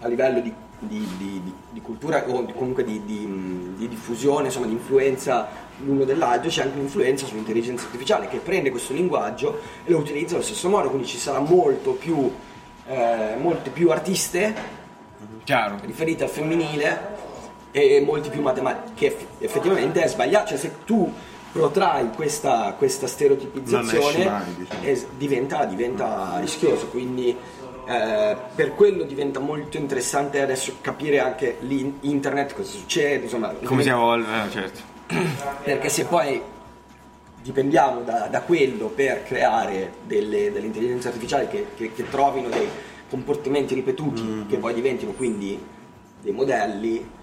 a 0.00 0.08
livello 0.08 0.40
di, 0.40 0.52
di- 0.80 1.06
di- 1.16 1.40
di- 1.44 1.52
di 1.70 1.80
cultura 1.80 2.24
o 2.26 2.44
comunque 2.54 2.82
di, 2.82 3.04
di- 3.04 3.74
di 3.76 3.88
diffusione, 3.88 4.46
insomma 4.46 4.66
di 4.66 4.72
influenza 4.72 5.46
l'uno 5.84 6.04
dell'altro, 6.04 6.48
c'è 6.50 6.62
anche 6.62 6.78
un'influenza 6.78 7.26
sull'intelligenza 7.26 7.84
artificiale 7.84 8.28
che 8.28 8.38
prende 8.38 8.70
questo 8.70 8.92
linguaggio 8.92 9.60
e 9.84 9.90
lo 9.90 9.98
utilizza 9.98 10.34
allo 10.34 10.44
stesso 10.44 10.68
modo, 10.68 10.88
quindi 10.88 11.06
ci 11.06 11.18
sarà 11.18 11.38
molto 11.40 11.92
più, 11.92 12.30
eh, 12.86 13.34
molte 13.38 13.70
più 13.70 13.90
artiste 13.90 14.54
Chiaro. 15.44 15.76
riferite 15.84 16.24
al 16.24 16.30
femminile 16.30 17.18
e 17.72 18.02
molti 18.04 18.28
più 18.30 18.42
matematiche, 18.42 18.92
che 18.94 19.06
eff- 19.06 19.42
effettivamente 19.42 20.02
è 20.02 20.08
sbagliato, 20.08 20.48
cioè 20.48 20.58
se 20.58 20.72
tu 20.84 21.12
protrai 21.52 22.10
questa, 22.10 22.74
questa 22.78 23.06
stereotipizzazione 23.06 24.24
mai, 24.24 24.54
diciamo. 24.56 24.82
es- 24.84 25.06
diventa, 25.16 25.64
diventa 25.64 26.36
rischioso, 26.40 26.86
quindi 26.88 27.36
eh, 27.86 28.36
per 28.54 28.74
quello 28.74 29.02
diventa 29.02 29.40
molto 29.40 29.76
interessante 29.76 30.40
adesso 30.40 30.74
capire 30.80 31.18
anche 31.18 31.56
l'internet, 31.60 32.54
cosa 32.54 32.70
succede, 32.70 33.24
insomma, 33.24 33.48
Come 33.64 33.82
si 33.82 33.88
evolve, 33.88 34.26
eh, 34.44 34.50
certo. 34.50 34.80
perché 35.64 35.88
se 35.88 36.04
poi 36.04 36.40
dipendiamo 37.42 38.00
da, 38.02 38.28
da 38.30 38.42
quello 38.42 38.86
per 38.86 39.24
creare 39.24 39.92
delle, 40.06 40.52
delle 40.52 40.66
intelligenze 40.66 41.08
artificiali 41.08 41.48
che, 41.48 41.68
che- 41.76 41.92
che 41.94 42.08
trovino 42.08 42.48
dei 42.48 42.68
comportamenti 43.08 43.74
ripetuti 43.74 44.22
Mm. 44.22 44.48
che 44.48 44.56
poi 44.58 44.74
diventino 44.74 45.12
quindi 45.12 45.58
dei 46.22 46.32
modelli 46.32 47.18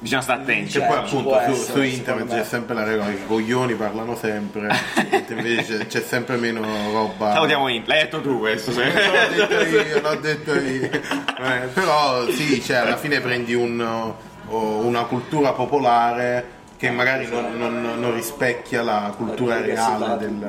Bisogna 0.00 0.20
stare 0.22 0.42
attenti. 0.42 0.64
Che 0.66 0.78
Cioè, 0.78 0.86
poi 0.86 0.96
appunto 0.96 1.30
su, 1.30 1.34
essere, 1.36 1.72
su 1.72 1.82
internet 1.82 2.28
c'è 2.28 2.44
sempre 2.44 2.74
la 2.76 2.84
regola 2.84 3.06
che 3.08 3.14
i 3.16 3.26
coglioni 3.26 3.74
parlano 3.74 4.14
sempre, 4.14 4.68
mentre 5.10 5.34
invece 5.34 5.86
c'è 5.88 6.00
sempre 6.00 6.36
meno 6.36 6.60
roba. 6.92 7.32
Salutiamo 7.32 7.66
in. 7.66 7.82
L'hai 7.84 8.02
detto 8.02 8.20
tu 8.20 8.38
questo, 8.38 8.70
se- 8.70 8.84
L'ho 8.84 9.46
detto 9.48 9.58
io, 9.66 10.00
l'ho 10.00 10.14
detto 10.20 10.54
io. 10.54 10.84
Eh, 10.84 11.66
però 11.74 12.30
sì, 12.30 12.62
cioè, 12.62 12.76
alla 12.76 12.96
fine 12.96 13.20
prendi 13.20 13.54
un, 13.54 14.14
una 14.50 15.02
cultura 15.06 15.50
popolare 15.52 16.46
che 16.78 16.90
magari 16.90 17.26
non, 17.28 17.58
non- 17.58 18.00
non 18.00 18.14
rispecchia 18.14 18.82
la 18.82 19.12
cultura 19.16 19.60
reale 19.60 20.16
del, 20.16 20.48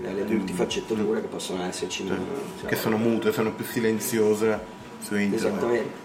le 0.00 0.24
multifaccettature 0.24 1.22
che 1.22 1.26
possono 1.26 1.64
esserci 1.64 2.06
cioè, 2.06 2.68
che 2.68 2.76
sono 2.76 2.98
mute, 2.98 3.32
sono 3.32 3.52
più 3.52 3.64
silenziose 3.64 4.60
su 5.00 5.16
internet. 5.16 5.52
esattamente 5.52 6.01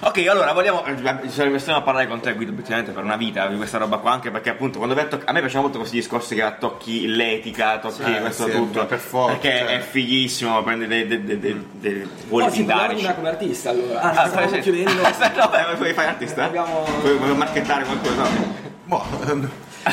Ok, 0.00 0.26
allora 0.28 0.52
vogliamo. 0.52 0.82
Ci 1.22 1.30
sarebbe 1.30 1.58
stiamo 1.58 1.78
a 1.78 1.82
parlare 1.82 2.06
con 2.06 2.20
te, 2.20 2.34
Guido, 2.34 2.52
effettivamente 2.52 2.92
per 2.92 3.04
una 3.04 3.16
vita 3.16 3.46
di 3.46 3.56
questa 3.56 3.78
roba 3.78 3.98
qua, 3.98 4.12
anche 4.12 4.30
perché 4.30 4.50
appunto 4.50 4.78
quando 4.78 4.94
vai 4.94 5.06
a 5.24 5.32
me 5.32 5.40
piacciono 5.40 5.62
molto 5.62 5.78
questi 5.78 5.96
discorsi 5.96 6.34
che 6.34 6.54
tocchi 6.58 7.06
l'etica, 7.06 7.78
tocchi 7.78 8.02
Sì, 8.04 8.20
questo 8.20 8.44
sì, 8.46 8.52
tutto. 8.52 8.86
per 8.86 8.98
forza, 8.98 9.36
perché 9.36 9.58
cioè. 9.58 9.76
è 9.76 9.80
fighissimo, 9.80 10.62
prende 10.62 10.86
dei, 10.86 11.06
dei, 11.06 11.24
dei, 11.24 11.38
dei, 11.38 11.66
dei 11.72 12.10
voli 12.28 12.44
oh, 12.46 12.50
di 12.50 12.62
me 12.64 13.14
come 13.14 13.28
artista 13.28 13.70
allora 13.70 14.00
ah, 14.00 14.22
Ah, 14.22 14.28
stavamo 14.28 14.52
sì. 14.52 14.60
chiudendo 14.60 14.92
no, 15.02 15.48
beh, 15.48 15.74
vuoi 15.76 15.92
fare 15.92 16.08
artista? 16.08 16.44
Abbiamo- 16.44 16.84
marchettare 17.36 17.84
qualcosa? 17.84 18.22
Boh, 18.84 19.02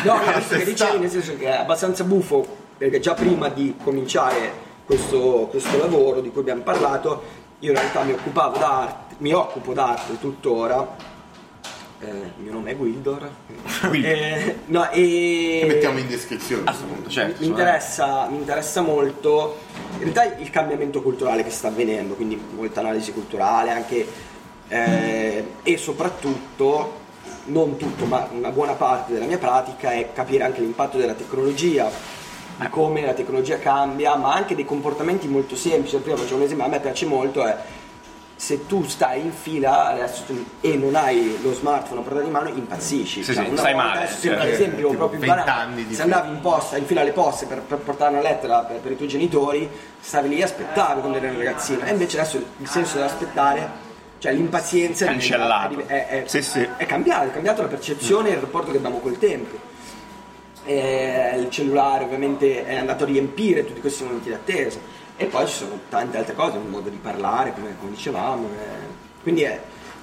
No, 0.04 0.14
no, 0.14 0.20
questo 0.32 0.58
che 0.58 0.66
dicevi 0.66 1.00
nel 1.00 1.10
senso 1.10 1.38
che 1.38 1.46
è 1.46 1.58
abbastanza 1.58 2.04
buffo 2.04 2.46
perché 2.78 3.00
già 3.00 3.14
prima 3.14 3.50
di 3.50 3.76
cominciare 3.84 4.66
questo, 4.86 5.48
questo 5.50 5.78
lavoro 5.78 6.22
di 6.22 6.30
cui 6.30 6.42
abbiamo 6.42 6.62
parlato, 6.62 7.24
io 7.60 7.72
in 7.72 7.78
realtà 7.78 8.04
mi 8.04 8.12
occupavo 8.14 8.58
d'arte, 8.58 9.07
mi 9.18 9.34
occupo 9.34 9.74
d'arte 9.74 10.20
tuttora. 10.20 11.16
Eh, 12.00 12.08
il 12.08 12.44
mio 12.44 12.54
nome 12.54 12.72
è. 12.72 12.76
Wildor. 12.76 13.30
Eh, 13.92 14.60
no, 14.66 14.90
e 14.92 15.60
Che 15.62 15.68
mettiamo 15.68 16.00
in 16.00 16.08
descrizione. 16.08 16.64
Appunto, 16.66 17.10
certo. 17.10 17.42
mi, 17.42 17.48
interessa, 17.48 18.28
mi 18.30 18.38
interessa 18.38 18.82
molto 18.82 19.58
in 20.00 20.14
realtà 20.14 20.36
il 20.36 20.50
cambiamento 20.50 21.02
culturale 21.02 21.44
che 21.44 21.50
sta 21.50 21.70
avvenendo, 21.70 22.14
quindi 22.14 22.40
molta 22.56 22.82
analisi 22.82 23.12
culturale 23.12 23.72
anche 23.72 24.08
eh, 24.68 25.46
e 25.64 25.78
soprattutto, 25.78 27.06
non 27.46 27.78
tutto, 27.78 28.06
ma 28.06 28.28
una 28.32 28.52
buona 28.52 28.74
parte 28.74 29.14
della 29.14 29.26
mia 29.26 29.38
pratica 29.38 29.92
è 29.92 30.12
capire 30.14 30.44
anche 30.44 30.62
l'impatto 30.62 30.98
della 30.98 31.14
tecnologia, 31.14 31.90
di 32.58 32.68
come 32.70 33.02
la 33.02 33.14
tecnologia 33.14 33.58
cambia, 33.58 34.16
ma 34.16 34.34
anche 34.34 34.56
dei 34.56 34.66
comportamenti 34.66 35.28
molto 35.28 35.56
semplici. 35.56 35.98
Prima 35.98 36.18
facevo 36.18 36.36
un 36.36 36.44
esempio, 36.44 36.66
a 36.66 36.70
me 36.70 36.80
piace 36.80 37.06
molto 37.06 37.44
è 37.44 37.56
se 38.40 38.68
tu 38.68 38.84
stai 38.86 39.22
in 39.22 39.32
fila 39.32 39.88
adesso 39.88 40.24
e 40.62 40.76
non 40.76 40.94
hai 40.96 41.40
lo 41.42 41.54
smartphone 41.54 42.02
a 42.02 42.04
portata 42.04 42.24
di 42.24 42.30
mano 42.30 42.50
impazzisci 42.50 43.24
Sì, 43.24 43.34
Cioè, 43.34 43.46
sì, 43.46 43.58
stai 43.58 43.74
male, 43.74 43.98
adesso 44.04 44.22
cioè, 44.22 44.36
ad 44.36 44.48
esempio 44.48 44.90
proprio 44.94 45.20
20 45.20 45.26
banale. 45.36 45.86
se 45.90 46.02
andavi 46.04 46.30
in 46.30 46.40
posta 46.42 46.78
in 46.78 46.86
fila 46.86 47.02
alle 47.02 47.14
poste 47.14 47.48
per, 47.48 47.62
per 47.62 47.80
portare 47.80 48.12
una 48.14 48.22
lettera 48.22 48.60
per, 48.60 48.78
per 48.78 48.92
i 48.92 48.96
tuoi 48.96 49.08
genitori 49.08 49.68
stavi 50.00 50.30
lì 50.30 50.38
e 50.38 50.44
aspettavi 50.44 51.00
quando 51.00 51.18
eri 51.18 51.30
un 51.30 51.38
ragazzino 51.38 51.84
e 51.84 51.90
invece 51.90 52.20
adesso 52.20 52.38
il 52.38 52.68
senso 52.70 52.98
dell'aspettare 52.98 53.86
cioè 54.20 54.34
l'impazienza 54.34 55.06
Cancellato. 55.06 55.84
è, 55.88 56.08
è, 56.08 56.24
Sì, 56.28 56.42
sì. 56.44 56.68
è 56.78 56.86
cambiato 56.86 57.30
è 57.30 57.32
cambiato 57.32 57.64
la 57.64 57.68
percezione 57.70 58.30
e 58.30 58.34
il 58.34 58.40
rapporto 58.40 58.70
che 58.70 58.78
abbiamo 58.78 59.00
col 59.00 59.18
tempo 59.18 59.58
e 60.64 61.34
il 61.38 61.50
cellulare 61.50 62.04
ovviamente 62.04 62.66
è 62.66 62.76
andato 62.76 63.04
a 63.04 63.08
riempire 63.08 63.66
tutti 63.66 63.80
questi 63.80 64.04
momenti 64.04 64.28
di 64.30 64.36
attesa 64.36 64.80
e 65.18 65.26
poi 65.26 65.48
ci 65.48 65.54
sono 65.56 65.80
tante 65.90 66.18
altre 66.18 66.36
cose, 66.36 66.58
un 66.58 66.70
modo 66.70 66.90
di 66.90 66.98
parlare 67.02 67.54
come, 67.54 67.76
come 67.80 67.92
dicevamo 67.92 68.48
eh. 68.48 68.86
quindi 69.24 69.42
è- 69.44 69.60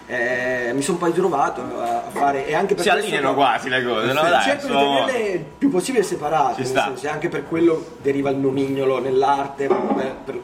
eh, 0.06 0.72
mi 0.74 0.82
sono 0.82 0.98
poi 0.98 1.14
trovato 1.14 1.62
a 1.80 2.02
fare 2.10 2.46
e 2.46 2.54
anche 2.54 2.74
per 2.74 2.82
Si 2.84 2.90
allineano 2.90 3.28
che- 3.30 3.34
quasi 3.36 3.68
le 3.70 3.82
cose, 3.82 4.12
no? 4.12 4.20
Dai, 4.20 4.42
cerco 4.42 4.66
di 4.66 4.72
insomma. 4.74 5.04
tenerle 5.06 5.28
il 5.30 5.44
più 5.58 5.70
possibile 5.70 6.04
separate 6.04 6.60
nel 6.62 6.66
senso, 6.70 7.06
e 7.06 7.08
anche 7.08 7.28
per 7.30 7.48
quello 7.48 7.82
deriva 8.02 8.28
il 8.28 8.36
nomignolo 8.36 9.00
nell'arte 9.00 9.66
per- 9.66 10.14
per- 10.24 10.40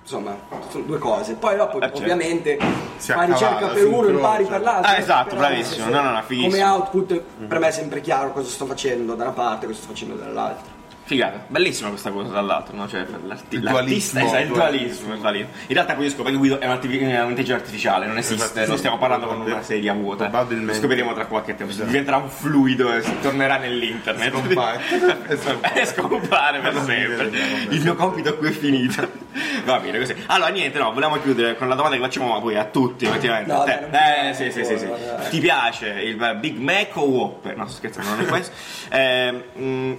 insomma 0.00 0.36
sono 0.68 0.84
due 0.84 0.98
cose 0.98 1.34
poi 1.34 1.56
dopo 1.56 1.80
certo. 1.80 1.98
ovviamente 1.98 2.56
fai 2.96 3.26
ricerca 3.26 3.66
per 3.68 3.86
uno 3.86 4.08
impari 4.08 4.42
incrocia. 4.42 4.48
per 4.50 4.60
l'altro 4.60 4.90
Ah, 4.92 4.96
esatto, 4.98 5.36
bravissimo. 5.36 5.88
No, 5.90 6.00
no, 6.02 6.10
no, 6.10 6.22
come 6.26 6.62
output 6.62 7.20
per 7.46 7.58
me 7.58 7.68
è 7.68 7.70
sempre 7.72 8.00
chiaro 8.00 8.32
cosa 8.32 8.48
sto 8.48 8.64
facendo 8.66 9.14
da 9.14 9.24
una 9.24 9.32
parte 9.32 9.64
e 9.64 9.68
cosa 9.68 9.80
sto 9.80 9.88
facendo 9.88 10.14
dall'altra 10.14 10.72
Figata, 11.06 11.44
bellissima 11.48 11.90
questa 11.90 12.10
cosa 12.10 12.32
dall'altro, 12.32 12.74
no? 12.74 12.88
Cioè, 12.88 13.04
l'arti- 13.26 13.56
Il 13.56 13.60
dualismo. 13.60 14.20
esatto, 14.24 14.40
il 14.42 14.48
dualismo, 14.48 15.12
il 15.12 15.20
dualismo. 15.20 15.48
In 15.66 15.74
realtà 15.74 15.94
qui 15.96 16.08
scopro 16.08 16.30
che 16.32 16.38
Guido 16.38 16.58
è 16.58 16.64
è 16.64 16.66
un'intelligenza 16.66 17.54
artificiale, 17.54 18.06
non 18.06 18.16
esiste, 18.16 18.44
Esatto. 18.44 18.68
non 18.68 18.78
stiamo 18.78 18.96
parlando 18.96 19.26
con 19.26 19.38
una 19.42 19.62
sedia 19.62 19.92
vuota. 19.92 20.30
Lo 20.48 20.72
scopriremo 20.72 21.12
tra 21.12 21.26
qualche 21.26 21.54
tempo, 21.54 21.74
diventerà 21.74 22.16
un 22.16 22.30
fluido 22.30 22.90
e 22.94 23.02
tornerà 23.20 23.58
nell'internet. 23.58 24.30
Scompare. 24.30 24.80
E 25.28 25.36
scompare. 25.36 25.80
e 25.80 25.86
scompare 25.86 26.60
per 26.60 26.74
sempre. 26.82 27.30
Il 27.68 27.82
mio 27.82 27.94
compito 27.96 28.36
qui 28.38 28.48
è 28.48 28.52
finito. 28.52 29.06
Va 29.66 29.78
bene 29.80 29.98
così. 29.98 30.14
Allora, 30.26 30.50
niente, 30.50 30.78
no, 30.78 30.90
volevamo 30.92 31.20
chiudere 31.20 31.56
con 31.56 31.68
la 31.68 31.74
domanda 31.74 31.96
che 31.96 32.02
facciamo 32.02 32.40
poi 32.40 32.56
a 32.56 32.64
tutti, 32.64 33.04
effettivamente. 33.04 33.52
No, 33.52 33.64
Te- 33.64 34.28
eh, 34.28 34.32
sì, 34.34 34.50
sì, 34.50 34.64
sì, 34.64 34.78
sì. 34.78 34.88
Ti 35.28 35.38
piace 35.40 35.88
il 35.88 36.36
Big 36.40 36.56
Mac 36.58 36.96
o 36.96 37.02
Whopper? 37.04 37.56
No, 37.56 37.66
sto 37.66 37.76
scherzando, 37.76 38.10
non 38.10 38.20
è 38.20 38.26
questo. 38.26 38.52
Eh, 38.94 39.44
mm, 39.58 39.92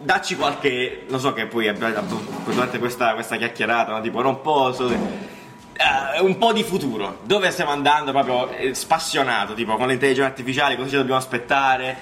dacci 0.00 0.36
qualche, 0.36 1.04
lo 1.08 1.18
so 1.18 1.32
che 1.32 1.46
poi 1.46 1.72
durante 1.72 2.78
questa, 2.78 3.14
questa 3.14 3.36
chiacchierata, 3.36 3.92
no, 3.92 4.00
tipo, 4.00 4.22
non 4.22 4.40
posso... 4.40 4.88
eh, 4.90 6.20
un 6.20 6.36
po' 6.38 6.52
di 6.52 6.62
futuro, 6.62 7.18
dove 7.22 7.50
stiamo 7.50 7.70
andando? 7.70 8.10
Proprio 8.12 8.50
eh, 8.50 8.74
spassionato, 8.74 9.54
tipo 9.54 9.76
con 9.76 9.88
l'intelligenza 9.88 10.28
artificiale, 10.30 10.76
cosa 10.76 10.88
ci 10.88 10.96
dobbiamo 10.96 11.18
aspettare, 11.18 11.96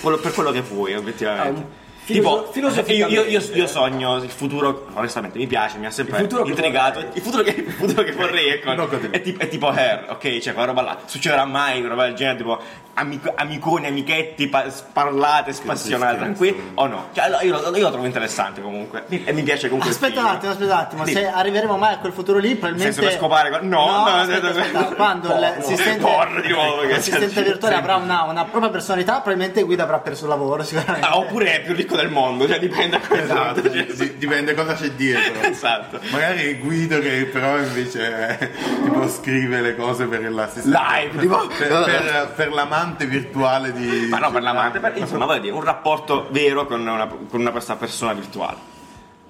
quello- 0.00 0.18
per 0.18 0.32
quello 0.32 0.50
che 0.50 0.62
puoi, 0.62 0.94
obiettivamente. 0.94 1.48
Eh, 1.48 1.54
Tipo, 1.54 1.76
filoso- 2.14 2.52
filosoficamente. 2.52 3.14
io, 3.14 3.24
io- 3.24 3.40
io- 3.40 3.54
io 3.56 3.66
sogno 3.66 4.16
il 4.16 4.30
futuro, 4.30 4.86
onestamente 4.94 5.38
mi 5.38 5.46
piace, 5.46 5.78
mi 5.78 5.86
ha 5.86 5.90
sempre 5.90 6.20
Il 6.22 6.42
intrigato. 6.46 7.00
Il 7.12 7.20
futuro 7.22 7.42
che, 7.42 7.50
il 7.50 7.72
futuro 7.72 8.02
che 8.02 8.12
vorrei 8.12 8.48
ecco, 8.60 8.86
così. 8.86 9.08
è, 9.10 9.20
tipo, 9.20 9.40
è 9.42 9.48
tipo 9.48 9.68
Hair, 9.68 10.06
ok? 10.10 10.38
Cioè, 10.38 10.52
quella 10.52 10.68
roba 10.68 10.82
là. 10.82 10.98
Succederà 11.04 11.44
mai, 11.44 11.74
quella 11.78 11.90
roba 11.94 12.04
del 12.04 12.14
genere, 12.14 12.36
tipo 12.38 12.60
amico- 12.94 13.32
amiconi, 13.34 13.86
amichetti, 13.86 14.48
pa- 14.48 14.70
sparlate, 14.70 15.52
spassionate, 15.52 16.16
tranquilli, 16.16 16.70
o 16.74 16.86
no? 16.86 17.08
Cioè, 17.12 17.24
allora, 17.24 17.42
io, 17.42 17.52
lo, 17.60 17.76
io 17.76 17.82
lo 17.82 17.90
trovo 17.90 18.06
interessante 18.06 18.60
comunque. 18.60 19.04
E 19.08 19.32
mi 19.32 19.42
piace 19.42 19.68
comunque. 19.68 19.90
il 19.90 19.94
Aspetta 19.96 20.20
un 20.20 20.26
attimo, 20.26 20.52
aspetta 20.52 20.72
un 20.74 20.78
attimo, 20.80 21.06
se 21.06 21.26
arriveremo 21.26 21.76
mai 21.76 21.94
a 21.94 21.98
quel 21.98 22.12
futuro 22.12 22.38
lì, 22.38 22.54
probabilmente. 22.54 22.94
Senso 22.94 23.08
per 23.08 23.18
scopare 23.18 23.50
no, 23.62 23.86
no, 23.86 24.04
aspetta, 24.06 24.48
no, 24.48 24.52
no, 24.54 24.60
aspetta, 24.60 24.80
no. 24.80 24.94
quando 24.94 25.28
Porno. 25.28 25.40
l'assistente, 25.40 26.00
Porno 26.00 26.40
di 26.40 26.48
nuovo, 26.48 26.82
l'assistente 26.82 27.42
virtuale 27.42 27.74
avrà 27.74 27.96
una, 27.96 28.22
una 28.24 28.44
propria 28.44 28.70
personalità, 28.70 29.12
probabilmente 29.20 29.62
Guida 29.62 29.82
avrà 29.84 29.98
perso 29.98 30.24
il 30.24 30.30
lavoro, 30.30 30.62
sicuramente. 30.64 31.06
Ah, 31.06 31.16
oppure 31.18 31.54
è 31.56 31.62
più 31.62 31.74
ricco 31.74 31.96
del 32.02 32.10
mondo, 32.10 32.46
cioè 32.48 32.58
dipende 32.58 32.98
da 32.98 33.06
quello. 33.06 33.22
Esatto, 33.22 33.62
Cioè, 33.62 33.84
di- 33.86 34.16
dipende 34.18 34.54
cosa 34.54 34.74
c'è 34.74 34.90
dietro. 34.90 35.40
esatto. 35.48 36.00
Magari 36.10 36.54
Guido 36.58 36.98
che 37.00 37.28
però 37.32 37.58
invece 37.58 38.38
eh, 38.38 38.50
tipo 38.82 39.08
scrive 39.08 39.60
le 39.60 39.76
cose 39.76 40.06
per 40.06 40.20
l'assistente. 40.30 40.78
Live, 40.78 41.18
tipo- 41.20 41.46
per, 41.46 41.68
per- 41.84 42.32
per 42.34 42.52
l'amante 42.52 43.06
virtuale 43.06 43.72
di. 43.72 44.06
Ma 44.10 44.18
no, 44.18 44.30
per 44.30 44.42
l'amante, 44.42 44.78
per, 44.80 44.96
insomma, 44.96 45.26
voglio 45.26 45.40
dire, 45.40 45.54
un 45.54 45.64
rapporto 45.64 46.28
vero 46.30 46.66
con 46.66 46.80
una, 46.86 47.06
con 47.06 47.40
una 47.40 47.50
questa 47.50 47.76
persona 47.76 48.12
virtuale. 48.12 48.56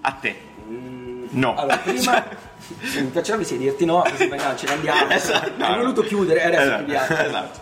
A 0.02 0.12
te. 0.12 0.40
No. 1.30 1.54
Allora, 1.56 1.76
prima 1.78 2.24
mi 2.94 3.02
piacerebbe 3.12 3.44
sì 3.44 3.58
dirti 3.58 3.84
no, 3.84 4.00
così 4.08 4.28
ce 4.56 4.66
ne 4.66 4.72
andiamo. 4.72 5.10
Esatto, 5.10 5.50
no, 5.56 5.66
Hai 5.66 5.76
voluto 5.78 6.02
chiudere, 6.02 6.40
e 6.40 6.44
adesso 6.46 6.62
Esatto, 6.62 6.76
chiudiamo. 6.84 7.16
esatto. 7.28 7.58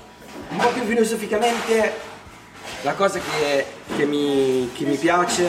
Un 0.48 0.56
po' 0.58 0.68
più 0.68 0.82
filosoficamente, 0.84 1.92
la 2.86 2.94
cosa 2.94 3.18
che, 3.18 3.66
che 3.96 4.06
mi, 4.06 4.70
che 4.72 4.84
mi 4.84 4.94
piace 4.96 5.44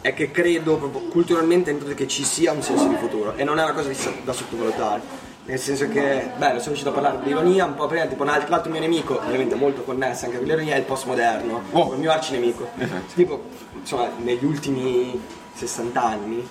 è 0.00 0.12
che 0.14 0.32
credo 0.32 0.78
proprio 0.78 1.02
culturalmente 1.02 1.76
che 1.94 2.08
ci 2.08 2.24
sia 2.24 2.50
un 2.50 2.60
senso 2.60 2.88
di 2.88 2.96
futuro 2.96 3.34
e 3.36 3.44
non 3.44 3.56
è 3.60 3.62
una 3.62 3.72
cosa 3.72 3.92
da 4.24 4.32
sottovalutare. 4.32 5.22
Nel 5.44 5.60
senso 5.60 5.86
che, 5.88 6.30
bello, 6.36 6.54
sono 6.58 6.74
riuscito 6.74 6.88
a 6.88 6.92
parlare 6.92 7.20
di 7.22 7.30
ironia, 7.30 7.66
un 7.66 7.74
po' 7.74 7.86
prima, 7.86 8.06
tipo 8.06 8.24
un 8.24 8.30
alt- 8.30 8.48
l'altro 8.48 8.72
mio 8.72 8.80
nemico, 8.80 9.20
ovviamente 9.24 9.54
molto 9.54 9.82
connesso 9.82 10.24
anche 10.24 10.38
con 10.38 10.46
l'ironia, 10.46 10.74
è 10.74 10.78
il 10.78 10.84
postmoderno, 10.84 11.62
Oh. 11.70 11.92
il 11.92 12.00
mio 12.00 12.10
arcinemico. 12.10 12.68
Esatto. 12.78 13.12
Tipo, 13.14 13.44
insomma, 13.78 14.08
negli 14.16 14.44
ultimi 14.44 15.20
60 15.54 16.02
anni 16.02 16.48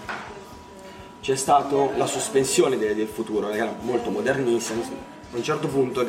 c'è 1.19 1.35
stata 1.35 1.75
la 1.97 2.05
sospensione 2.05 2.77
del, 2.77 2.95
del 2.95 3.07
futuro, 3.07 3.49
che 3.49 3.57
era 3.57 3.75
molto 3.81 4.09
modernista. 4.11 4.73
A 5.33 5.37
un 5.37 5.43
certo 5.43 5.67
punto 5.67 6.05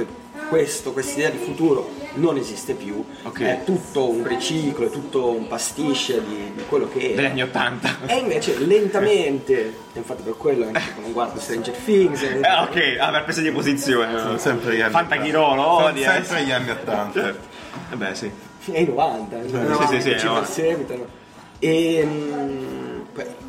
questo, 0.51 0.93
questa 0.93 1.18
idea 1.18 1.31
di 1.31 1.39
futuro 1.39 1.89
non 2.14 2.37
esiste 2.37 2.75
più, 2.75 3.03
Ok. 3.22 3.41
è 3.41 3.61
tutto 3.64 4.09
un 4.11 4.27
riciclo, 4.29 4.87
è 4.87 4.91
tutto 4.91 5.31
un 5.31 5.47
pasticce 5.49 6.22
di, 6.22 6.53
di 6.55 6.62
quello 6.68 6.87
che 6.89 6.99
Degli 6.99 7.18
era. 7.18 7.29
anni 7.31 7.43
80. 7.43 7.97
E 8.07 8.16
invece 8.18 8.59
lentamente, 8.59 9.55
e 9.95 9.99
infatti 9.99 10.22
per 10.22 10.37
quello 10.37 10.66
anche 10.66 10.83
non 11.01 11.12
guardo 11.12 11.41
Stranger 11.41 11.75
Things, 11.75 12.22
Eh, 12.22 12.39
ok, 12.45 12.97
ah, 13.01 13.11
per 13.11 13.25
presa 13.25 13.41
di 13.41 13.51
posizione. 13.51 14.18
Sono 14.18 14.37
sempre 14.39 14.77
gli 14.77 14.81
anni. 14.83 14.93
Fantachirolo, 14.93 15.62
Sono 15.62 15.85
odia. 15.87 16.12
sempre 16.12 16.43
gli 16.45 16.51
anni 16.53 16.70
80. 16.70 17.20
Certo. 17.22 17.47
Eh 17.93 17.97
beh, 17.97 18.14
sì. 18.14 18.31
e 18.72 18.83
i 18.83 18.87
90, 18.87 19.37
sì, 19.43 19.87
sì, 19.97 20.01
sì, 20.03 20.18
ci 20.18 20.27
no. 20.27 20.35
perseguitano. 20.35 21.07
E 21.59 22.07
poi, 22.07 22.74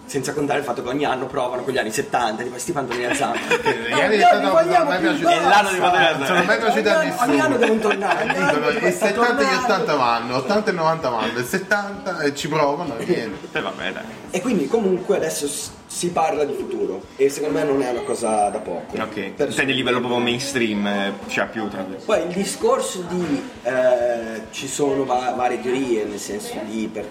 senza 0.06 0.34
contare 0.34 0.60
il 0.60 0.66
fatto 0.66 0.84
che 0.84 0.89
ogni 0.89 1.03
anno 1.06 1.26
provano 1.26 1.64
con 1.64 1.74
gli 1.74 1.78
anni 1.78 1.91
70, 1.91 2.43
tipo 2.43 2.58
sti 2.60 2.72
pantaloni 2.72 3.06
a 3.08 3.14
zampa. 3.16 3.39
Gli 3.39 3.91
anni 4.01 4.18
70 4.18 4.39
non 4.51 4.64
sono 4.72 4.84
mai 4.86 4.99
piaciuti. 4.99 5.26
È 5.34 5.41
l'anno 5.41 5.70
di 5.72 5.78
poter 5.80 6.18
Non 6.18 6.26
sono 6.28 6.43
mai 6.43 6.58
piaciuti 6.58 6.88
a 6.89 6.97
Ogni 6.97 7.10
anno- 7.10 7.22
ogni 7.22 7.28
nessuno. 7.28 7.43
anno 7.43 7.58
devono 7.58 7.80
tornare, 7.80 8.24
Il 8.24 8.93
70 8.93 9.08
e 9.08 9.12
gli 9.12 9.14
tornare. 9.14 9.56
80 9.56 9.95
vanno, 9.95 10.36
80 10.38 10.70
e 10.70 10.74
90 10.74 11.10
vanno, 11.10 11.38
il 11.39 11.45
70 11.45 12.20
e 12.22 12.36
ci 12.36 12.47
provano 12.47 12.97
e 12.97 13.06
niente. 13.06 13.58
Eh, 13.58 13.62
vabbè, 13.62 13.91
dai. 13.91 14.03
E 14.30 14.41
quindi 14.41 14.68
comunque 14.68 15.16
adesso 15.18 15.47
si 15.96 16.10
parla 16.10 16.43
di 16.43 16.52
futuro 16.52 17.02
e 17.16 17.30
secondo 17.30 17.58
me 17.58 17.64
non 17.64 17.82
è 17.82 17.89
una 17.89 18.02
cosa 18.02 18.50
da 18.50 18.58
poco. 18.60 18.98
Ok. 19.02 19.30
Per- 19.30 19.48
Intendi 19.48 19.72
a 19.72 19.76
livello 19.76 20.00
proprio 20.00 20.20
mainstream, 20.20 21.14
c'è 21.28 21.48
più 21.48 21.70
tra 21.70 21.86
Poi 22.04 22.22
il 22.24 22.34
discorso 22.34 23.02
di 23.08 23.41
eh, 23.64 24.41
ci 24.52 24.68
sono 24.68 25.06
va- 25.06 25.32
varie 25.38 25.62
teorie, 25.62 26.04
nel 26.04 26.20
senso 26.20 26.60
di 26.70 26.89
per- 26.91 27.08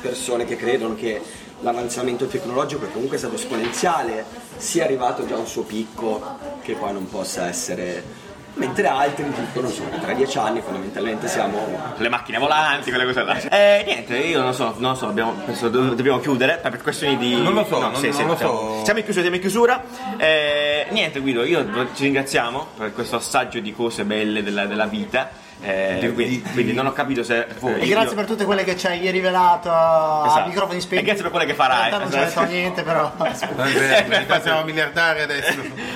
persone 0.00 0.44
che 0.44 0.54
credono 0.54 0.94
che 0.94 1.20
l'avanzamento 1.62 2.26
tecnologico, 2.26 2.86
che 2.86 2.92
comunque 2.92 3.16
è 3.16 3.18
stato 3.18 3.34
esponenziale, 3.34 4.24
sia 4.56 4.84
arrivato 4.84 5.26
già 5.26 5.34
a 5.34 5.38
un 5.38 5.46
suo 5.46 5.62
picco 5.62 6.22
che 6.62 6.74
poi 6.74 6.92
non 6.92 7.08
possa 7.08 7.48
essere. 7.48 8.20
Mentre 8.54 8.86
altri 8.86 9.24
dicono 9.24 9.68
che 9.68 9.98
tra 10.00 10.12
dieci 10.12 10.36
anni 10.38 10.60
fondamentalmente 10.60 11.26
siamo. 11.26 11.66
le 11.96 12.08
macchine 12.08 12.38
volanti, 12.38 12.90
quelle 12.90 13.06
cose 13.06 13.22
là. 13.24 13.36
Eh, 13.40 13.82
niente, 13.86 14.16
io 14.18 14.42
non 14.42 14.52
so, 14.52 14.74
non 14.76 14.94
so, 14.94 15.08
abbiamo, 15.08 15.32
penso 15.44 15.68
do- 15.70 15.94
dobbiamo 15.94 16.20
chiudere 16.20 16.58
per 16.60 16.70
per 16.70 16.82
questioni 16.82 17.16
di. 17.16 17.34
Non 17.40 17.54
lo 17.54 17.64
so, 17.64 17.78
no, 17.80 17.90
non- 17.90 17.96
sì, 17.96 18.08
non 18.08 18.14
sì, 18.14 18.24
lo 18.26 18.36
siamo- 18.36 18.52
so. 18.78 18.84
Siamo 18.84 18.98
in 18.98 19.04
chiusura, 19.04 19.20
siamo 19.22 19.34
in 19.36 19.40
chiusura. 19.40 19.82
Eh, 20.18 20.86
niente, 20.90 21.20
Guido, 21.20 21.44
io 21.44 21.66
ci 21.94 22.04
ringraziamo 22.04 22.66
per 22.76 22.92
questo 22.92 23.16
assaggio 23.16 23.58
di 23.60 23.72
cose 23.72 24.04
belle 24.04 24.42
della, 24.42 24.66
della 24.66 24.86
vita. 24.86 25.30
Eh, 25.64 25.98
Di- 26.00 26.12
quindi, 26.12 26.42
di- 26.42 26.50
quindi 26.50 26.72
non 26.72 26.86
ho 26.86 26.92
capito 26.92 27.22
se. 27.22 27.46
E 27.78 27.86
grazie 27.86 28.16
per 28.16 28.24
tutte 28.26 28.44
quelle 28.44 28.64
che 28.64 28.76
ci 28.76 28.86
hai 28.88 29.08
rivelato 29.10 29.70
a 29.70 30.24
Esatto. 30.26 30.48
microfoni 30.48 30.80
spenti. 30.80 31.02
E 31.02 31.06
grazie 31.06 31.22
per 31.22 31.30
quelle 31.30 31.46
che 31.46 31.54
farai. 31.54 31.90
Non 31.90 32.00
ci 32.00 32.04
hai 32.04 32.10
detto 32.10 32.26
Esatto. 32.26 32.50
niente, 32.50 32.82
però. 32.82 33.12
Non 33.16 33.26
è 33.28 33.72
vero, 33.72 34.18
mica 34.18 34.40
siamo 34.42 34.64
miliardari 34.64 35.20
adesso. 35.22 35.54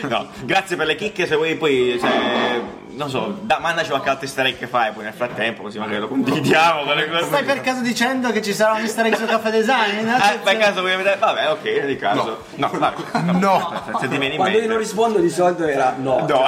No, 0.09 0.29
grazie 0.43 0.77
per 0.77 0.87
le 0.87 0.95
chicche, 0.95 1.27
se 1.27 1.35
vuoi 1.35 1.57
poi, 1.57 1.99
se, 2.01 2.07
non 2.97 3.11
so, 3.11 3.37
da, 3.43 3.59
mandaci 3.61 3.91
qualche 3.91 4.09
altro 4.09 4.25
easter 4.25 4.47
egg 4.47 4.57
che 4.57 4.67
fai 4.67 4.91
poi 4.93 5.05
nel 5.05 5.13
frattempo, 5.13 5.63
così 5.63 5.79
magari 5.79 5.99
lo 6.01 6.09
condividiamo. 6.09 6.83
con 6.85 6.97
le 6.97 7.09
cose. 7.11 7.25
Stai 7.25 7.45
per 7.45 7.61
caso 7.61 7.83
dicendo 7.83 8.33
che 8.33 8.41
ci 8.41 8.55
sarà 8.55 8.73
un 8.73 8.81
easter 8.81 9.05
egg 9.07 9.15
su 9.15 9.27
Caffè 9.27 9.51
Design? 9.51 10.09
Eh, 10.09 10.39
per 10.43 10.57
caso 10.57 10.81
vuoi 10.81 10.97
vedere? 10.97 11.17
Vabbè, 11.19 11.51
ok, 11.51 11.85
di 11.85 11.97
caso. 11.97 12.45
No. 12.55 12.71
No. 13.37 13.83
Ti 14.01 14.07
viene 14.09 14.29
in 14.29 14.37
Quando 14.37 14.59
io 14.59 14.67
non 14.69 14.79
rispondo 14.79 15.19
di 15.19 15.29
solito 15.29 15.65
era 15.67 15.95
no. 15.99 16.25
No. 16.27 16.47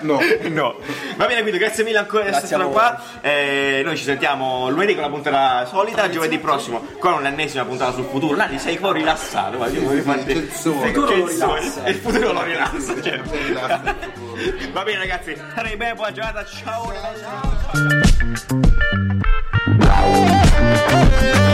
No. 0.00 0.18
no. 0.48 0.74
Va 1.16 1.26
bene, 1.26 1.42
Guido, 1.42 1.58
grazie 1.58 1.84
mille 1.84 1.98
ancora 1.98 2.24
di 2.24 2.30
essere 2.30 2.46
stato 2.46 2.68
qua. 2.70 3.00
Eh, 3.20 3.82
noi 3.84 3.96
ci 3.96 4.04
sentiamo 4.04 4.68
lunedì 4.70 4.94
con 4.94 5.02
la 5.02 5.08
puntata 5.08 5.66
solita, 5.66 6.08
giovedì 6.10 6.38
prossimo 6.38 6.84
con 6.98 7.22
l'ennesima 7.22 7.64
puntata 7.64 7.92
sul 7.92 8.06
futuro. 8.06 8.36
Nani, 8.36 8.58
sei 8.58 8.74
un 8.74 8.80
po' 8.80 8.92
rilassato, 8.92 9.56
guarda, 9.56 9.78
io 9.78 9.84
voglio 9.84 10.02
farti- 10.02 10.32
Il 10.32 10.48
futuro 10.50 11.14
lo 11.16 11.26
rilassa. 11.26 11.86
Il 11.86 11.94
futuro 11.96 12.32
lo 12.32 12.42
rilassa, 12.42 13.00
certo. 13.00 14.29
Va 14.72 14.82
bene 14.84 14.98
ragazzi, 14.98 15.36
starei 15.36 15.76
bene, 15.76 15.94
buona 15.94 16.12
giornata, 16.12 16.44
ciao 16.44 16.90
ragazzi. 16.90 17.20
Ciao, 17.20 17.58
ciao, 20.48 21.10
ciao. 21.20 21.49